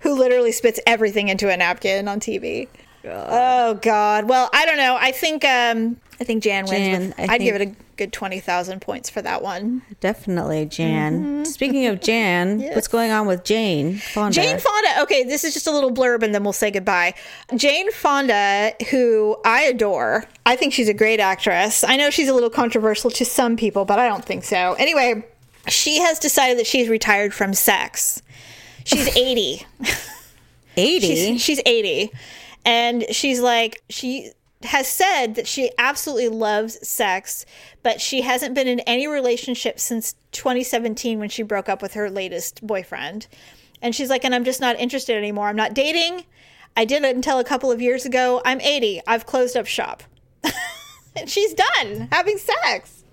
Who 0.00 0.14
literally 0.18 0.52
spits 0.52 0.78
everything 0.86 1.28
into 1.28 1.50
a 1.50 1.56
napkin 1.56 2.08
on 2.08 2.20
TV. 2.20 2.68
Oh 3.06 3.74
God. 3.74 4.28
Well, 4.28 4.48
I 4.52 4.64
don't 4.66 4.76
know. 4.78 4.96
I 4.98 5.12
think 5.12 5.44
um 5.44 5.96
I 6.20 6.24
think 6.24 6.42
Jan 6.44 6.66
wins. 6.66 7.08
With, 7.18 7.30
I'd 7.30 7.40
give 7.40 7.56
it 7.56 7.60
a 7.62 7.74
good 7.96 8.12
twenty 8.12 8.40
thousand 8.40 8.80
points 8.80 9.10
for 9.10 9.20
that 9.22 9.42
one. 9.42 9.82
Definitely, 10.00 10.66
Jan. 10.66 11.44
Speaking 11.44 11.86
of 11.86 12.00
Jan, 12.00 12.60
what's 12.74 12.88
going 12.88 13.10
on 13.10 13.26
with 13.26 13.44
Jane 13.44 13.96
Fonda? 13.98 14.34
Jane 14.34 14.58
Fonda. 14.58 15.02
Okay, 15.02 15.24
this 15.24 15.44
is 15.44 15.52
just 15.54 15.66
a 15.66 15.70
little 15.72 15.92
blurb 15.92 16.22
and 16.22 16.34
then 16.34 16.44
we'll 16.44 16.52
say 16.52 16.70
goodbye. 16.70 17.14
Jane 17.56 17.90
Fonda, 17.92 18.72
who 18.90 19.36
I 19.44 19.62
adore. 19.62 20.24
I 20.46 20.56
think 20.56 20.72
she's 20.72 20.88
a 20.88 20.94
great 20.94 21.20
actress. 21.20 21.84
I 21.84 21.96
know 21.96 22.10
she's 22.10 22.28
a 22.28 22.34
little 22.34 22.50
controversial 22.50 23.10
to 23.10 23.24
some 23.24 23.56
people, 23.56 23.84
but 23.84 23.98
I 23.98 24.08
don't 24.08 24.24
think 24.24 24.44
so. 24.44 24.74
Anyway, 24.74 25.26
she 25.68 25.98
has 25.98 26.18
decided 26.18 26.58
that 26.58 26.66
she's 26.66 26.88
retired 26.88 27.34
from 27.34 27.54
sex. 27.54 28.22
She's 28.84 29.08
80. 29.16 29.66
80. 30.76 31.06
She's, 31.06 31.42
she's 31.42 31.60
80. 31.66 32.12
And 32.64 33.04
she's 33.10 33.40
like, 33.40 33.82
she 33.90 34.32
has 34.62 34.88
said 34.88 35.34
that 35.34 35.46
she 35.46 35.70
absolutely 35.78 36.28
loves 36.28 36.86
sex, 36.86 37.44
but 37.82 38.00
she 38.00 38.22
hasn't 38.22 38.54
been 38.54 38.68
in 38.68 38.80
any 38.80 39.06
relationship 39.06 39.78
since 39.78 40.14
2017 40.32 41.18
when 41.18 41.28
she 41.28 41.42
broke 41.42 41.68
up 41.68 41.82
with 41.82 41.94
her 41.94 42.10
latest 42.10 42.66
boyfriend. 42.66 43.26
And 43.82 43.94
she's 43.94 44.08
like, 44.08 44.24
and 44.24 44.34
I'm 44.34 44.44
just 44.44 44.60
not 44.60 44.80
interested 44.80 45.16
anymore. 45.16 45.48
I'm 45.48 45.56
not 45.56 45.74
dating. 45.74 46.24
I 46.76 46.84
did 46.84 47.04
it 47.04 47.14
until 47.14 47.38
a 47.38 47.44
couple 47.44 47.70
of 47.70 47.80
years 47.80 48.06
ago. 48.06 48.40
I'm 48.44 48.60
80. 48.60 49.02
I've 49.06 49.26
closed 49.26 49.56
up 49.56 49.66
shop. 49.66 50.02
and 51.16 51.28
she's 51.28 51.54
done 51.54 52.08
having 52.10 52.38
sex. 52.38 53.03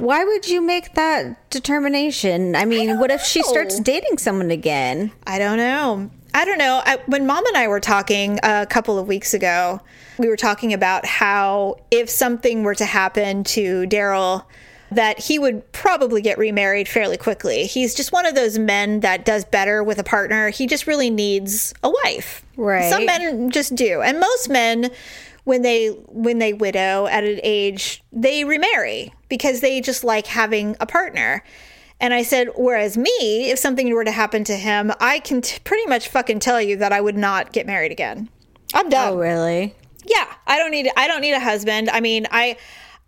Why 0.00 0.24
would 0.24 0.48
you 0.48 0.60
make 0.60 0.94
that 0.94 1.50
determination? 1.50 2.56
I 2.56 2.64
mean, 2.64 2.98
what 2.98 3.10
if 3.10 3.22
she 3.22 3.40
know. 3.40 3.48
starts 3.48 3.80
dating 3.80 4.18
someone 4.18 4.50
again? 4.50 5.12
I 5.26 5.38
don't 5.38 5.58
know. 5.58 6.10
I 6.32 6.44
don't 6.44 6.58
know. 6.58 6.80
I, 6.84 6.98
when 7.06 7.26
mom 7.26 7.44
and 7.46 7.56
I 7.56 7.68
were 7.68 7.80
talking 7.80 8.38
a 8.42 8.66
couple 8.66 8.98
of 8.98 9.08
weeks 9.08 9.34
ago, 9.34 9.80
we 10.18 10.28
were 10.28 10.36
talking 10.36 10.72
about 10.72 11.04
how 11.04 11.76
if 11.90 12.08
something 12.08 12.62
were 12.62 12.74
to 12.76 12.84
happen 12.84 13.44
to 13.44 13.82
Daryl, 13.86 14.44
that 14.92 15.18
he 15.18 15.38
would 15.38 15.70
probably 15.72 16.20
get 16.20 16.38
remarried 16.38 16.88
fairly 16.88 17.16
quickly. 17.16 17.64
He's 17.64 17.94
just 17.94 18.12
one 18.12 18.26
of 18.26 18.34
those 18.34 18.58
men 18.58 19.00
that 19.00 19.24
does 19.24 19.44
better 19.44 19.84
with 19.84 19.98
a 19.98 20.04
partner. 20.04 20.50
He 20.50 20.66
just 20.66 20.86
really 20.86 21.10
needs 21.10 21.72
a 21.82 21.90
wife. 21.90 22.44
Right. 22.56 22.90
Some 22.90 23.06
men 23.06 23.50
just 23.50 23.74
do. 23.74 24.02
And 24.02 24.18
most 24.18 24.48
men 24.48 24.90
when 25.44 25.62
they 25.62 25.88
when 25.88 26.38
they 26.38 26.52
widow 26.52 27.06
at 27.06 27.24
an 27.24 27.40
age, 27.42 28.02
they 28.12 28.44
remarry 28.44 29.12
because 29.28 29.60
they 29.60 29.80
just 29.80 30.04
like 30.04 30.26
having 30.26 30.76
a 30.80 30.86
partner. 30.86 31.42
And 32.00 32.14
I 32.14 32.22
said, 32.22 32.48
whereas 32.56 32.96
me, 32.96 33.50
if 33.50 33.58
something 33.58 33.92
were 33.94 34.04
to 34.04 34.10
happen 34.10 34.42
to 34.44 34.56
him, 34.56 34.90
I 35.00 35.18
can 35.18 35.42
t- 35.42 35.58
pretty 35.64 35.86
much 35.86 36.08
fucking 36.08 36.38
tell 36.38 36.60
you 36.60 36.76
that 36.76 36.92
I 36.92 37.00
would 37.00 37.16
not 37.16 37.52
get 37.52 37.66
married 37.66 37.92
again. 37.92 38.30
I'm 38.72 38.86
oh, 38.86 38.90
done. 38.90 39.12
Oh, 39.12 39.18
really? 39.18 39.74
Yeah, 40.06 40.26
I 40.46 40.58
don't 40.58 40.70
need 40.70 40.90
I 40.96 41.06
don't 41.06 41.20
need 41.20 41.32
a 41.32 41.40
husband. 41.40 41.90
I 41.90 42.00
mean, 42.00 42.26
I 42.30 42.56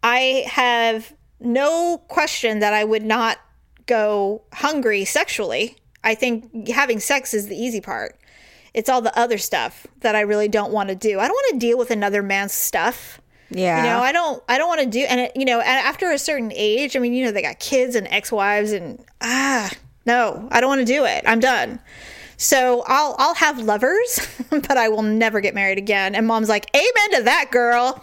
I 0.03 0.45
have 0.47 1.13
no 1.41 1.99
question 2.09 2.61
that 2.61 2.75
I 2.75 2.85
would 2.85 3.05
not 3.05 3.39
go 3.87 4.43
hungry 4.53 5.05
sexually. 5.05 5.77
I 6.05 6.15
think 6.15 6.69
having 6.69 7.01
sex 7.01 7.35
is 7.35 7.49
the 7.49 7.57
easy 7.57 7.81
part. 7.81 8.19
It's 8.75 8.89
all 8.89 9.03
the 9.03 9.17
other 9.19 9.39
stuff 9.39 9.87
that 10.01 10.15
I 10.17 10.21
really 10.21 10.49
don't 10.49 10.73
want 10.73 10.89
to 10.89 10.95
do. 10.95 11.21
I 11.21 11.27
don't 11.29 11.35
want 11.35 11.53
to 11.53 11.59
deal 11.59 11.77
with 11.79 11.91
another 11.91 12.23
man's 12.23 12.53
stuff. 12.53 13.21
Yeah. 13.51 13.83
You 13.83 13.91
know, 13.91 13.99
I 13.99 14.13
don't 14.13 14.43
I 14.49 14.59
don't 14.59 14.69
want 14.69 14.81
to 14.81 14.87
do 14.87 15.01
and 15.01 15.21
it, 15.21 15.33
you 15.37 15.45
know, 15.45 15.61
after 15.61 16.11
a 16.11 16.19
certain 16.19 16.53
age, 16.55 16.97
I 16.97 16.99
mean, 17.01 17.13
you 17.13 17.25
know, 17.25 17.33
they 17.33 17.43
got 17.43 17.59
kids 17.59 17.95
and 17.97 18.09
ex-wives 18.09 18.73
and 18.73 19.05
ah, 19.21 19.71
no, 20.07 20.49
I 20.51 20.61
don't 20.61 20.69
want 20.69 20.81
to 20.81 20.87
do 20.87 21.05
it. 21.05 21.25
I'm 21.27 21.41
done. 21.41 21.81
So 22.39 22.83
I'll 22.87 23.15
I'll 23.19 23.35
have 23.35 23.59
lovers, 23.61 24.27
but 24.51 24.77
I 24.77 24.89
will 24.89 25.03
never 25.03 25.41
get 25.41 25.55
married 25.55 25.79
again. 25.79 26.15
And 26.15 26.27
mom's 26.27 26.49
like, 26.49 26.69
"Amen 26.75 27.19
to 27.19 27.23
that, 27.25 27.51
girl." 27.53 28.03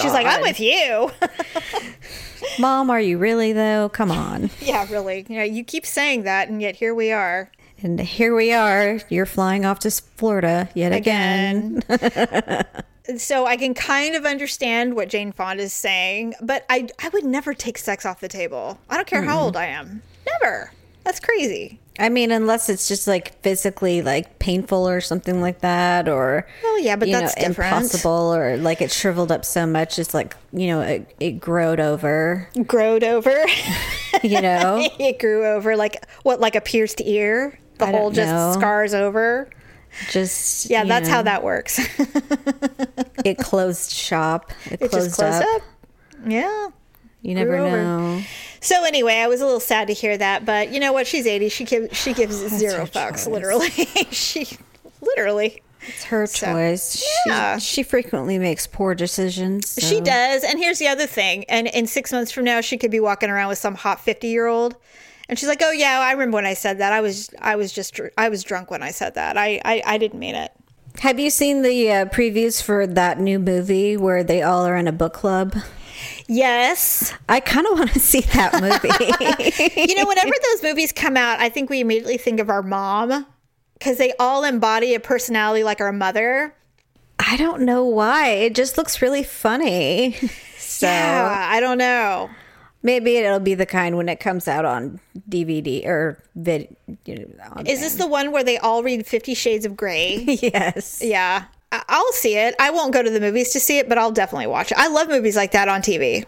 She's 0.00 0.12
like, 0.12 0.26
"I'm 0.26 0.42
with 0.42 0.60
you." 0.60 1.10
Mom, 2.60 2.88
are 2.90 3.00
you 3.00 3.18
really 3.18 3.52
though? 3.52 3.88
Come 3.88 4.12
on. 4.12 4.50
yeah, 4.60 4.86
really. 4.92 5.26
You 5.28 5.38
know, 5.38 5.44
you 5.44 5.64
keep 5.64 5.84
saying 5.84 6.22
that, 6.22 6.48
and 6.48 6.62
yet 6.62 6.76
here 6.76 6.94
we 6.94 7.10
are 7.10 7.50
And 7.82 7.98
here 8.00 8.34
we 8.34 8.52
are. 8.52 9.00
You're 9.08 9.26
flying 9.26 9.64
off 9.64 9.80
to 9.80 9.90
Florida 9.90 10.68
yet 10.74 10.92
again. 10.92 11.82
so 13.16 13.46
I 13.46 13.56
can 13.56 13.74
kind 13.74 14.14
of 14.14 14.24
understand 14.24 14.94
what 14.94 15.08
Jane 15.08 15.32
Fonda 15.32 15.64
is 15.64 15.72
saying, 15.72 16.34
but 16.40 16.64
I 16.70 16.88
I 17.02 17.08
would 17.08 17.24
never 17.24 17.54
take 17.54 17.78
sex 17.78 18.06
off 18.06 18.20
the 18.20 18.28
table. 18.28 18.78
I 18.88 18.96
don't 18.96 19.06
care 19.08 19.22
how 19.22 19.40
old 19.40 19.56
I 19.56 19.66
am. 19.66 20.02
Never. 20.40 20.72
That's 21.04 21.18
crazy. 21.18 21.80
I 21.98 22.08
mean, 22.08 22.30
unless 22.30 22.68
it's 22.68 22.86
just 22.88 23.06
like 23.06 23.38
physically 23.42 24.00
like 24.00 24.38
painful 24.38 24.88
or 24.88 25.00
something 25.00 25.40
like 25.40 25.60
that, 25.60 26.08
or 26.08 26.46
Well, 26.62 26.80
yeah, 26.80 26.94
but 26.96 27.08
you 27.08 27.14
that's 27.14 27.36
know, 27.36 27.48
different. 27.48 27.72
impossible, 27.72 28.34
or 28.34 28.56
like 28.56 28.80
it 28.80 28.92
shriveled 28.92 29.32
up 29.32 29.44
so 29.44 29.66
much, 29.66 29.98
it's 29.98 30.14
like 30.14 30.36
you 30.52 30.68
know 30.68 30.80
it, 30.82 31.14
it 31.18 31.32
growed 31.32 31.80
over. 31.80 32.48
Growed 32.66 33.02
over. 33.02 33.44
You 34.22 34.40
know, 34.40 34.86
it 34.98 35.18
grew 35.18 35.44
over 35.46 35.76
like 35.76 36.06
what, 36.22 36.38
like 36.38 36.54
a 36.54 36.60
pierced 36.60 37.00
ear. 37.00 37.58
The 37.82 37.88
I 37.88 37.98
hole 37.98 38.10
just 38.10 38.30
know. 38.32 38.52
scars 38.52 38.94
over. 38.94 39.48
just 40.10 40.70
Yeah, 40.70 40.84
that's 40.84 41.08
how 41.08 41.22
that 41.22 41.42
works. 41.42 41.78
it 43.24 43.38
closed 43.38 43.90
shop. 43.92 44.50
It, 44.66 44.80
it 44.82 44.90
closed, 44.90 45.06
just 45.08 45.16
closed 45.16 45.42
up. 45.42 45.56
up. 45.56 45.62
Yeah. 46.26 46.68
You 47.22 47.34
never 47.34 47.50
grew 47.50 47.64
over. 47.66 47.82
know. 47.82 48.22
So 48.60 48.84
anyway, 48.84 49.14
I 49.16 49.26
was 49.28 49.40
a 49.40 49.44
little 49.44 49.60
sad 49.60 49.88
to 49.88 49.92
hear 49.94 50.16
that, 50.18 50.44
but 50.44 50.72
you 50.72 50.80
know 50.80 50.92
what? 50.92 51.06
She's 51.06 51.26
eighty. 51.26 51.48
She 51.48 51.64
gives 51.66 51.96
she 51.96 52.12
gives 52.14 52.34
zero 52.34 52.86
fucks. 52.86 53.12
choice. 53.12 53.26
Literally, 53.26 53.68
she 54.10 54.46
literally. 55.00 55.62
It's 55.88 56.04
her 56.04 56.28
choice. 56.28 57.04
yeah. 57.26 57.58
She, 57.58 57.74
she 57.74 57.82
frequently 57.82 58.38
makes 58.38 58.68
poor 58.68 58.94
decisions. 58.94 59.76
She 59.80 60.00
does. 60.00 60.44
And 60.44 60.58
here's 60.60 60.78
the 60.78 60.86
other 60.86 61.08
thing. 61.08 61.42
And 61.48 61.66
in 61.66 61.88
six 61.88 62.12
months 62.12 62.30
from 62.30 62.44
now, 62.44 62.60
she 62.60 62.78
could 62.78 62.92
be 62.92 63.00
walking 63.00 63.30
around 63.30 63.48
with 63.48 63.58
some 63.58 63.74
hot 63.74 64.00
50 64.00 64.28
year 64.28 64.46
old. 64.46 64.76
And 65.28 65.38
she's 65.38 65.48
like, 65.48 65.62
oh, 65.62 65.70
yeah, 65.70 66.00
I 66.00 66.12
remember 66.12 66.36
when 66.36 66.46
I 66.46 66.54
said 66.54 66.78
that. 66.78 66.92
I 66.92 67.00
was, 67.00 67.30
I 67.40 67.56
was 67.56 67.72
just, 67.72 67.98
I 68.18 68.28
was 68.28 68.42
drunk 68.42 68.70
when 68.70 68.82
I 68.82 68.90
said 68.90 69.14
that. 69.14 69.36
I, 69.38 69.60
I, 69.64 69.82
I 69.86 69.98
didn't 69.98 70.18
mean 70.18 70.34
it. 70.34 70.52
Have 70.98 71.18
you 71.18 71.30
seen 71.30 71.62
the 71.62 71.90
uh, 71.90 72.04
previews 72.06 72.62
for 72.62 72.86
that 72.86 73.18
new 73.18 73.38
movie 73.38 73.96
where 73.96 74.22
they 74.22 74.42
all 74.42 74.66
are 74.66 74.76
in 74.76 74.86
a 74.86 74.92
book 74.92 75.14
club? 75.14 75.54
Yes. 76.28 77.12
I 77.28 77.40
kind 77.40 77.66
of 77.66 77.78
want 77.78 77.92
to 77.92 78.00
see 78.12 78.20
that 78.20 78.60
movie. 78.60 78.88
You 79.88 79.94
know, 79.96 80.06
whenever 80.06 80.30
those 80.52 80.62
movies 80.62 80.92
come 80.92 81.16
out, 81.16 81.40
I 81.40 81.48
think 81.48 81.70
we 81.70 81.80
immediately 81.80 82.18
think 82.18 82.40
of 82.40 82.50
our 82.50 82.62
mom 82.62 83.26
because 83.78 83.98
they 83.98 84.12
all 84.18 84.44
embody 84.44 84.94
a 84.94 85.00
personality 85.00 85.64
like 85.64 85.80
our 85.80 85.92
mother. 85.92 86.54
I 87.18 87.36
don't 87.36 87.62
know 87.62 87.84
why. 87.84 88.28
It 88.30 88.54
just 88.54 88.76
looks 88.76 89.00
really 89.02 89.22
funny. 89.24 90.16
So 90.58 90.86
Yeah, 90.86 91.46
I 91.50 91.60
don't 91.60 91.76
know. 91.78 92.30
Maybe 92.82 93.16
it'll 93.16 93.38
be 93.40 93.54
the 93.54 93.66
kind 93.66 93.96
when 93.96 94.08
it 94.08 94.20
comes 94.20 94.46
out 94.48 94.64
on 94.64 95.00
DVD 95.28 95.84
or 95.86 96.22
vid. 96.34 96.76
You 97.04 97.34
know, 97.38 97.62
Is 97.66 97.80
this 97.80 97.94
the 97.96 98.06
one 98.06 98.32
where 98.32 98.44
they 98.44 98.58
all 98.58 98.82
read 98.82 99.06
Fifty 99.06 99.34
Shades 99.34 99.64
of 99.64 99.76
Grey? 99.76 100.16
yes. 100.42 101.00
yeah. 101.02 101.44
I- 101.70 101.82
I'll 101.88 102.12
see 102.12 102.36
it. 102.36 102.54
I 102.60 102.70
won't 102.70 102.92
go 102.92 103.02
to 103.02 103.10
the 103.10 103.20
movies 103.20 103.50
to 103.52 103.60
see 103.60 103.78
it, 103.78 103.88
but 103.88 103.96
I'll 103.98 104.12
definitely 104.12 104.46
watch 104.48 104.72
it. 104.72 104.78
I 104.78 104.88
love 104.88 105.08
movies 105.08 105.36
like 105.36 105.52
that 105.52 105.68
on 105.68 105.80
TV. 105.80 106.24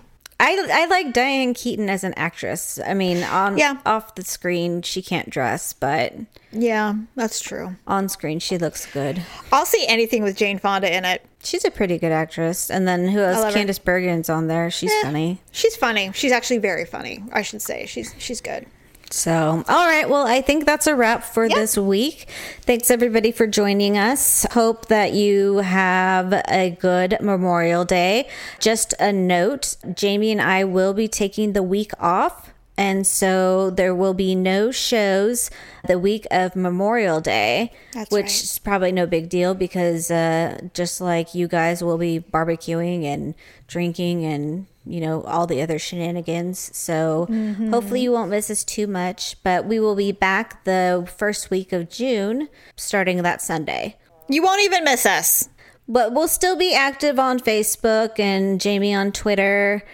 I, 0.47 0.83
I 0.83 0.87
like 0.87 1.13
Diane 1.15 1.55
Keaton 1.55 1.89
as 1.89 2.05
an 2.05 2.13
actress. 2.17 2.79
I 2.87 2.93
mean, 2.95 3.23
on 3.25 3.57
Yeah. 3.57 3.79
off 3.87 4.15
the 4.15 4.25
screen 4.25 4.83
she 4.83 5.01
can't 5.01 5.31
dress, 5.31 5.73
but 5.73 6.13
Yeah, 6.53 6.95
that's 7.17 7.41
true. 7.41 7.77
on 7.87 8.09
screen 8.09 8.39
she 8.41 8.59
looks 8.59 8.85
good. 8.87 9.23
I'll 9.53 9.65
see 9.67 9.87
anything 9.87 10.23
with 10.23 10.37
Jane 10.37 10.59
Fonda 10.59 10.95
in 10.95 11.05
it. 11.05 11.25
She's 11.43 11.65
a 11.65 11.71
pretty 11.71 11.99
good 11.99 12.13
actress. 12.13 12.71
And 12.71 12.87
then 12.87 13.09
who 13.09 13.21
else? 13.21 13.55
her. 13.55 13.59
Candice 13.59 13.81
Bergen's 13.81 14.29
on 14.29 14.47
there. 14.49 14.71
She's 14.71 14.91
Eh, 14.93 15.03
funny. 15.03 15.41
She's 15.51 15.77
funny. 15.77 16.11
She's 16.15 16.33
actually 16.33 16.59
very 16.59 16.85
funny. 16.85 17.23
I 17.33 17.43
should 17.43 17.63
say 17.63 17.87
she's 17.87 18.15
she's 18.19 18.41
good. 18.41 18.67
So, 19.11 19.63
all 19.69 19.87
right. 19.87 20.09
Well, 20.09 20.27
I 20.27 20.41
think 20.41 20.67
that's 20.67 20.87
a 20.87 20.95
wrap 20.97 21.23
for 21.25 21.47
Yeah. 21.47 21.55
this 21.57 21.77
week. 21.79 22.27
Thanks 22.63 22.91
everybody 22.91 23.31
for 23.31 23.47
joining 23.47 23.97
us. 23.97 24.45
Hope 24.53 24.87
that 24.89 25.13
you 25.13 25.59
have 25.59 26.33
a 26.49 26.71
good 26.81 27.19
Memorial 27.21 27.85
Day. 27.85 28.27
Just 28.59 28.93
a 28.99 29.13
note 29.13 29.77
Jamie 29.95 30.33
and 30.33 30.43
I 30.43 30.65
will 30.65 30.95
be 30.95 31.07
taking 31.07 31.53
the 31.53 31.63
week 31.63 31.93
off. 32.01 32.51
And 32.77 33.07
so 33.07 33.71
there 33.71 33.95
will 33.95 34.15
be 34.15 34.35
no 34.35 34.73
shows 34.73 35.49
the 35.87 35.97
week 35.97 36.27
of 36.33 36.57
Memorial 36.57 37.21
Day, 37.21 37.71
That's 37.93 38.11
which 38.11 38.25
right. 38.25 38.43
is 38.43 38.59
probably 38.59 38.91
no 38.91 39.07
big 39.07 39.29
deal 39.29 39.55
because 39.55 40.11
uh, 40.11 40.59
just 40.75 41.01
like 41.01 41.37
you 41.37 41.47
guys 41.47 41.85
will 41.85 41.99
be 41.99 42.19
barbecuing 42.19 43.05
and 43.05 43.37
drinking 43.69 44.25
and 44.25 44.67
you 44.87 45.01
know 45.01 45.23
all 45.23 45.47
the 45.47 45.61
other 45.63 45.79
shenanigans. 45.79 46.71
So 46.77 47.27
Mm-hmm. 47.31 47.71
hopefully 47.73 48.03
you 48.03 48.13
won't 48.13 48.31
miss 48.31 48.51
us 48.51 48.65
too 48.65 48.87
much. 48.87 49.37
But 49.43 49.65
we 49.67 49.81
will 49.81 49.97
be 49.97 50.13
back 50.13 50.65
the 50.65 51.09
first 51.17 51.51
week 51.51 51.73
of 51.73 51.89
June, 51.91 52.49
starting 52.77 53.23
that 53.23 53.41
Sunday. 53.43 53.97
You 54.29 54.43
won't 54.43 54.63
even 54.63 54.85
miss 54.85 55.05
us. 55.07 55.49
But 55.87 56.13
we'll 56.15 56.29
still 56.29 56.57
be 56.57 56.75
active 56.75 57.19
on 57.19 57.39
Facebook 57.39 58.19
and 58.19 58.59
Jamie 58.61 58.95
on 58.95 59.13
Twitter 59.13 59.85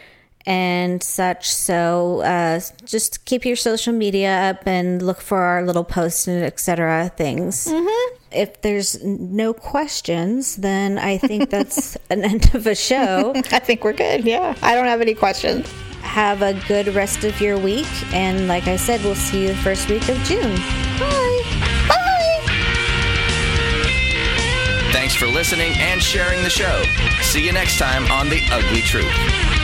and 0.46 1.02
such. 1.02 1.50
So 1.50 2.20
uh, 2.20 2.60
just 2.84 3.24
keep 3.24 3.44
your 3.44 3.56
social 3.56 3.92
media 3.92 4.50
up 4.50 4.66
and 4.66 5.02
look 5.02 5.20
for 5.20 5.38
our 5.38 5.62
little 5.64 5.84
posts 5.84 6.26
and 6.26 6.42
etc. 6.42 7.10
things. 7.16 7.66
Mm-hmm. 7.66 8.16
If 8.32 8.62
there's 8.62 9.02
no 9.04 9.52
questions, 9.52 10.56
then 10.56 10.98
I 10.98 11.18
think 11.18 11.50
that's 11.50 11.96
an 12.10 12.22
end 12.24 12.54
of 12.54 12.66
a 12.66 12.74
show. 12.74 13.32
I 13.34 13.58
think 13.58 13.84
we're 13.84 13.92
good. 13.92 14.24
Yeah. 14.24 14.54
I 14.62 14.74
don't 14.74 14.86
have 14.86 15.00
any 15.00 15.14
questions. 15.14 15.70
Have 16.02 16.42
a 16.42 16.54
good 16.66 16.88
rest 16.94 17.24
of 17.24 17.40
your 17.40 17.58
week. 17.58 17.88
And 18.14 18.48
like 18.48 18.66
I 18.66 18.76
said, 18.76 19.02
we'll 19.02 19.14
see 19.14 19.42
you 19.42 19.48
the 19.48 19.56
first 19.56 19.88
week 19.88 20.08
of 20.08 20.16
June. 20.24 20.56
Bye. 20.98 21.42
Bye. 21.88 22.00
Thanks 24.92 25.14
for 25.14 25.26
listening 25.26 25.72
and 25.76 26.00
sharing 26.00 26.42
the 26.42 26.50
show. 26.50 26.82
See 27.22 27.44
you 27.44 27.52
next 27.52 27.78
time 27.78 28.10
on 28.10 28.28
The 28.28 28.40
Ugly 28.50 28.80
Truth. 28.82 29.59